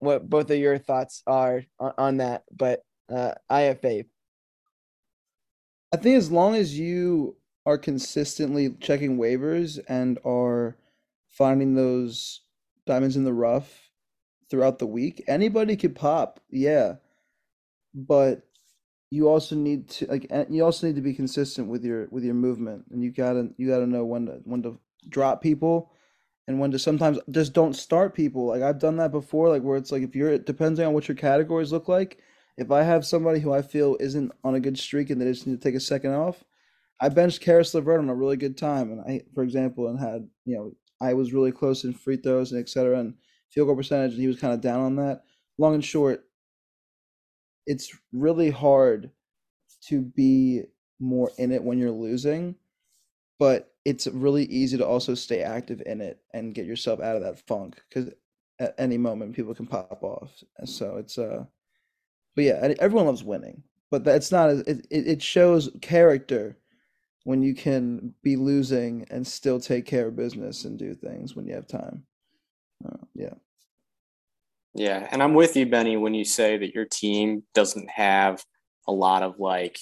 what 0.00 0.28
both 0.28 0.50
of 0.50 0.58
your 0.58 0.76
thoughts 0.76 1.22
are 1.26 1.62
on, 1.80 1.92
on 1.96 2.16
that, 2.18 2.42
but 2.54 2.82
uh, 3.08 3.32
I 3.48 3.62
have 3.62 3.80
faith. 3.80 4.06
I 5.96 5.98
think 5.98 6.18
as 6.18 6.30
long 6.30 6.54
as 6.54 6.78
you 6.78 7.36
are 7.64 7.78
consistently 7.78 8.68
checking 8.80 9.16
waivers 9.16 9.80
and 9.88 10.18
are 10.26 10.76
finding 11.30 11.74
those 11.74 12.42
diamonds 12.86 13.16
in 13.16 13.24
the 13.24 13.32
rough 13.32 13.88
throughout 14.50 14.78
the 14.78 14.86
week, 14.86 15.24
anybody 15.26 15.74
could 15.74 15.94
pop. 15.94 16.38
Yeah. 16.50 16.96
But 17.94 18.42
you 19.10 19.26
also 19.30 19.56
need 19.56 19.88
to 19.88 20.06
like 20.06 20.30
you 20.50 20.62
also 20.62 20.86
need 20.86 20.96
to 20.96 21.00
be 21.00 21.14
consistent 21.14 21.68
with 21.68 21.82
your 21.82 22.08
with 22.10 22.24
your 22.24 22.34
movement 22.34 22.84
and 22.90 23.02
you 23.02 23.10
gotta 23.10 23.48
you 23.56 23.66
gotta 23.66 23.86
know 23.86 24.04
when 24.04 24.26
to 24.26 24.32
when 24.44 24.62
to 24.64 24.78
drop 25.08 25.40
people 25.40 25.92
and 26.46 26.60
when 26.60 26.72
to 26.72 26.78
sometimes 26.78 27.18
just 27.30 27.54
don't 27.54 27.74
start 27.74 28.14
people 28.14 28.46
like 28.46 28.62
i've 28.62 28.80
done 28.80 28.96
that 28.96 29.12
before 29.12 29.48
like 29.48 29.62
where 29.62 29.76
it's 29.78 29.92
like 29.92 30.02
if 30.02 30.16
you're 30.16 30.36
depending 30.38 30.84
on 30.84 30.92
what 30.92 31.06
your 31.06 31.14
categories 31.14 31.70
look 31.70 31.86
like 31.86 32.18
if 32.56 32.70
i 32.70 32.82
have 32.82 33.06
somebody 33.06 33.40
who 33.40 33.52
i 33.52 33.62
feel 33.62 33.96
isn't 34.00 34.32
on 34.44 34.54
a 34.54 34.60
good 34.60 34.78
streak 34.78 35.10
and 35.10 35.20
they 35.20 35.26
just 35.26 35.46
need 35.46 35.60
to 35.60 35.68
take 35.68 35.74
a 35.74 35.80
second 35.80 36.12
off 36.12 36.44
i 37.00 37.08
benched 37.08 37.40
Caris 37.40 37.74
LeVert 37.74 38.00
on 38.00 38.08
a 38.08 38.14
really 38.14 38.36
good 38.36 38.56
time 38.56 38.90
and 38.90 39.00
i 39.02 39.20
for 39.34 39.42
example 39.42 39.88
and 39.88 39.98
had 39.98 40.28
you 40.44 40.56
know 40.56 40.72
i 41.00 41.14
was 41.14 41.32
really 41.32 41.52
close 41.52 41.84
in 41.84 41.92
free 41.92 42.16
throws 42.16 42.52
and 42.52 42.60
etc 42.60 42.98
and 42.98 43.14
field 43.50 43.68
goal 43.68 43.76
percentage 43.76 44.12
and 44.12 44.20
he 44.20 44.28
was 44.28 44.40
kind 44.40 44.54
of 44.54 44.60
down 44.60 44.80
on 44.80 44.96
that 44.96 45.22
long 45.58 45.74
and 45.74 45.84
short 45.84 46.24
it's 47.66 47.96
really 48.12 48.50
hard 48.50 49.10
to 49.88 50.00
be 50.00 50.62
more 51.00 51.30
in 51.38 51.52
it 51.52 51.62
when 51.62 51.78
you're 51.78 51.90
losing, 51.90 52.54
but 53.38 53.74
it's 53.84 54.06
really 54.06 54.44
easy 54.44 54.76
to 54.78 54.86
also 54.86 55.14
stay 55.14 55.42
active 55.42 55.82
in 55.84 56.00
it 56.00 56.20
and 56.32 56.54
get 56.54 56.66
yourself 56.66 57.00
out 57.00 57.16
of 57.16 57.22
that 57.22 57.46
funk 57.46 57.80
because 57.88 58.10
at 58.58 58.74
any 58.78 58.96
moment 58.96 59.34
people 59.36 59.54
can 59.54 59.66
pop 59.66 60.02
off. 60.02 60.42
So 60.64 60.96
it's 60.96 61.18
uh, 61.18 61.44
but 62.36 62.44
yeah, 62.44 62.74
everyone 62.78 63.06
loves 63.06 63.24
winning, 63.24 63.62
but 63.90 64.04
that's 64.04 64.30
not 64.30 64.50
it. 64.50 64.86
It 64.90 65.22
shows 65.22 65.70
character 65.80 66.56
when 67.24 67.42
you 67.42 67.54
can 67.54 68.14
be 68.22 68.36
losing 68.36 69.04
and 69.10 69.26
still 69.26 69.58
take 69.58 69.84
care 69.84 70.06
of 70.06 70.14
business 70.14 70.64
and 70.64 70.78
do 70.78 70.94
things 70.94 71.34
when 71.34 71.46
you 71.46 71.54
have 71.54 71.66
time. 71.66 72.04
Uh, 72.84 72.98
yeah. 73.14 73.34
Yeah, 74.74 75.08
and 75.10 75.22
I'm 75.22 75.34
with 75.34 75.56
you, 75.56 75.66
Benny, 75.66 75.96
when 75.96 76.12
you 76.12 76.24
say 76.24 76.58
that 76.58 76.74
your 76.74 76.84
team 76.84 77.42
doesn't 77.54 77.90
have 77.90 78.44
a 78.86 78.92
lot 78.92 79.22
of 79.22 79.40
like, 79.40 79.78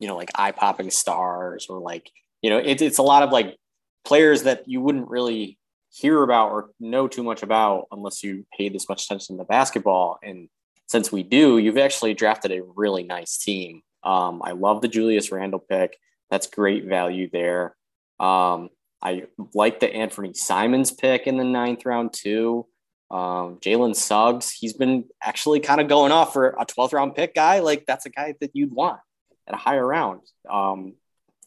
you 0.00 0.08
know, 0.08 0.16
like 0.16 0.32
eye 0.34 0.50
popping 0.50 0.90
stars 0.90 1.68
or 1.70 1.78
like, 1.78 2.10
you 2.42 2.50
know, 2.50 2.58
it, 2.58 2.82
it's 2.82 2.98
a 2.98 3.02
lot 3.02 3.22
of 3.22 3.30
like 3.30 3.56
players 4.04 4.42
that 4.42 4.64
you 4.66 4.80
wouldn't 4.80 5.08
really 5.08 5.58
hear 5.90 6.22
about 6.22 6.50
or 6.50 6.70
know 6.80 7.06
too 7.06 7.22
much 7.22 7.44
about 7.44 7.86
unless 7.92 8.24
you 8.24 8.44
pay 8.58 8.68
this 8.68 8.88
much 8.88 9.04
attention 9.04 9.38
to 9.38 9.44
basketball. 9.44 10.18
And 10.24 10.48
since 10.86 11.10
we 11.10 11.22
do, 11.22 11.58
you've 11.58 11.78
actually 11.78 12.14
drafted 12.14 12.52
a 12.52 12.62
really 12.62 13.02
nice 13.02 13.38
team. 13.38 13.82
Um, 14.02 14.42
I 14.44 14.52
love 14.52 14.82
the 14.82 14.88
Julius 14.88 15.32
Randle 15.32 15.60
pick. 15.60 15.96
That's 16.30 16.46
great 16.46 16.84
value 16.84 17.28
there. 17.30 17.76
Um, 18.18 18.70
I 19.02 19.24
like 19.54 19.80
the 19.80 19.92
Anthony 19.92 20.34
Simons 20.34 20.90
pick 20.92 21.26
in 21.26 21.36
the 21.36 21.44
ninth 21.44 21.84
round 21.84 22.12
too. 22.12 22.66
Um, 23.10 23.58
Jalen 23.60 23.94
Suggs, 23.94 24.50
he's 24.50 24.72
been 24.72 25.04
actually 25.22 25.60
kind 25.60 25.80
of 25.80 25.88
going 25.88 26.12
off 26.12 26.32
for 26.32 26.50
a 26.50 26.64
12th 26.64 26.92
round 26.92 27.14
pick 27.14 27.34
guy. 27.34 27.58
Like 27.58 27.84
that's 27.86 28.06
a 28.06 28.10
guy 28.10 28.34
that 28.40 28.52
you'd 28.54 28.72
want 28.72 29.00
at 29.46 29.54
a 29.54 29.58
higher 29.58 29.86
round. 29.86 30.20
Um, 30.48 30.94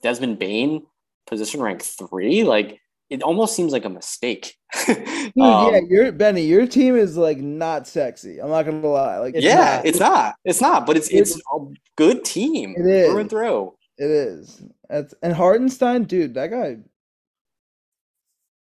Desmond 0.03 0.37
Bane, 0.37 0.85
position 1.25 1.61
rank 1.61 1.81
three. 1.81 2.43
Like 2.43 2.79
it 3.15 3.23
almost 3.23 3.55
seems 3.55 3.71
like 3.71 3.85
a 3.85 3.89
mistake. 3.89 4.55
Dude, 4.85 4.97
um, 4.97 5.73
yeah, 5.73 5.79
your 5.89 6.11
Benny, 6.11 6.43
your 6.43 6.67
team 6.67 6.95
is 6.95 7.17
like 7.17 7.39
not 7.39 7.87
sexy. 7.87 8.39
I'm 8.39 8.49
not 8.49 8.63
gonna 8.63 8.87
lie. 8.87 9.17
Like, 9.17 9.35
it's 9.35 9.45
yeah, 9.45 9.77
not. 9.77 9.85
it's 9.85 9.99
not. 9.99 10.35
It's 10.45 10.61
not. 10.61 10.85
But 10.85 10.97
it's 10.97 11.09
it's, 11.09 11.35
it's 11.35 11.41
a 11.53 11.65
good 11.95 12.23
team. 12.23 12.75
It 12.77 12.85
is 12.85 13.09
through 13.09 13.19
and 13.19 13.29
through. 13.29 13.73
It 13.97 14.11
is. 14.11 14.61
That's, 14.89 15.13
and 15.23 15.33
Hartenstein, 15.33 16.03
dude, 16.03 16.33
that 16.35 16.51
guy 16.51 16.77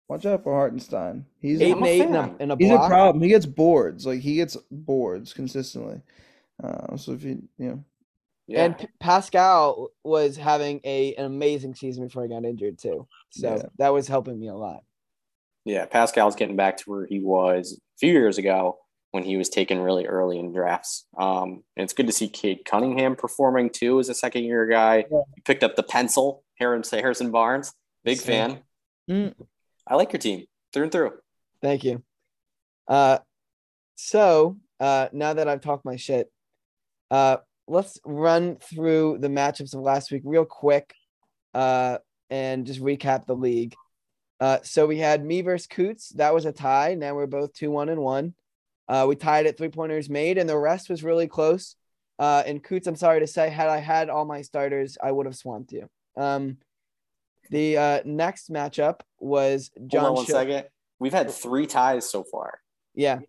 Watch 0.10 0.26
out 0.26 0.44
for 0.44 0.54
Hartenstein. 0.54 1.26
He's 1.40 1.62
eight 1.62 1.76
and 1.76 1.88
eight 1.88 2.02
in 2.02 2.14
a, 2.14 2.36
in 2.40 2.52
a 2.52 2.58
He's 2.58 2.70
a 2.72 2.78
problem. 2.78 3.24
He 3.24 3.30
gets 3.30 3.46
boards. 3.46 4.06
Like 4.06 4.20
he 4.20 4.36
gets 4.36 4.56
boards 4.70 5.34
consistently. 5.34 6.02
Uh, 6.64 6.98
so 6.98 7.14
if 7.14 7.24
you 7.24 7.42
you 7.58 7.70
know. 7.70 7.84
Yeah. 8.48 8.66
And 8.66 8.78
P- 8.78 8.88
Pascal 9.00 9.90
was 10.04 10.36
having 10.36 10.82
a 10.84 11.16
an 11.16 11.26
amazing 11.26 11.76
season 11.76 12.06
before 12.06 12.24
he 12.24 12.30
got 12.30 12.46
injured 12.46 12.78
too. 12.78 13.08
So 13.32 13.56
yeah. 13.56 13.64
that 13.78 13.94
was 13.94 14.08
helping 14.08 14.40
me 14.40 14.48
a 14.50 14.56
lot. 14.56 14.84
Yeah, 15.66 15.86
Pascal's 15.86 16.36
getting 16.36 16.58
back 16.58 16.78
to 16.78 16.84
where 16.90 17.06
he 17.06 17.20
was 17.20 17.80
a 17.80 17.98
few 17.98 18.12
years 18.12 18.38
ago 18.38 18.80
when 19.12 19.24
he 19.24 19.38
was 19.38 19.48
taken 19.48 19.80
really 19.80 20.08
early 20.08 20.40
in 20.40 20.52
drafts. 20.52 21.06
Um, 21.18 21.64
and 21.78 21.84
it's 21.84 21.94
good 21.94 22.08
to 22.08 22.14
see 22.14 22.28
Cade 22.28 22.66
Cunningham 22.66 23.16
performing 23.16 23.70
too 23.70 24.00
as 24.00 24.10
a 24.10 24.14
second 24.14 24.44
year 24.44 24.66
guy. 24.66 25.06
Yeah. 25.10 25.22
He 25.36 25.42
picked 25.42 25.64
up 25.64 25.76
the 25.76 25.84
pencil, 25.84 26.44
Harrison, 26.60 27.00
Harrison 27.00 27.32
Barnes, 27.32 27.74
big 28.04 28.20
fan. 28.20 28.60
Mm. 29.10 29.34
I 29.88 29.96
like 29.96 30.12
your 30.12 30.20
team 30.20 30.46
through 30.74 30.84
and 30.84 30.92
through. 30.92 31.12
Thank 31.62 31.84
you. 31.84 32.04
Uh, 32.88 33.20
so 33.96 34.58
uh, 34.80 35.08
now 35.14 35.34
that 35.34 35.48
I've 35.48 35.62
talked 35.62 35.86
my 35.86 35.96
shit, 35.96 36.32
uh, 37.12 37.38
let's 37.68 38.00
run 38.06 38.58
through 38.58 39.18
the 39.20 39.28
matchups 39.28 39.74
of 39.74 39.82
last 39.82 40.12
week 40.12 40.24
real 40.26 40.46
quick, 40.46 40.94
uh, 41.54 41.98
and 42.30 42.66
just 42.66 42.82
recap 42.82 43.26
the 43.26 43.36
league. 43.36 43.76
Uh, 44.40 44.60
so 44.64 44.86
we 44.86 44.98
had 44.98 45.24
me 45.24 45.42
versus 45.42 45.68
Coots. 45.68 46.10
That 46.10 46.34
was 46.34 46.46
a 46.46 46.52
tie. 46.52 46.96
Now 46.96 47.16
we're 47.16 47.28
both 47.28 47.54
two 47.54 47.72
one 47.72 47.90
and 47.90 48.02
one. 48.02 48.34
Uh, 48.88 49.06
we 49.08 49.16
tied 49.16 49.46
at 49.46 49.58
three 49.58 49.70
pointers 49.70 50.10
made, 50.10 50.38
and 50.38 50.50
the 50.50 50.58
rest 50.58 50.90
was 50.90 51.04
really 51.04 51.28
close. 51.28 51.76
Uh, 52.20 52.44
and 52.46 52.64
Coots, 52.64 52.88
I'm 52.88 52.96
sorry 52.96 53.22
to 53.22 53.28
say, 53.28 53.50
had 53.50 53.70
I 53.70 53.78
had 53.78 54.10
all 54.10 54.26
my 54.26 54.42
starters, 54.42 54.98
I 55.02 55.12
would 55.12 55.26
have 55.26 55.36
swamped 55.36 55.72
you. 55.72 55.90
Um, 56.18 56.58
the 57.50 57.78
uh, 57.78 58.00
next 58.06 58.52
matchup 58.52 59.02
was 59.20 59.72
John. 59.88 60.02
Hold 60.02 60.10
on 60.10 60.16
one 60.16 60.26
second. 60.26 60.66
We've 61.00 61.14
had 61.14 61.32
three 61.32 61.68
ties 61.68 62.10
so 62.10 62.24
far. 62.24 62.60
Yeah. 62.94 63.20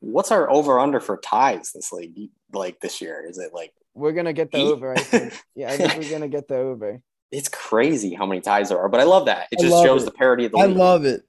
What's 0.00 0.30
our 0.30 0.50
over 0.50 0.78
under 0.78 1.00
for 1.00 1.16
ties 1.16 1.72
this 1.72 1.92
league 1.92 2.30
like 2.52 2.80
this 2.80 3.00
year? 3.00 3.24
Is 3.28 3.38
it 3.38 3.52
like 3.52 3.72
we're 3.94 4.12
gonna 4.12 4.32
get 4.32 4.50
the 4.50 4.58
eight? 4.58 4.66
over? 4.66 4.92
I 4.92 5.00
think. 5.00 5.34
Yeah, 5.54 5.70
I 5.70 5.76
think 5.76 5.96
we're 5.96 6.10
gonna 6.10 6.28
get 6.28 6.48
the 6.48 6.56
over. 6.56 7.00
It's 7.32 7.48
crazy 7.48 8.14
how 8.14 8.26
many 8.26 8.40
ties 8.40 8.68
there 8.68 8.78
are, 8.78 8.88
but 8.88 9.00
I 9.00 9.04
love 9.04 9.26
that. 9.26 9.48
It 9.50 9.58
just 9.58 9.82
shows 9.82 10.02
it. 10.02 10.06
the 10.06 10.12
parity 10.12 10.44
of 10.44 10.52
the. 10.52 10.58
I 10.58 10.66
love 10.66 11.04
it. 11.04 11.22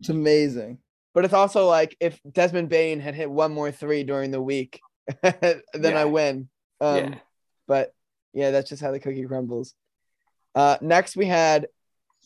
It's 0.00 0.08
amazing. 0.08 0.78
But 1.14 1.24
it's 1.24 1.34
also 1.34 1.66
like 1.66 1.96
if 2.00 2.20
Desmond 2.30 2.68
Bane 2.68 3.00
had 3.00 3.14
hit 3.14 3.30
one 3.30 3.52
more 3.52 3.70
three 3.70 4.02
during 4.02 4.32
the 4.32 4.42
week, 4.42 4.80
then 5.22 5.62
yeah. 5.80 6.00
I 6.00 6.04
win. 6.04 6.48
Um, 6.80 6.96
yeah. 6.96 7.14
But 7.66 7.94
yeah, 8.32 8.50
that's 8.50 8.68
just 8.68 8.82
how 8.82 8.90
the 8.90 9.00
cookie 9.00 9.24
crumbles. 9.24 9.74
Uh, 10.54 10.76
next, 10.80 11.16
we 11.16 11.26
had 11.26 11.68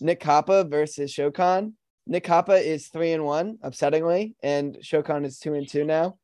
Nick 0.00 0.20
Kappa 0.20 0.64
versus 0.64 1.14
Shokan. 1.14 1.74
Nick 2.07 2.24
Kappa 2.24 2.54
is 2.54 2.88
three 2.88 3.12
and 3.12 3.24
one, 3.24 3.59
upsettingly, 3.62 4.35
and 4.42 4.78
Shokan 4.83 5.26
is 5.26 5.38
two 5.38 5.54
and 5.54 5.68
two 5.68 5.85
now. 5.85 6.18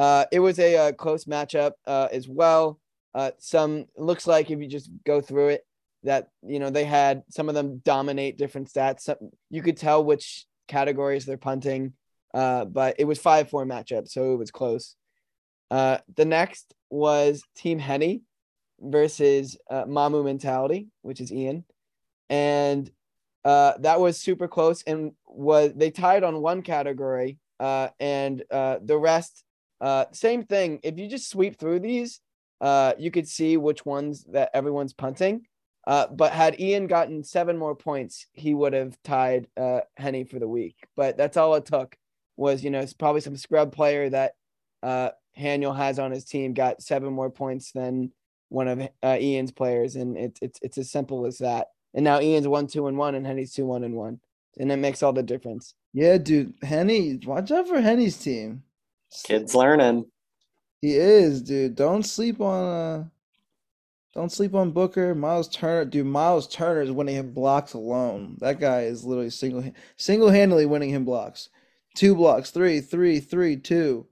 Uh, 0.00 0.24
it 0.32 0.40
was 0.40 0.58
a, 0.58 0.74
a 0.76 0.88
uh, 0.88 0.92
close 0.92 1.26
matchup 1.26 1.72
uh, 1.86 2.08
as 2.10 2.26
well. 2.26 2.80
Uh, 3.14 3.32
some 3.36 3.84
looks 3.98 4.26
like 4.26 4.50
if 4.50 4.58
you 4.58 4.66
just 4.66 4.90
go 5.04 5.20
through 5.20 5.48
it, 5.48 5.66
that 6.04 6.28
you 6.42 6.58
know 6.58 6.70
they 6.70 6.84
had 6.84 7.22
some 7.28 7.50
of 7.50 7.54
them 7.54 7.82
dominate 7.84 8.38
different 8.38 8.72
stats. 8.72 9.00
Some, 9.00 9.18
you 9.50 9.60
could 9.60 9.76
tell 9.76 10.02
which 10.02 10.46
categories 10.68 11.26
they're 11.26 11.36
punting, 11.36 11.92
uh, 12.32 12.64
but 12.64 12.94
it 12.98 13.04
was 13.04 13.18
five 13.18 13.50
four 13.50 13.66
matchup, 13.66 14.08
so 14.08 14.32
it 14.32 14.36
was 14.36 14.50
close. 14.50 14.96
Uh, 15.70 15.98
the 16.16 16.24
next 16.24 16.72
was 16.88 17.42
Team 17.54 17.78
Henny 17.78 18.22
versus 18.80 19.58
Mamu 19.70 20.24
Mentality, 20.24 20.88
which 21.02 21.20
is 21.20 21.30
Ian, 21.30 21.62
and 22.30 22.90
that 23.44 24.00
was 24.00 24.18
super 24.18 24.48
close. 24.48 24.82
And 24.84 25.12
was 25.26 25.74
they 25.76 25.90
tied 25.90 26.24
on 26.24 26.40
one 26.40 26.62
category, 26.62 27.36
uh, 27.60 27.88
and 28.00 28.42
uh, 28.50 28.78
the 28.82 28.96
rest, 28.96 29.44
uh, 29.80 30.06
same 30.12 30.44
thing. 30.44 30.80
If 30.82 30.98
you 30.98 31.08
just 31.08 31.30
sweep 31.30 31.58
through 31.58 31.80
these, 31.80 32.20
uh, 32.60 32.92
you 32.98 33.10
could 33.10 33.28
see 33.28 33.56
which 33.56 33.86
ones 33.86 34.24
that 34.32 34.50
everyone's 34.54 34.92
punting. 34.92 35.46
Uh, 35.86 36.06
but 36.08 36.32
had 36.32 36.60
Ian 36.60 36.86
gotten 36.86 37.24
seven 37.24 37.56
more 37.56 37.74
points, 37.74 38.26
he 38.32 38.54
would 38.54 38.74
have 38.74 38.96
tied 39.02 39.48
uh, 39.56 39.80
Henny 39.96 40.24
for 40.24 40.38
the 40.38 40.48
week. 40.48 40.76
But 40.94 41.16
that's 41.16 41.36
all 41.36 41.54
it 41.54 41.64
took 41.64 41.96
was, 42.36 42.62
you 42.62 42.70
know, 42.70 42.80
it's 42.80 42.92
probably 42.92 43.22
some 43.22 43.36
scrub 43.36 43.72
player 43.72 44.08
that 44.10 44.32
uh, 44.82 45.10
Haniel 45.38 45.76
has 45.76 45.98
on 45.98 46.10
his 46.10 46.24
team 46.24 46.52
got 46.54 46.82
seven 46.82 47.12
more 47.12 47.30
points 47.30 47.72
than 47.72 48.12
one 48.48 48.68
of 48.68 48.88
uh, 49.02 49.16
Ian's 49.18 49.52
players, 49.52 49.96
and 49.96 50.16
it's 50.16 50.40
it's 50.42 50.58
it's 50.62 50.78
as 50.78 50.90
simple 50.90 51.26
as 51.26 51.38
that. 51.38 51.68
And 51.94 52.04
now 52.04 52.20
Ian's 52.20 52.48
one 52.48 52.66
two 52.66 52.86
and 52.86 52.98
one, 52.98 53.14
and 53.14 53.26
Henny's 53.26 53.52
two 53.52 53.64
one 53.64 53.84
and 53.84 53.94
one, 53.94 54.20
and 54.58 54.70
it 54.70 54.76
makes 54.76 55.02
all 55.02 55.12
the 55.12 55.22
difference. 55.22 55.74
Yeah, 55.92 56.18
dude, 56.18 56.54
Henny, 56.62 57.18
watch 57.24 57.50
out 57.50 57.68
for 57.68 57.80
Henny's 57.80 58.16
team. 58.16 58.64
Kids 59.24 59.54
learning. 59.54 60.06
He 60.80 60.94
is, 60.96 61.42
dude. 61.42 61.74
Don't 61.74 62.04
sleep 62.04 62.40
on 62.40 62.64
uh 62.64 63.04
don't 64.12 64.32
sleep 64.32 64.54
on 64.54 64.72
Booker. 64.72 65.14
Miles 65.14 65.48
Turner, 65.48 65.84
dude. 65.84 66.06
Miles 66.06 66.48
Turner 66.48 66.80
is 66.82 66.90
winning 66.90 67.14
him 67.16 67.32
blocks 67.32 67.74
alone. 67.74 68.36
That 68.40 68.58
guy 68.58 68.82
is 68.82 69.04
literally 69.04 69.30
single 69.30 69.70
single 69.96 70.30
handedly 70.30 70.66
winning 70.66 70.90
him 70.90 71.04
blocks. 71.04 71.48
Two 71.94 72.14
blocks, 72.14 72.50
three, 72.50 72.80
three, 72.80 73.20
three, 73.20 73.56
two. 73.56 74.06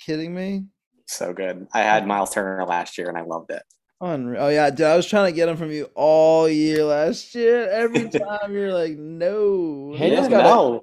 kidding 0.00 0.34
me? 0.34 0.64
So 1.06 1.32
good. 1.32 1.66
I 1.74 1.80
had 1.80 2.06
Miles 2.06 2.32
Turner 2.32 2.64
last 2.64 2.96
year 2.98 3.08
and 3.08 3.18
I 3.18 3.22
loved 3.22 3.50
it. 3.50 3.62
Unreal. 4.00 4.42
Oh 4.42 4.48
yeah, 4.48 4.70
dude, 4.70 4.86
I 4.86 4.96
was 4.96 5.06
trying 5.06 5.30
to 5.32 5.36
get 5.36 5.48
him 5.48 5.56
from 5.56 5.70
you 5.70 5.88
all 5.94 6.48
year 6.48 6.84
last 6.84 7.34
year. 7.34 7.68
Every 7.70 8.08
time 8.10 8.52
you're 8.52 8.72
like, 8.72 8.96
no, 8.96 9.92
Hey, 9.96 10.10
Daniel's 10.10 10.30
yeah, 10.30 10.30
got 10.30 10.46
a- 10.46 10.48
no. 10.48 10.80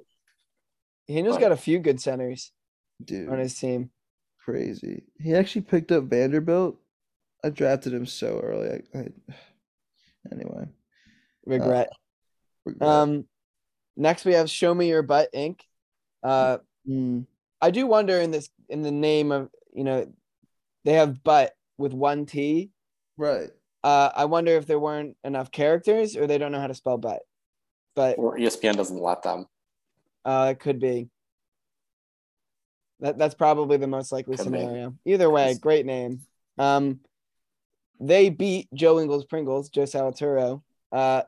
Daniel's 1.08 1.38
got 1.38 1.52
a 1.52 1.56
few 1.56 1.78
good 1.80 2.00
centers 2.00 2.52
dude, 3.04 3.28
on 3.28 3.38
his 3.38 3.58
team. 3.58 3.90
crazy. 4.38 5.04
He 5.20 5.34
actually 5.34 5.62
picked 5.62 5.92
up 5.92 6.04
Vanderbilt. 6.04 6.78
I 7.44 7.50
drafted 7.50 7.92
him 7.92 8.06
so 8.06 8.38
early. 8.40 8.82
I, 8.94 8.98
I, 8.98 9.08
anyway, 10.32 10.66
Regret. 11.46 11.88
regret. 12.64 12.88
Um, 12.88 13.24
next 13.96 14.24
we 14.24 14.34
have 14.34 14.48
Show 14.50 14.74
Me 14.74 14.88
Your 14.88 15.02
Butt 15.02 15.28
Inc. 15.34 15.60
Uh, 16.22 16.58
Mm, 16.88 17.26
I 17.60 17.70
do 17.70 17.86
wonder 17.86 18.18
in 18.20 18.32
this 18.32 18.50
in 18.68 18.82
the 18.82 18.90
name 18.90 19.30
of 19.30 19.48
you 19.72 19.84
know 19.84 20.12
they 20.84 20.94
have 20.94 21.22
butt 21.22 21.52
with 21.78 21.92
one 21.92 22.26
T. 22.26 22.70
right. 23.16 23.50
Uh, 23.84 24.10
I 24.14 24.24
wonder 24.24 24.52
if 24.56 24.66
there 24.66 24.78
weren't 24.80 25.16
enough 25.24 25.50
characters 25.52 26.16
or 26.16 26.26
they 26.26 26.38
don't 26.38 26.50
know 26.52 26.60
how 26.60 26.66
to 26.68 26.74
spell 26.74 26.98
butt. 26.98 27.20
But 27.94 28.16
Or 28.18 28.36
ESPN 28.36 28.74
doesn't 28.76 29.00
let 29.00 29.22
them. 29.22 29.46
uh, 30.24 30.48
it 30.50 30.58
could 30.60 30.80
be. 30.80 31.08
That 33.02 33.18
that's 33.18 33.34
probably 33.34 33.76
the 33.76 33.88
most 33.88 34.12
likely 34.12 34.36
Could 34.36 34.50
be. 34.50 34.58
scenario. 34.58 34.94
Either 35.04 35.28
way, 35.28 35.54
great 35.60 35.84
name. 35.84 36.20
Um, 36.56 37.00
they 38.00 38.30
beat 38.30 38.68
Joe 38.72 39.00
Ingles 39.00 39.24
Pringles, 39.24 39.68
Joe 39.68 39.82
Salaturo. 39.82 40.62
Uh, 40.90 41.22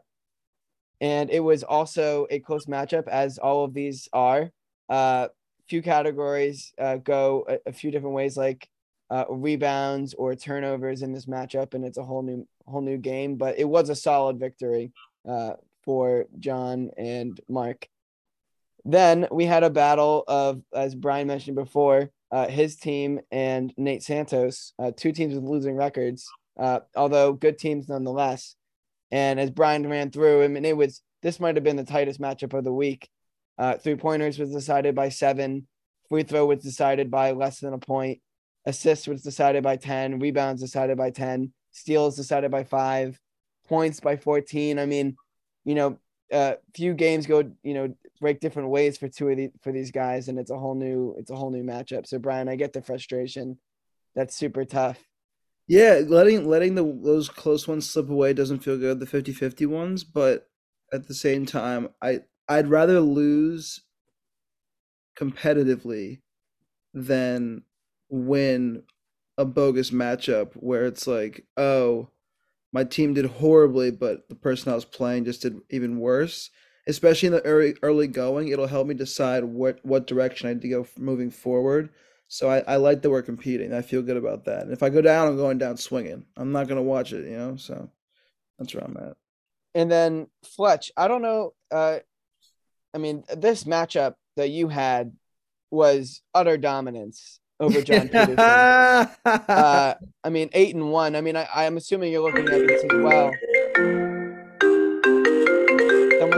and 1.00 1.30
it 1.30 1.40
was 1.40 1.64
also 1.64 2.26
a 2.30 2.38
close 2.38 2.66
matchup, 2.66 3.08
as 3.08 3.38
all 3.38 3.64
of 3.64 3.74
these 3.74 4.08
are. 4.12 4.50
Uh, 4.88 5.28
few 5.66 5.82
categories 5.82 6.72
uh, 6.78 6.96
go 6.96 7.44
a, 7.48 7.70
a 7.70 7.72
few 7.72 7.90
different 7.90 8.14
ways, 8.14 8.36
like 8.36 8.68
uh, 9.10 9.24
rebounds 9.28 10.14
or 10.14 10.34
turnovers 10.36 11.02
in 11.02 11.12
this 11.12 11.26
matchup, 11.26 11.74
and 11.74 11.84
it's 11.84 11.98
a 11.98 12.04
whole 12.04 12.22
new 12.22 12.46
whole 12.66 12.82
new 12.82 12.98
game. 12.98 13.34
But 13.34 13.58
it 13.58 13.68
was 13.68 13.88
a 13.88 13.96
solid 13.96 14.38
victory 14.38 14.92
uh, 15.28 15.54
for 15.82 16.26
John 16.38 16.90
and 16.96 17.38
Mark. 17.48 17.88
Then 18.84 19.26
we 19.30 19.46
had 19.46 19.62
a 19.62 19.70
battle 19.70 20.24
of, 20.28 20.60
as 20.74 20.94
Brian 20.94 21.26
mentioned 21.26 21.56
before, 21.56 22.10
uh, 22.30 22.48
his 22.48 22.76
team 22.76 23.20
and 23.30 23.72
Nate 23.76 24.02
Santos, 24.02 24.72
uh, 24.78 24.90
two 24.94 25.12
teams 25.12 25.34
with 25.34 25.44
losing 25.44 25.76
records, 25.76 26.28
uh, 26.58 26.80
although 26.96 27.32
good 27.32 27.58
teams 27.58 27.88
nonetheless. 27.88 28.56
And 29.10 29.38
as 29.38 29.50
Brian 29.50 29.88
ran 29.88 30.10
through, 30.10 30.42
I 30.42 30.48
mean, 30.48 30.64
it 30.64 30.76
was 30.76 31.00
this 31.22 31.40
might 31.40 31.54
have 31.56 31.64
been 31.64 31.76
the 31.76 31.84
tightest 31.84 32.20
matchup 32.20 32.52
of 32.52 32.64
the 32.64 32.72
week. 32.72 33.08
Uh, 33.56 33.78
three 33.78 33.94
pointers 33.94 34.38
was 34.38 34.50
decided 34.50 34.94
by 34.94 35.08
seven. 35.08 35.66
Free 36.08 36.22
throw 36.22 36.46
was 36.46 36.62
decided 36.62 37.10
by 37.10 37.30
less 37.30 37.60
than 37.60 37.72
a 37.72 37.78
point. 37.78 38.20
assists 38.66 39.06
was 39.06 39.22
decided 39.22 39.62
by 39.62 39.76
10. 39.76 40.18
Rebounds 40.18 40.60
decided 40.60 40.96
by 40.96 41.10
10. 41.10 41.52
Steals 41.70 42.16
decided 42.16 42.50
by 42.50 42.64
five. 42.64 43.18
Points 43.68 44.00
by 44.00 44.16
14. 44.16 44.78
I 44.78 44.86
mean, 44.86 45.16
you 45.64 45.74
know, 45.74 45.98
uh, 46.32 46.54
few 46.74 46.94
games 46.94 47.26
go, 47.26 47.50
you 47.62 47.74
know, 47.74 47.94
break 48.20 48.40
different 48.40 48.68
ways 48.68 48.96
for 48.96 49.08
two 49.08 49.28
of 49.28 49.36
the 49.36 49.50
for 49.62 49.72
these 49.72 49.90
guys, 49.90 50.28
and 50.28 50.38
it's 50.38 50.50
a 50.50 50.58
whole 50.58 50.74
new 50.74 51.14
it's 51.18 51.30
a 51.30 51.36
whole 51.36 51.50
new 51.50 51.62
matchup. 51.62 52.06
So 52.06 52.18
Brian, 52.18 52.48
I 52.48 52.56
get 52.56 52.72
the 52.72 52.82
frustration. 52.82 53.58
That's 54.14 54.36
super 54.36 54.64
tough. 54.64 54.98
Yeah, 55.66 56.02
letting 56.06 56.46
letting 56.46 56.74
the 56.74 56.84
those 57.02 57.28
close 57.28 57.66
ones 57.66 57.88
slip 57.88 58.10
away 58.10 58.32
doesn't 58.32 58.60
feel 58.60 58.78
good, 58.78 59.00
the 59.00 59.06
50-50 59.06 59.66
ones, 59.66 60.04
but 60.04 60.46
at 60.92 61.08
the 61.08 61.14
same 61.14 61.46
time, 61.46 61.88
I 62.02 62.20
I'd 62.48 62.68
rather 62.68 63.00
lose 63.00 63.80
competitively 65.18 66.20
than 66.92 67.62
win 68.08 68.82
a 69.38 69.44
bogus 69.44 69.90
matchup 69.90 70.52
where 70.54 70.84
it's 70.84 71.06
like, 71.06 71.44
oh, 71.56 72.08
my 72.72 72.84
team 72.84 73.14
did 73.14 73.26
horribly, 73.26 73.90
but 73.90 74.28
the 74.28 74.34
person 74.34 74.70
I 74.70 74.74
was 74.74 74.84
playing 74.84 75.24
just 75.24 75.42
did 75.42 75.58
even 75.70 75.98
worse. 75.98 76.50
Especially 76.86 77.28
in 77.28 77.32
the 77.32 77.44
early 77.44 77.74
early 77.82 78.06
going, 78.06 78.48
it'll 78.48 78.66
help 78.66 78.86
me 78.86 78.94
decide 78.94 79.44
what 79.44 79.78
what 79.84 80.06
direction 80.06 80.48
I 80.48 80.52
need 80.52 80.62
to 80.62 80.68
go 80.68 80.86
moving 80.98 81.30
forward. 81.30 81.90
So 82.28 82.50
I, 82.50 82.58
I 82.66 82.76
like 82.76 83.02
that 83.02 83.10
we're 83.10 83.22
competing. 83.22 83.72
I 83.72 83.82
feel 83.82 84.02
good 84.02 84.16
about 84.16 84.44
that. 84.44 84.62
And 84.62 84.72
if 84.72 84.82
I 84.82 84.88
go 84.88 85.00
down, 85.00 85.28
I'm 85.28 85.36
going 85.36 85.58
down 85.58 85.76
swinging. 85.76 86.24
I'm 86.36 86.52
not 86.52 86.68
gonna 86.68 86.82
watch 86.82 87.12
it, 87.12 87.24
you 87.24 87.36
know. 87.36 87.56
So 87.56 87.90
that's 88.58 88.74
where 88.74 88.84
I'm 88.84 88.96
at. 88.96 89.16
And 89.74 89.90
then 89.90 90.28
Fletch, 90.44 90.92
I 90.96 91.08
don't 91.08 91.22
know. 91.22 91.54
Uh, 91.70 91.98
I 92.92 92.98
mean, 92.98 93.24
this 93.34 93.64
matchup 93.64 94.14
that 94.36 94.50
you 94.50 94.68
had 94.68 95.12
was 95.70 96.22
utter 96.34 96.56
dominance 96.56 97.40
over 97.60 97.82
John 97.82 98.08
Peterson. 98.08 98.36
Uh, 99.26 99.94
I 100.22 100.30
mean, 100.30 100.50
eight 100.52 100.74
and 100.74 100.90
one. 100.90 101.16
I 101.16 101.20
mean, 101.20 101.36
I, 101.36 101.48
I'm 101.52 101.76
assuming 101.76 102.12
you're 102.12 102.22
looking 102.22 102.48
at 102.48 102.66
this 102.66 102.84
as 102.84 103.02
well. 103.02 103.30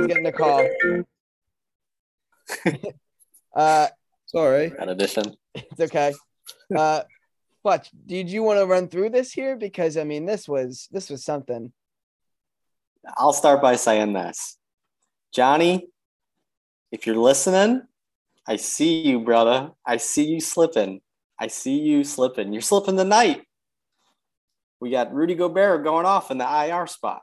Someone's 0.09 0.15
getting 0.15 0.27
a 0.27 0.33
call. 2.73 2.93
uh, 3.57 3.89
Sorry. 4.27 4.73
That 4.79 4.89
edition. 4.89 5.25
it's 5.55 5.81
okay. 5.81 6.13
Uh, 6.75 7.03
Fletch, 7.63 7.91
did 8.07 8.31
you 8.31 8.43
want 8.43 8.59
to 8.59 8.67
run 8.67 8.89
through 8.89 9.11
this 9.11 9.33
here? 9.33 9.57
Because 9.57 9.97
I 9.97 10.05
mean, 10.05 10.27
this 10.27 10.49
was 10.49 10.89
this 10.91 11.09
was 11.11 11.25
something. 11.25 11.73
I'll 13.17 13.33
start 13.33 13.63
by 13.63 13.77
saying 13.77 14.13
this. 14.13 14.59
Johnny, 15.33 15.87
if 16.91 17.07
you're 17.07 17.17
listening, 17.17 17.83
I 18.47 18.57
see 18.57 19.03
you, 19.03 19.21
brother. 19.21 19.71
I 19.85 19.99
see 19.99 20.25
you 20.25 20.41
slipping. 20.41 21.01
I 21.39 21.47
see 21.47 21.79
you 21.79 22.03
slipping. 22.05 22.53
You're 22.53 22.63
slipping 22.63 22.97
tonight. 22.97 23.43
We 24.81 24.91
got 24.91 25.15
Rudy 25.15 25.35
Gobert 25.35 25.85
going 25.85 26.07
off 26.07 26.31
in 26.31 26.39
the 26.39 26.45
IR 26.45 26.87
spot. 26.87 27.23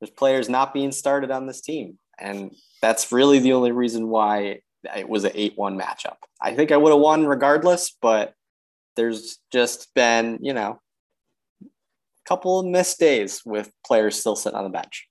There's 0.00 0.10
players 0.10 0.48
not 0.48 0.74
being 0.74 0.92
started 0.92 1.30
on 1.30 1.46
this 1.46 1.60
team. 1.60 1.98
And 2.18 2.54
that's 2.80 3.12
really 3.12 3.38
the 3.38 3.52
only 3.52 3.72
reason 3.72 4.08
why 4.08 4.60
it 4.96 5.08
was 5.08 5.24
an 5.24 5.32
8 5.34 5.54
1 5.56 5.78
matchup. 5.78 6.16
I 6.40 6.54
think 6.54 6.72
I 6.72 6.76
would 6.76 6.90
have 6.90 7.00
won 7.00 7.26
regardless, 7.26 7.96
but 8.00 8.34
there's 8.96 9.38
just 9.52 9.92
been, 9.94 10.38
you 10.42 10.52
know, 10.52 10.80
a 11.62 11.68
couple 12.26 12.60
of 12.60 12.66
missed 12.66 12.98
days 12.98 13.42
with 13.44 13.70
players 13.86 14.18
still 14.18 14.36
sitting 14.36 14.58
on 14.58 14.64
the 14.64 14.70
bench. 14.70 15.08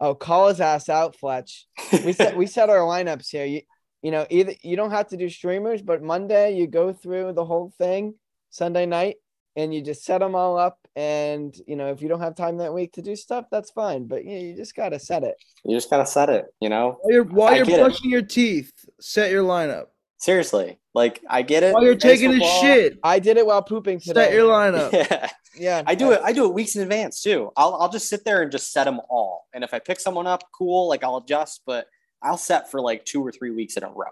Oh, 0.00 0.16
call 0.16 0.48
his 0.48 0.60
ass 0.60 0.88
out, 0.88 1.16
Fletch. 1.16 1.66
We 2.04 2.12
set 2.12 2.36
we 2.36 2.46
set 2.46 2.70
our 2.70 2.78
lineups 2.78 3.30
here. 3.30 3.44
You 3.44 3.60
you 4.02 4.10
know 4.10 4.26
either 4.30 4.54
you 4.62 4.74
don't 4.74 4.90
have 4.90 5.08
to 5.08 5.16
do 5.16 5.28
streamers, 5.28 5.80
but 5.80 6.02
Monday 6.02 6.56
you 6.56 6.66
go 6.66 6.92
through 6.92 7.34
the 7.34 7.44
whole 7.44 7.72
thing 7.78 8.14
Sunday 8.50 8.84
night 8.84 9.16
and 9.56 9.74
you 9.74 9.82
just 9.82 10.04
set 10.04 10.18
them 10.18 10.34
all 10.34 10.58
up. 10.58 10.78
And 10.94 11.56
you 11.66 11.76
know 11.76 11.88
if 11.88 12.02
you 12.02 12.08
don't 12.08 12.20
have 12.20 12.34
time 12.34 12.58
that 12.58 12.74
week 12.74 12.92
to 12.94 13.02
do 13.02 13.16
stuff, 13.16 13.46
that's 13.50 13.70
fine. 13.70 14.06
But 14.06 14.24
you, 14.24 14.36
you 14.36 14.56
just 14.56 14.74
gotta 14.76 14.98
set 14.98 15.22
it. 15.24 15.34
You 15.64 15.76
just 15.76 15.88
gotta 15.90 16.06
set 16.06 16.28
it, 16.28 16.46
you 16.60 16.68
know. 16.68 16.98
While 17.00 17.12
you're 17.12 17.24
while 17.24 17.56
you're 17.56 17.64
get 17.64 17.80
it. 17.80 17.82
brushing 17.82 18.10
your 18.10 18.22
teeth, 18.22 18.72
set 19.00 19.30
your 19.30 19.42
lineup. 19.42 19.86
Seriously, 20.18 20.78
like 20.94 21.20
I 21.28 21.42
get 21.42 21.62
it. 21.62 21.72
While 21.74 21.82
you're 21.82 21.94
Nice 21.94 22.02
taking 22.02 22.32
a 22.40 22.60
shit, 22.60 22.98
I 23.02 23.18
did 23.18 23.38
it 23.38 23.46
while 23.46 23.62
pooping 23.62 24.00
today. 24.00 24.12
set 24.26 24.32
your 24.34 24.48
lineup. 24.50 24.92
Yeah, 25.10 25.28
Yeah, 25.56 25.82
I 25.86 25.94
do 25.94 26.12
it. 26.12 26.20
I 26.24 26.32
do 26.32 26.46
it 26.46 26.54
weeks 26.54 26.76
in 26.76 26.82
advance 26.82 27.20
too. 27.22 27.50
I'll 27.56 27.74
I'll 27.74 27.88
just 27.90 28.08
sit 28.08 28.24
there 28.24 28.42
and 28.42 28.50
just 28.52 28.70
set 28.72 28.84
them 28.84 29.00
all. 29.10 29.46
And 29.54 29.64
if 29.64 29.74
I 29.74 29.78
pick 29.80 29.98
someone 30.00 30.26
up, 30.26 30.44
cool. 30.56 30.88
Like 30.88 31.04
I'll 31.04 31.16
adjust, 31.18 31.62
but 31.66 31.86
I'll 32.22 32.36
set 32.38 32.70
for 32.70 32.80
like 32.80 33.04
two 33.04 33.20
or 33.26 33.32
three 33.32 33.50
weeks 33.50 33.76
in 33.76 33.82
a 33.82 33.88
row. 33.90 34.06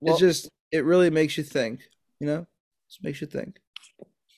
Well- 0.00 0.14
It's 0.14 0.20
just 0.20 0.48
it 0.72 0.84
really 0.84 1.10
makes 1.10 1.36
you 1.36 1.44
think, 1.44 1.80
you 2.18 2.26
know? 2.26 2.46
Just 2.88 3.04
makes 3.04 3.20
you 3.20 3.26
think. 3.26 3.58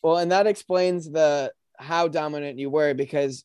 Well, 0.04 0.18
and 0.18 0.30
that 0.32 0.46
explains 0.46 1.10
the 1.10 1.50
how 1.78 2.08
dominant 2.08 2.58
you 2.58 2.68
were 2.68 2.92
because 2.92 3.42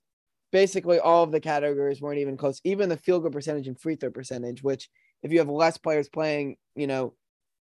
basically 0.52 1.00
all 1.00 1.24
of 1.24 1.32
the 1.32 1.40
categories 1.40 2.02
weren't 2.02 2.20
even 2.20 2.36
close. 2.36 2.60
Even 2.66 2.90
the 2.90 2.98
field 2.98 3.22
goal 3.22 3.32
percentage 3.32 3.68
and 3.68 3.80
free 3.80 3.96
throw 3.96 4.12
percentage, 4.12 4.62
which 4.62 4.90
if 5.24 5.32
you 5.32 5.40
have 5.40 5.48
less 5.48 5.78
players 5.78 6.10
playing, 6.10 6.58
you 6.76 6.86
know, 6.86 7.14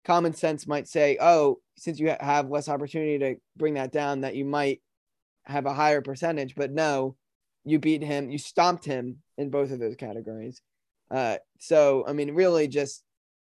common 0.04 0.34
sense 0.34 0.66
might 0.66 0.88
say, 0.88 1.16
oh, 1.22 1.60
since 1.78 2.00
you 2.00 2.16
have 2.20 2.50
less 2.50 2.68
opportunity 2.68 3.20
to 3.20 3.36
bring 3.56 3.76
that 3.76 3.92
down, 3.92 4.22
that 4.22 4.36
you 4.36 4.46
might 4.46 4.82
have 5.46 5.68
a 5.68 5.74
higher 5.76 6.02
percentage. 6.02 6.56
But 6.56 6.72
no, 6.72 7.16
you 7.66 7.78
beat 7.78 8.02
him, 8.02 8.32
you 8.32 8.40
stomped 8.40 8.84
him 8.84 9.18
in 9.38 9.52
both 9.52 9.70
of 9.70 9.78
those 9.78 9.96
categories. 9.96 10.60
Uh, 11.12 11.38
so 11.60 12.04
I 12.08 12.14
mean, 12.14 12.34
really, 12.34 12.68
just 12.68 13.04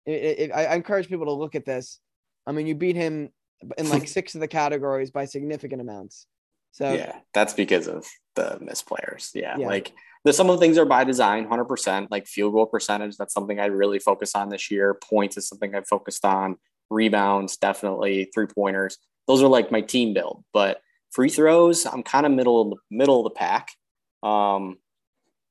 it, 0.06 0.38
it, 0.38 0.50
I 0.52 0.64
I 0.64 0.74
encourage 0.74 1.06
people 1.08 1.26
to 1.26 1.32
look 1.32 1.54
at 1.54 1.64
this. 1.64 2.00
I 2.48 2.50
mean, 2.50 2.66
you 2.66 2.74
beat 2.74 2.96
him 2.96 3.30
in 3.78 3.88
like 3.88 4.08
six 4.08 4.34
of 4.34 4.40
the 4.40 4.48
categories 4.48 5.10
by 5.10 5.24
significant 5.24 5.80
amounts. 5.80 6.26
So 6.72 6.92
yeah, 6.92 7.16
that's 7.32 7.54
because 7.54 7.88
of 7.88 8.06
the 8.34 8.58
missed 8.60 8.86
players. 8.86 9.30
Yeah, 9.34 9.56
Yeah. 9.58 9.66
like 9.66 9.92
the 10.24 10.32
some 10.32 10.50
of 10.50 10.56
the 10.56 10.60
things 10.60 10.76
are 10.78 10.84
by 10.84 11.04
design, 11.04 11.46
hundred 11.46 11.66
percent. 11.66 12.10
Like 12.10 12.26
field 12.26 12.52
goal 12.52 12.66
percentage, 12.66 13.16
that's 13.16 13.32
something 13.32 13.58
I 13.58 13.66
really 13.66 13.98
focus 13.98 14.34
on 14.34 14.48
this 14.50 14.70
year. 14.70 14.94
Points 14.94 15.36
is 15.36 15.48
something 15.48 15.74
I've 15.74 15.88
focused 15.88 16.24
on. 16.24 16.56
Rebounds, 16.90 17.56
definitely. 17.56 18.30
Three 18.34 18.46
pointers, 18.46 18.98
those 19.26 19.42
are 19.42 19.48
like 19.48 19.72
my 19.72 19.80
team 19.80 20.12
build. 20.14 20.44
But 20.52 20.80
free 21.12 21.30
throws, 21.30 21.86
I'm 21.86 22.02
kind 22.02 22.26
of 22.26 22.32
middle 22.32 22.60
of 22.60 22.70
the 22.70 22.76
middle 22.90 23.20
of 23.20 23.24
the 23.24 23.38
pack. 23.38 23.68
Um, 24.22 24.78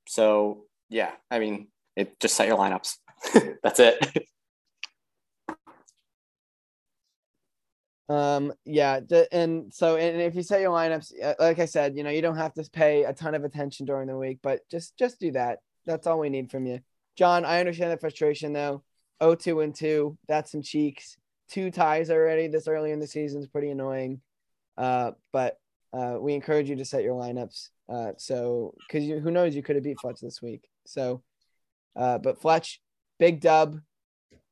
so 0.06 0.64
yeah, 0.88 1.10
I 1.30 1.40
mean, 1.40 1.68
it 1.96 2.20
just 2.20 2.36
set 2.36 2.46
your 2.46 2.58
lineups. 2.58 2.94
that's 3.62 3.80
it. 3.80 4.28
Um, 8.08 8.52
yeah, 8.64 9.00
and 9.32 9.72
so 9.74 9.96
and 9.96 10.20
if 10.20 10.34
you 10.34 10.42
set 10.42 10.60
your 10.60 10.70
lineups, 10.70 11.12
uh, 11.22 11.34
like 11.40 11.58
I 11.58 11.64
said, 11.64 11.96
you 11.96 12.04
know, 12.04 12.10
you 12.10 12.22
don't 12.22 12.36
have 12.36 12.54
to 12.54 12.68
pay 12.72 13.04
a 13.04 13.12
ton 13.12 13.34
of 13.34 13.44
attention 13.44 13.84
during 13.84 14.06
the 14.06 14.16
week, 14.16 14.38
but 14.42 14.60
just 14.70 14.96
just 14.96 15.18
do 15.18 15.32
that. 15.32 15.58
That's 15.86 16.06
all 16.06 16.20
we 16.20 16.28
need 16.28 16.50
from 16.50 16.66
you, 16.66 16.80
John. 17.16 17.44
I 17.44 17.60
understand 17.60 17.92
the 17.92 17.96
frustration 17.98 18.52
though. 18.52 18.82
0-2 19.20 19.64
and 19.64 19.74
two, 19.74 20.18
that's 20.28 20.52
some 20.52 20.62
cheeks. 20.62 21.16
Two 21.48 21.70
ties 21.70 22.10
already 22.10 22.48
this 22.48 22.68
early 22.68 22.92
in 22.92 23.00
the 23.00 23.06
season 23.06 23.40
is 23.40 23.46
pretty 23.46 23.70
annoying. 23.70 24.20
Uh, 24.76 25.12
but 25.32 25.58
uh, 25.92 26.18
we 26.20 26.34
encourage 26.34 26.68
you 26.68 26.76
to 26.76 26.84
set 26.84 27.02
your 27.02 27.14
lineups. 27.14 27.70
Uh, 27.88 28.12
so 28.18 28.74
because 28.86 29.08
who 29.08 29.30
knows 29.30 29.54
you 29.54 29.62
could 29.62 29.76
have 29.76 29.84
beat 29.84 29.98
Fletch 30.00 30.20
this 30.20 30.42
week. 30.42 30.68
So, 30.86 31.22
uh, 31.94 32.18
but 32.18 32.40
Fletch, 32.40 32.80
big 33.18 33.40
dub. 33.40 33.80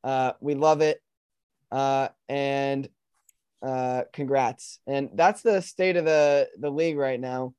Uh, 0.03 0.33
we 0.39 0.55
love 0.55 0.81
it. 0.81 1.01
Uh, 1.71 2.09
and 2.29 2.87
uh, 3.61 4.03
congrats. 4.13 4.79
And 4.87 5.09
that's 5.13 5.41
the 5.41 5.61
state 5.61 5.97
of 5.97 6.05
the 6.05 6.47
the 6.59 6.69
league 6.69 6.97
right 6.97 7.19
now. 7.19 7.53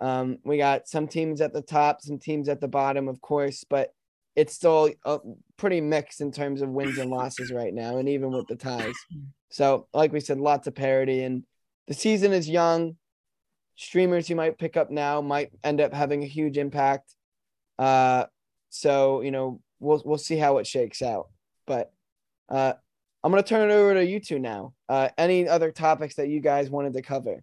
Um, 0.00 0.38
we 0.44 0.58
got 0.58 0.88
some 0.88 1.08
teams 1.08 1.40
at 1.40 1.52
the 1.52 1.62
top, 1.62 2.02
some 2.02 2.18
teams 2.18 2.48
at 2.48 2.60
the 2.60 2.68
bottom, 2.68 3.08
of 3.08 3.20
course, 3.20 3.64
but 3.68 3.90
it's 4.36 4.54
still 4.54 4.90
uh, 5.04 5.18
pretty 5.56 5.80
mixed 5.80 6.20
in 6.20 6.30
terms 6.30 6.62
of 6.62 6.68
wins 6.68 6.98
and 6.98 7.10
losses 7.10 7.50
right 7.50 7.74
now, 7.74 7.96
and 7.96 8.08
even 8.08 8.30
with 8.30 8.46
the 8.46 8.54
ties. 8.54 8.94
So, 9.50 9.88
like 9.92 10.12
we 10.12 10.20
said, 10.20 10.38
lots 10.38 10.68
of 10.68 10.76
parity, 10.76 11.24
and 11.24 11.42
the 11.88 11.94
season 11.94 12.32
is 12.32 12.48
young. 12.48 12.96
Streamers 13.74 14.28
you 14.28 14.36
might 14.36 14.58
pick 14.58 14.76
up 14.76 14.90
now 14.90 15.20
might 15.20 15.50
end 15.64 15.80
up 15.80 15.92
having 15.92 16.22
a 16.22 16.26
huge 16.26 16.58
impact. 16.58 17.14
Uh, 17.78 18.26
so 18.68 19.22
you 19.22 19.30
know 19.30 19.60
we'll 19.80 20.02
we'll 20.04 20.18
see 20.18 20.36
how 20.36 20.58
it 20.58 20.66
shakes 20.66 21.02
out. 21.02 21.28
But 21.66 21.92
uh, 22.48 22.74
I'm 23.22 23.32
gonna 23.32 23.42
turn 23.42 23.70
it 23.70 23.74
over 23.74 23.94
to 23.94 24.04
you 24.04 24.20
two 24.20 24.38
now. 24.38 24.74
Uh, 24.88 25.08
any 25.18 25.48
other 25.48 25.72
topics 25.72 26.16
that 26.16 26.28
you 26.28 26.40
guys 26.40 26.70
wanted 26.70 26.92
to 26.92 27.02
cover 27.02 27.42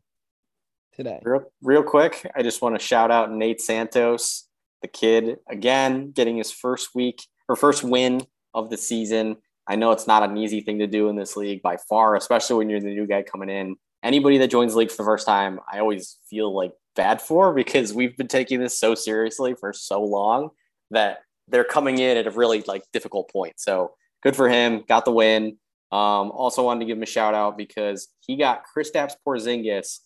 today? 0.96 1.20
Real, 1.24 1.44
real 1.62 1.84
quick, 1.84 2.30
I 2.36 2.44
just 2.44 2.62
want 2.62 2.80
to 2.80 2.86
shout 2.86 3.12
out 3.12 3.32
Nate 3.32 3.62
Santos, 3.62 4.48
the 4.82 4.88
kid, 4.88 5.38
again, 5.50 6.12
getting 6.12 6.38
his 6.38 6.52
first 6.52 6.96
week 6.96 7.22
or 7.50 7.56
first 7.56 7.84
win 7.84 8.26
of 8.54 8.70
the 8.70 8.78
season. 8.78 9.38
I 9.68 9.76
know 9.76 9.92
it's 9.92 10.08
not 10.08 10.24
an 10.24 10.38
easy 10.38 10.62
thing 10.62 10.80
to 10.80 10.88
do 10.88 11.10
in 11.10 11.16
this 11.16 11.36
league 11.36 11.62
by 11.62 11.78
far, 11.90 12.16
especially 12.16 12.58
when 12.58 12.70
you're 12.70 12.80
the 12.80 12.94
new 12.94 13.08
guy 13.08 13.24
coming 13.24 13.50
in. 13.50 13.76
Anybody 14.04 14.38
that 14.38 14.52
joins 14.52 14.74
the 14.74 14.80
league 14.80 14.92
for 14.92 14.98
the 14.98 15.04
first 15.04 15.26
time, 15.26 15.60
I 15.72 15.80
always 15.80 16.20
feel 16.30 16.56
like 16.56 16.72
bad 16.96 17.22
for 17.22 17.54
because 17.54 17.94
we've 17.94 18.16
been 18.16 18.28
taking 18.28 18.60
this 18.60 18.80
so 18.80 18.96
seriously 18.96 19.56
for 19.60 19.74
so 19.74 20.02
long 20.02 20.50
that 20.92 21.20
they're 21.48 21.64
coming 21.64 21.98
in 21.98 22.16
at 22.18 22.28
a 22.28 22.32
really 22.32 22.62
like 22.68 22.84
difficult 22.94 23.30
point. 23.32 23.60
So 23.60 23.96
good 24.24 24.36
for 24.36 24.48
him, 24.48 24.84
got 24.88 25.06
the 25.06 25.12
win. 25.12 25.58
Um, 25.92 26.32
also 26.32 26.64
wanted 26.64 26.82
to 26.82 26.86
give 26.86 26.98
him 26.98 27.04
a 27.04 27.08
shout 27.08 27.34
out 27.34 27.58
because 27.58 28.08
he 28.20 28.36
got 28.38 28.64
Kristaps 28.76 29.14
Porzingis 29.26 30.00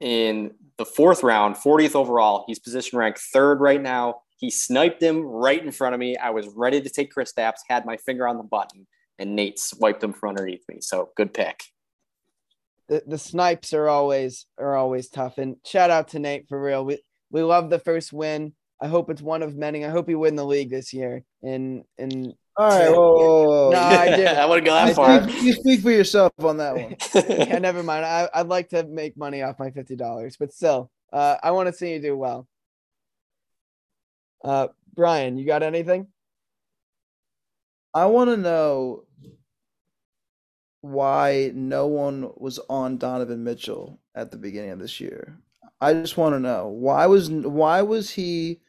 in 0.00 0.52
the 0.78 0.84
fourth 0.84 1.22
round, 1.22 1.56
40th 1.56 1.94
overall. 1.94 2.44
He's 2.46 2.58
position 2.58 2.98
ranked 2.98 3.18
third 3.18 3.60
right 3.60 3.80
now. 3.80 4.22
He 4.36 4.50
sniped 4.50 5.02
him 5.02 5.22
right 5.22 5.62
in 5.62 5.72
front 5.72 5.94
of 5.94 6.00
me. 6.00 6.16
I 6.16 6.30
was 6.30 6.46
ready 6.48 6.80
to 6.80 6.90
take 6.90 7.12
Kristaps, 7.14 7.60
had 7.68 7.86
my 7.86 7.96
finger 7.96 8.28
on 8.28 8.36
the 8.36 8.42
button, 8.42 8.86
and 9.18 9.34
Nate 9.34 9.58
swiped 9.58 10.04
him 10.04 10.12
from 10.12 10.30
underneath 10.30 10.64
me. 10.68 10.78
So 10.80 11.10
good 11.16 11.32
pick. 11.32 11.62
The 12.88 13.02
the 13.06 13.18
snipes 13.18 13.72
are 13.72 13.88
always 13.88 14.46
are 14.58 14.76
always 14.76 15.08
tough. 15.08 15.38
And 15.38 15.56
shout 15.64 15.90
out 15.90 16.08
to 16.08 16.18
Nate 16.18 16.48
for 16.48 16.60
real. 16.60 16.84
We 16.84 16.98
we 17.30 17.42
love 17.42 17.70
the 17.70 17.78
first 17.78 18.12
win. 18.12 18.52
I 18.80 18.88
hope 18.88 19.10
it's 19.10 19.22
one 19.22 19.42
of 19.42 19.56
many. 19.56 19.84
I 19.84 19.90
hope 19.90 20.08
you 20.10 20.18
win 20.18 20.36
the 20.36 20.44
league 20.44 20.70
this 20.70 20.92
year. 20.92 21.24
And 21.42 21.84
and 21.98 22.34
All 22.58 22.68
right, 22.68 22.88
whoa, 22.88 23.12
whoa, 23.12 23.44
whoa. 23.44 23.70
No, 23.72 23.78
I 23.78 24.16
did. 24.16 24.26
I 24.38 24.46
wouldn't 24.46 24.66
go 24.66 24.78
You 24.78 24.86
that 24.86 24.96
far. 24.96 25.22
speak, 25.22 25.42
you 25.42 25.52
speak 25.52 25.80
for 25.80 25.90
yourself 25.90 26.32
on 26.38 26.56
that 26.56 26.74
one. 26.74 26.96
yeah, 27.28 27.58
never 27.58 27.82
mind. 27.82 28.04
I, 28.04 28.28
I'd 28.32 28.46
like 28.48 28.70
to 28.70 28.84
make 28.84 29.16
money 29.16 29.42
off 29.42 29.58
my 29.58 29.70
fifty 29.70 29.94
dollars, 29.96 30.36
but 30.38 30.52
still, 30.54 30.90
uh, 31.12 31.36
I 31.42 31.50
want 31.50 31.66
to 31.68 31.72
see 31.72 31.92
you 31.92 32.00
do 32.00 32.16
well. 32.16 32.48
Uh, 34.42 34.68
Brian, 34.94 35.36
you 35.36 35.46
got 35.46 35.62
anything? 35.62 36.06
I 37.92 38.06
want 38.06 38.30
to 38.30 38.36
know 38.36 39.04
why 40.80 41.50
no 41.54 41.86
one 41.86 42.30
was 42.36 42.58
on 42.70 42.96
Donovan 42.96 43.42
Mitchell 43.44 43.98
at 44.14 44.30
the 44.30 44.36
beginning 44.36 44.70
of 44.70 44.78
this 44.78 45.00
year. 45.00 45.38
I 45.80 45.92
just 45.92 46.16
want 46.16 46.34
to 46.34 46.40
know 46.40 46.68
why 46.68 47.04
was 47.06 47.28
why 47.30 47.82
was 47.82 48.10
he 48.10 48.60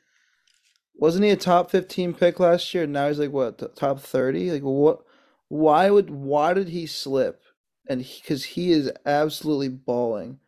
wasn't 0.97 1.25
he 1.25 1.29
a 1.29 1.37
top 1.37 1.69
15 1.71 2.13
pick 2.15 2.39
last 2.39 2.73
year? 2.73 2.87
Now 2.87 3.07
he's 3.07 3.19
like 3.19 3.31
what 3.31 3.75
top 3.75 3.99
30? 3.99 4.51
Like 4.51 4.61
what 4.63 5.01
why 5.47 5.89
would 5.89 6.09
why 6.09 6.53
did 6.53 6.69
he 6.69 6.85
slip? 6.85 7.41
And 7.87 7.99
because 7.99 8.43
he 8.43 8.71
is 8.71 8.91
absolutely 9.05 9.69
balling. 9.69 10.39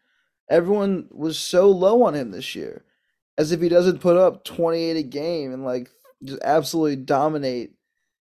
Everyone 0.50 1.08
was 1.12 1.38
so 1.38 1.70
low 1.70 2.04
on 2.04 2.16
him 2.16 2.32
this 2.32 2.56
year, 2.56 2.84
as 3.38 3.52
if 3.52 3.62
he 3.62 3.70
doesn't 3.70 4.02
put 4.02 4.18
up 4.18 4.43
28 4.43 4.97
a 4.97 5.04
game 5.04 5.54
and 5.54 5.64
like 5.64 5.89
just 6.24 6.41
absolutely 6.43 6.97
dominate 6.97 7.74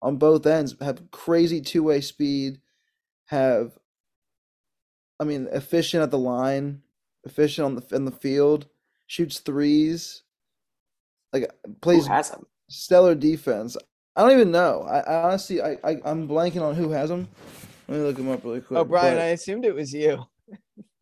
on 0.01 0.17
both 0.17 0.45
ends. 0.45 0.75
Have 0.81 1.09
crazy 1.11 1.61
two 1.61 1.83
way 1.83 2.01
speed. 2.01 2.59
Have, 3.27 3.77
I 5.19 5.23
mean, 5.23 5.47
efficient 5.51 6.03
at 6.03 6.11
the 6.11 6.17
line, 6.17 6.81
efficient 7.23 7.65
on 7.65 7.75
the 7.75 7.95
in 7.95 8.05
the 8.05 8.11
field, 8.11 8.67
shoots 9.07 9.39
threes. 9.39 10.23
Like 11.33 11.49
Who 11.65 11.73
plays 11.75 12.07
has 12.07 12.29
him? 12.31 12.45
stellar 12.69 13.15
defense. 13.15 13.77
I 14.15 14.21
don't 14.23 14.31
even 14.31 14.51
know. 14.51 14.81
I, 14.89 14.99
I 14.99 15.23
honestly, 15.23 15.61
I, 15.61 15.77
I 15.83 15.97
I'm 16.03 16.27
blanking 16.27 16.61
on 16.61 16.75
who 16.75 16.89
has 16.91 17.09
him. 17.11 17.27
Let 17.87 17.97
me 17.99 18.03
look 18.05 18.17
him 18.17 18.29
up 18.29 18.43
really 18.43 18.61
quick. 18.61 18.79
Oh, 18.79 18.83
Brian, 18.83 19.15
but- 19.15 19.21
I 19.23 19.27
assumed 19.27 19.65
it 19.65 19.75
was 19.75 19.93
you. 19.93 20.23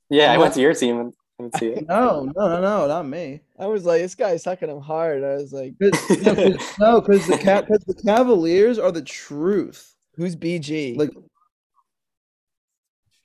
Yeah, 0.09 0.31
I 0.31 0.37
went 0.37 0.53
to 0.53 0.61
your 0.61 0.73
team 0.73 0.99
and 1.01 1.13
didn't 1.37 1.57
see 1.57 1.67
it. 1.67 1.85
no, 1.89 2.31
no, 2.33 2.47
no, 2.47 2.61
no, 2.61 2.87
not 2.87 3.05
me. 3.05 3.41
I 3.59 3.65
was 3.65 3.83
like, 3.85 4.01
this 4.01 4.15
guy's 4.15 4.41
sucking 4.43 4.69
him 4.69 4.79
hard. 4.79 5.21
I 5.21 5.35
was 5.35 5.51
like, 5.51 5.73
'Cause- 5.81 6.09
no, 6.23 6.33
'cause- 6.35 6.79
no, 6.79 7.01
because 7.01 7.27
the 7.27 7.37
cat, 7.37 7.65
because 7.67 7.83
the 7.83 7.93
Cavaliers 7.93 8.79
are 8.79 8.93
the 8.93 9.01
truth. 9.01 9.95
who's 10.15 10.33
BG? 10.37 10.97
Like 10.97 11.11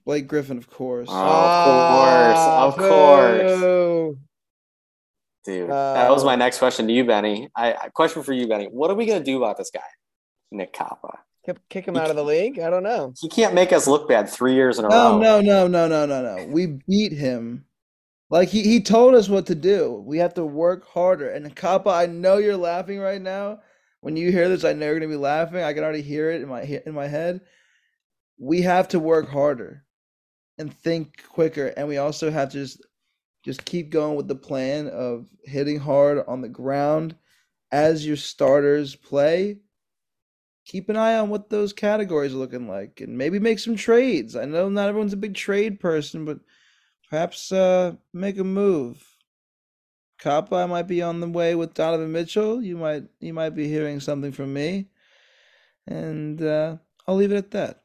Blake 0.05 0.27
Griffin, 0.27 0.59
of 0.59 0.69
course. 0.69 1.09
Oh, 1.11 1.15
of 1.15 2.75
course, 2.75 2.83
of 2.83 2.85
ah, 2.85 2.89
course. 2.89 4.17
Dude, 5.45 5.71
that 5.71 6.11
was 6.11 6.23
Uh, 6.23 6.27
my 6.27 6.37
next 6.37 6.59
question 6.59 6.87
to 6.87 6.93
you, 6.93 7.05
Benny. 7.05 7.49
I, 7.57 7.73
question 7.95 8.23
for 8.23 8.33
you, 8.33 8.47
Benny. 8.47 8.67
What 8.67 8.91
are 8.91 8.95
we 8.95 9.07
gonna 9.07 9.25
do 9.25 9.37
about 9.39 9.57
this 9.57 9.71
guy, 9.71 9.81
Nick 10.51 10.73
Kappa? 10.73 11.19
Kick, 11.69 11.87
him 11.89 11.97
out 11.97 12.09
of 12.09 12.15
the 12.15 12.23
league? 12.23 12.61
I 12.61 12.71
don't 12.71 12.85
know. 12.85 13.13
He 13.21 13.29
can't 13.29 13.53
make 13.53 13.73
us 13.73 13.89
look 13.89 14.09
bad 14.09 14.29
three 14.29 14.55
years 14.55 14.79
in 14.79 14.85
a 14.85 14.89
No, 14.89 15.15
row. 15.15 15.19
no, 15.19 15.41
no, 15.41 15.67
no, 15.67 15.89
no, 15.89 16.07
no, 16.07 16.23
no. 16.23 16.37
No. 16.37 16.47
We 16.47 16.79
beat 16.87 17.11
him. 17.13 17.65
Like 18.31 18.49
he, 18.49 18.63
he 18.63 18.81
told 18.81 19.15
us 19.17 19.29
what 19.29 19.47
to 19.47 19.57
do. 19.57 20.03
We 20.07 20.19
have 20.19 20.35
to 20.35 20.45
work 20.45 20.87
harder. 20.87 21.31
And 21.31 21.55
Kappa, 21.57 21.91
I 21.91 22.07
know 22.07 22.37
you're 22.37 22.57
laughing 22.57 23.01
right 23.01 23.21
now. 23.21 23.59
When 24.03 24.17
you 24.17 24.31
hear 24.31 24.49
this, 24.49 24.65
I 24.65 24.73
know 24.73 24.87
you're 24.87 25.01
gonna 25.01 25.09
be 25.09 25.17
laughing. 25.17 25.63
I 25.63 25.73
can 25.73 25.83
already 25.83 26.03
hear 26.03 26.31
it 26.31 26.43
in 26.43 26.49
my 26.49 26.63
in 26.63 26.95
my 26.95 27.09
head. 27.09 27.41
We 28.39 28.63
have 28.63 28.87
to 28.89 29.01
work 29.01 29.29
harder 29.29 29.85
and 30.59 30.73
think 30.73 31.25
quicker. 31.29 31.67
And 31.77 31.89
we 31.89 31.99
also 31.99 32.31
have 32.31 32.51
to 32.51 32.59
just 32.59 32.81
just 33.43 33.65
keep 33.65 33.91
going 33.91 34.17
with 34.17 34.29
the 34.29 34.35
plan 34.35 34.89
of 34.89 35.27
hitting 35.45 35.79
hard 35.79 36.25
on 36.27 36.41
the 36.41 36.49
ground 36.49 37.17
as 37.73 38.07
your 38.07 38.17
starters 38.17 38.95
play. 38.95 39.59
Keep 40.65 40.89
an 40.89 40.97
eye 40.97 41.17
on 41.17 41.29
what 41.29 41.51
those 41.51 41.73
categories 41.73 42.35
are 42.35 42.39
looking 42.39 42.69
like 42.69 43.01
and 43.01 43.19
maybe 43.19 43.41
make 43.41 43.59
some 43.59 43.75
trades. 43.75 44.37
I 44.37 44.45
know 44.45 44.69
not 44.69 44.89
everyone's 44.89 45.13
a 45.13 45.17
big 45.17 45.35
trade 45.35 45.81
person, 45.81 46.25
but 46.25 46.39
perhaps 47.11 47.51
uh, 47.51 47.97
make 48.13 48.39
a 48.39 48.45
move. 48.45 49.05
Kappa, 50.21 50.69
might 50.69 50.87
be 50.87 51.03
on 51.03 51.19
the 51.19 51.29
way 51.29 51.57
with 51.57 51.75
Donovan 51.75 52.13
Mitchell. 52.13 52.63
You 52.63 52.77
might 52.77 53.05
you 53.19 53.35
might 53.35 53.51
be 53.51 53.67
hearing 53.67 53.99
something 53.99 54.31
from 54.31 54.53
me. 54.53 54.87
And 55.89 56.41
uh, 56.41 56.77
I'll 57.09 57.17
leave 57.17 57.33
it 57.33 57.37
at 57.37 57.51
that. 57.51 57.83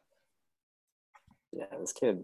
Yeah, 1.51 1.65
this 1.79 1.93
kid. 1.93 2.23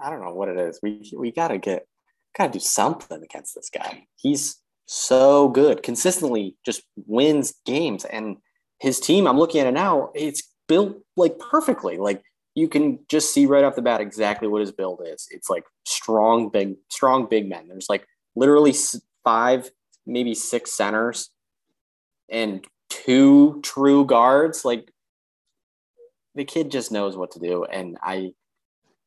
I 0.00 0.10
don't 0.10 0.20
know 0.20 0.32
what 0.32 0.48
it 0.48 0.58
is. 0.58 0.78
We 0.80 1.10
we 1.16 1.32
gotta 1.32 1.58
get 1.58 1.88
gotta 2.36 2.52
do 2.52 2.60
something 2.60 3.22
against 3.22 3.54
this 3.54 3.70
guy. 3.70 4.06
He's 4.16 4.60
so 4.86 5.48
good, 5.48 5.82
consistently 5.82 6.56
just 6.64 6.82
wins 7.06 7.54
games, 7.66 8.04
and 8.04 8.38
his 8.80 9.00
team. 9.00 9.26
I'm 9.26 9.38
looking 9.38 9.60
at 9.60 9.66
it 9.66 9.74
now. 9.74 10.10
It's 10.14 10.42
built 10.66 10.98
like 11.16 11.38
perfectly. 11.38 11.98
Like 11.98 12.22
you 12.54 12.68
can 12.68 13.00
just 13.08 13.32
see 13.32 13.46
right 13.46 13.64
off 13.64 13.76
the 13.76 13.82
bat 13.82 14.00
exactly 14.00 14.48
what 14.48 14.60
his 14.60 14.72
build 14.72 15.02
is. 15.04 15.26
It's 15.30 15.50
like 15.50 15.64
strong, 15.84 16.48
big, 16.48 16.76
strong, 16.90 17.26
big 17.26 17.48
men. 17.48 17.68
There's 17.68 17.88
like 17.88 18.06
literally 18.34 18.74
five, 19.24 19.70
maybe 20.06 20.34
six 20.34 20.72
centers, 20.72 21.30
and 22.28 22.64
two 22.88 23.60
true 23.62 24.04
guards. 24.04 24.64
Like 24.64 24.90
the 26.34 26.44
kid 26.44 26.70
just 26.70 26.92
knows 26.92 27.16
what 27.16 27.32
to 27.32 27.40
do, 27.40 27.64
and 27.64 27.98
I 28.02 28.32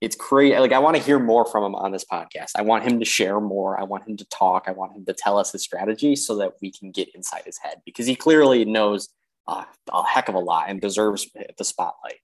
it's 0.01 0.15
crazy. 0.15 0.57
Like 0.57 0.71
I 0.73 0.79
want 0.79 0.97
to 0.97 1.01
hear 1.03 1.19
more 1.19 1.45
from 1.45 1.63
him 1.63 1.75
on 1.75 1.91
this 1.91 2.03
podcast. 2.03 2.51
I 2.57 2.63
want 2.63 2.83
him 2.83 2.99
to 2.99 3.05
share 3.05 3.39
more. 3.39 3.79
I 3.79 3.83
want 3.83 4.07
him 4.07 4.17
to 4.17 4.25
talk. 4.25 4.65
I 4.67 4.71
want 4.71 4.93
him 4.95 5.05
to 5.05 5.13
tell 5.13 5.37
us 5.37 5.51
his 5.51 5.61
strategy 5.63 6.15
so 6.15 6.35
that 6.37 6.53
we 6.61 6.71
can 6.71 6.91
get 6.91 7.13
inside 7.15 7.43
his 7.45 7.57
head 7.59 7.81
because 7.85 8.07
he 8.07 8.15
clearly 8.15 8.65
knows 8.65 9.09
uh, 9.47 9.63
a 9.93 10.03
heck 10.03 10.27
of 10.27 10.35
a 10.35 10.39
lot 10.39 10.65
and 10.69 10.81
deserves 10.81 11.29
the 11.57 11.63
spotlight. 11.63 12.15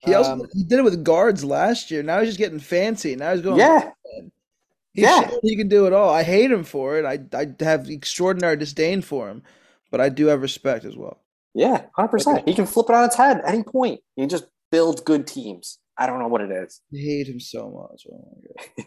He 0.00 0.14
also 0.14 0.32
Um, 0.32 0.46
he 0.52 0.62
did 0.62 0.78
it 0.78 0.84
with 0.84 1.02
guards 1.02 1.44
last 1.44 1.90
year. 1.90 2.02
Now 2.02 2.20
he's 2.20 2.28
just 2.28 2.38
getting 2.38 2.60
fancy. 2.60 3.16
Now 3.16 3.32
he's 3.32 3.42
going. 3.42 3.58
Yeah, 3.58 3.90
He's 4.94 5.04
yeah. 5.04 5.28
shown 5.28 5.38
he 5.42 5.56
can 5.56 5.68
do 5.68 5.86
it 5.86 5.92
all. 5.92 6.10
I 6.10 6.22
hate 6.22 6.50
him 6.50 6.62
for 6.64 6.98
it. 6.98 7.04
I 7.04 7.18
I 7.36 7.46
have 7.64 7.88
extraordinary 7.88 8.56
disdain 8.56 9.02
for 9.02 9.28
him, 9.28 9.42
but 9.90 10.00
I 10.00 10.08
do 10.08 10.26
have 10.26 10.42
respect 10.42 10.84
as 10.84 10.96
well. 10.96 11.20
yeah, 11.54 11.86
hundred 11.96 12.08
percent. 12.08 12.48
He 12.48 12.54
can 12.54 12.66
flip 12.66 12.86
it 12.88 12.94
on 12.94 13.04
its 13.04 13.16
head 13.16 13.38
at 13.38 13.48
any 13.48 13.62
point. 13.64 14.00
He 14.14 14.22
can 14.22 14.28
just 14.28 14.44
builds 14.70 15.00
good 15.00 15.26
teams. 15.26 15.78
I 15.96 16.06
don't 16.06 16.18
know 16.20 16.28
what 16.28 16.40
it 16.40 16.50
is. 16.50 16.80
I 16.94 16.98
hate 16.98 17.28
him 17.28 17.40
so 17.40 17.70
much. 17.70 18.06
Oh 18.10 18.28
my 18.36 18.64
god. 18.76 18.86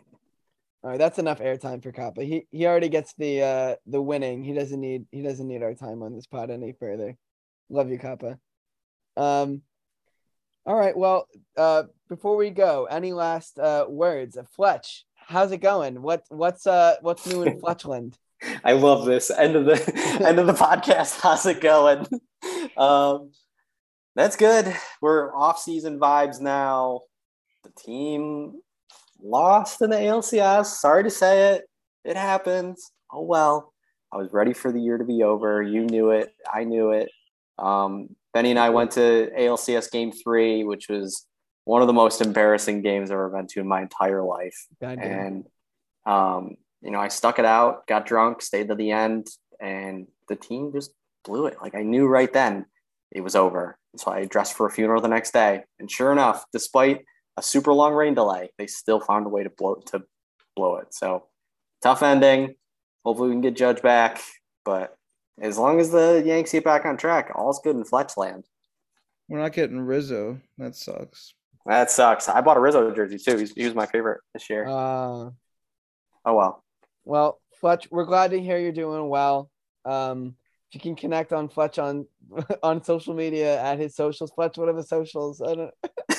All 0.84 0.90
right, 0.90 0.98
that's 0.98 1.20
enough 1.20 1.40
airtime 1.40 1.84
for 1.84 1.92
Kappa. 1.92 2.24
He 2.24 2.48
he 2.50 2.66
already 2.66 2.90
gets 2.90 3.14
the 3.14 3.44
uh 3.44 3.76
the 3.86 4.02
winning. 4.02 4.44
He 4.44 4.54
doesn't 4.54 4.80
need 4.80 5.06
he 5.12 5.22
doesn't 5.22 5.48
need 5.48 5.62
our 5.62 5.76
time 5.76 6.02
on 6.02 6.16
this 6.16 6.26
pod 6.26 6.50
any 6.50 6.74
further. 6.80 7.18
Love 7.70 7.90
you, 7.90 8.00
Kappa. 8.00 8.40
Um 9.16 9.62
all 10.66 10.76
right, 10.76 10.96
well, 10.96 11.28
uh 11.58 11.84
before 12.10 12.36
we 12.36 12.50
go, 12.50 12.86
any 12.86 13.14
last 13.14 13.60
uh 13.60 13.86
words? 13.90 14.38
Fletch, 14.56 15.06
how's 15.16 15.52
it 15.52 15.58
going? 15.58 16.02
What 16.02 16.24
what's 16.30 16.66
uh 16.66 16.96
what's 17.02 17.28
new 17.28 17.44
in 17.44 17.60
Fletchland? 17.62 18.16
I 18.64 18.74
love 18.74 19.06
this 19.06 19.30
end 19.30 19.56
of 19.56 19.66
the 19.66 20.24
end 20.26 20.40
of 20.40 20.48
the 20.48 20.54
podcast. 20.54 21.20
How's 21.22 21.46
it 21.46 21.62
going? 21.62 22.08
Um, 22.76 23.32
that's 24.16 24.36
good. 24.36 24.76
We're 25.02 25.36
off 25.36 25.60
season 25.60 26.00
vibes 26.00 26.40
now. 26.42 27.02
The 27.64 27.72
team 27.72 28.62
lost 29.22 29.82
in 29.82 29.90
the 29.90 29.98
ALCS. 29.98 30.66
Sorry 30.66 31.04
to 31.04 31.10
say 31.10 31.54
it. 31.54 31.64
It 32.04 32.18
happens. 32.18 32.92
Oh 33.12 33.24
well. 33.24 33.74
I 34.14 34.18
was 34.18 34.34
ready 34.34 34.54
for 34.54 34.72
the 34.72 34.82
year 34.82 34.98
to 34.98 35.06
be 35.06 35.24
over. 35.24 35.62
You 35.62 35.86
knew 35.86 36.12
it. 36.12 36.34
I 36.52 36.66
knew 36.66 36.92
it. 36.92 37.10
Um, 37.58 38.10
Benny 38.34 38.50
and 38.50 38.60
I 38.60 38.70
went 38.70 38.92
to 38.92 39.32
ALCS 39.38 39.90
game 39.92 40.12
three, 40.12 40.64
which 40.64 40.90
was 40.90 41.26
one 41.64 41.82
of 41.82 41.88
the 41.88 41.94
most 41.94 42.22
embarrassing 42.22 42.82
games 42.82 43.10
I've 43.10 43.16
ever 43.16 43.30
been 43.30 43.48
to 43.48 43.60
in 43.62 43.68
my 43.68 43.82
entire 43.82 44.24
life 44.24 44.68
and 45.02 45.46
um, 46.06 46.58
you 46.82 46.92
know, 46.92 47.00
I 47.00 47.10
stuck 47.10 47.40
it 47.40 47.46
out, 47.46 47.86
got 47.88 48.06
drunk, 48.06 48.42
stayed 48.42 48.70
to 48.70 48.76
the 48.76 48.92
end, 48.92 49.28
and 49.60 50.08
the 50.28 50.36
team 50.36 50.72
just 50.74 50.92
blew 51.24 51.46
it. 51.46 51.58
Like 51.62 51.76
I 51.76 51.84
knew 51.84 52.08
right 52.08 52.32
then 52.32 52.66
it 53.12 53.22
was 53.22 53.36
over. 53.36 53.78
So 53.98 54.12
I 54.12 54.26
dressed 54.26 54.56
for 54.56 54.66
a 54.66 54.72
funeral 54.72 55.02
the 55.02 55.08
next 55.10 55.32
day, 55.32 55.64
and 55.80 55.92
sure 55.92 56.12
enough, 56.12 56.46
despite 56.54 57.04
a 57.38 57.44
super 57.44 57.74
long 57.74 57.94
rain 57.94 58.14
delay, 58.14 58.50
they 58.58 58.68
still 58.68 59.00
found 59.00 59.26
a 59.26 59.30
way 59.30 59.44
to 59.44 59.50
blow 59.50 59.76
to 59.88 60.04
blow 60.56 60.78
it. 60.78 60.94
So 60.94 61.28
tough 61.84 62.04
ending. 62.04 62.56
Hopefully, 63.04 63.30
we 63.30 63.34
can 63.36 63.42
get 63.42 63.56
Judge 63.58 63.82
back, 63.82 64.22
but 64.64 64.96
as 65.42 65.58
long 65.58 65.80
as 65.80 65.92
the 65.92 66.22
Yanks 66.26 66.52
get 66.52 66.64
back 66.64 66.86
on 66.86 66.98
track, 66.98 67.32
all's 67.36 67.60
good 67.60 67.76
in 67.76 67.84
Fletchland. 67.84 68.44
We're 69.28 69.40
not 69.40 69.54
getting 69.54 69.80
Rizzo. 69.80 70.40
That 70.58 70.76
sucks. 70.76 71.34
That 71.66 71.90
sucks. 71.92 72.28
I 72.28 72.42
bought 72.42 72.58
a 72.58 72.60
Rizzo 72.60 72.94
jersey 72.94 73.18
too. 73.18 73.38
He's, 73.38 73.54
he 73.54 73.66
was 73.66 73.76
my 73.76 73.86
favorite 73.86 74.22
this 74.34 74.50
year. 74.50 74.66
Uh 74.68 75.32
oh 76.26 76.36
well. 76.36 76.64
well, 77.06 77.40
Fletch, 77.60 77.90
we're 77.92 78.06
glad 78.06 78.32
to 78.32 78.42
hear 78.42 78.58
you're 78.58 78.72
doing 78.72 79.10
well. 79.10 79.50
Um 79.86 80.28
if 80.28 80.41
you 80.74 80.80
can 80.80 80.96
connect 80.96 81.34
on 81.34 81.50
Fletch 81.50 81.80
on 81.80 82.06
on 82.64 82.84
social 82.84 83.14
media 83.14 83.62
at 83.62 83.78
his 83.80 83.96
socials. 83.96 84.32
Fletch, 84.32 84.58
what 84.58 84.70
are 84.70 84.74
the 84.74 84.84
socials? 84.84 85.42
I 85.42 85.56
don't 85.56 85.72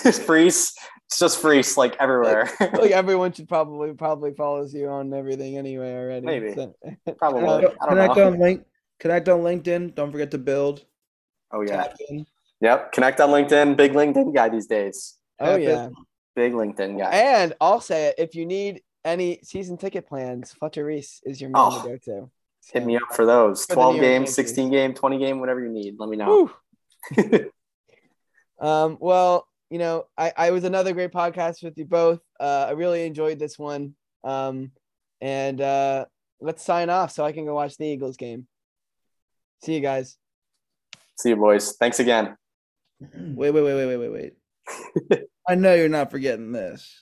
Freeze. 0.26 0.74
It's 1.06 1.18
just 1.18 1.40
freeze 1.40 1.76
like 1.76 1.96
everywhere. 2.00 2.50
like 2.60 2.90
everyone 2.90 3.32
should 3.32 3.48
probably 3.48 3.92
probably 3.94 4.32
follows 4.34 4.74
you 4.74 4.88
on 4.88 5.12
everything 5.14 5.56
anyway 5.58 5.94
already. 5.94 6.26
Maybe. 6.26 6.54
so- 6.54 6.74
Probably. 7.18 7.44
Uh, 7.44 7.56
I 7.56 7.60
don't 7.60 7.78
Connect 7.88 8.16
know. 8.16 8.26
on 8.28 8.38
link. 8.40 8.64
Connect 9.00 9.28
on 9.28 9.40
LinkedIn. 9.40 9.94
Don't 9.94 10.10
forget 10.12 10.30
to 10.32 10.38
build. 10.38 10.84
Oh 11.52 11.60
yeah. 11.62 11.84
Tap. 11.84 11.96
Yep. 12.60 12.92
Connect 12.92 13.20
on 13.20 13.30
LinkedIn. 13.30 13.76
Big 13.76 13.92
LinkedIn 13.92 14.34
guy 14.34 14.48
these 14.48 14.66
days. 14.66 15.18
oh 15.40 15.56
yeah. 15.56 15.88
Big 16.34 16.52
LinkedIn 16.52 16.98
guy. 16.98 17.10
And 17.10 17.54
I'll 17.60 17.80
say 17.80 18.06
it 18.08 18.14
if 18.18 18.34
you 18.34 18.46
need 18.46 18.82
any 19.04 19.40
season 19.42 19.76
ticket 19.76 20.06
plans, 20.06 20.52
Fletcher 20.52 20.84
Reese 20.84 21.20
is 21.24 21.40
your 21.40 21.50
man 21.50 21.62
Oh, 21.62 21.82
to 21.82 21.88
go 21.88 21.96
to. 22.04 22.30
Hit 22.70 22.84
me 22.84 22.96
up 22.96 23.14
for 23.14 23.26
those. 23.26 23.64
For 23.66 23.74
12 23.74 23.94
New 23.96 24.00
game, 24.00 24.26
16 24.26 24.70
game, 24.70 24.94
20 24.94 25.18
game, 25.18 25.40
whatever 25.40 25.60
you 25.60 25.70
need. 25.70 25.96
Let 25.98 26.08
me 26.08 26.16
know. 26.16 26.50
Um, 28.62 28.96
well, 29.00 29.48
you 29.70 29.78
know, 29.78 30.04
I, 30.16 30.32
I 30.36 30.50
was 30.52 30.62
another 30.64 30.92
great 30.92 31.10
podcast 31.10 31.64
with 31.64 31.76
you 31.76 31.84
both. 31.84 32.20
Uh, 32.38 32.66
I 32.68 32.70
really 32.70 33.04
enjoyed 33.04 33.38
this 33.38 33.58
one. 33.58 33.94
Um, 34.22 34.70
and 35.20 35.60
uh, 35.60 36.06
let's 36.40 36.62
sign 36.62 36.88
off 36.88 37.10
so 37.10 37.24
I 37.24 37.32
can 37.32 37.44
go 37.44 37.54
watch 37.56 37.76
the 37.76 37.86
Eagles 37.86 38.16
game. 38.16 38.46
See 39.64 39.74
you 39.74 39.80
guys. 39.80 40.16
See 41.18 41.30
you, 41.30 41.36
boys. 41.36 41.72
Thanks 41.72 41.98
again. 41.98 42.36
Wait, 43.00 43.50
wait, 43.50 43.62
wait, 43.62 43.74
wait, 43.74 43.86
wait, 43.86 43.96
wait, 43.96 44.34
wait. 45.10 45.22
I 45.48 45.56
know 45.56 45.74
you're 45.74 45.88
not 45.88 46.12
forgetting 46.12 46.52
this. 46.52 47.01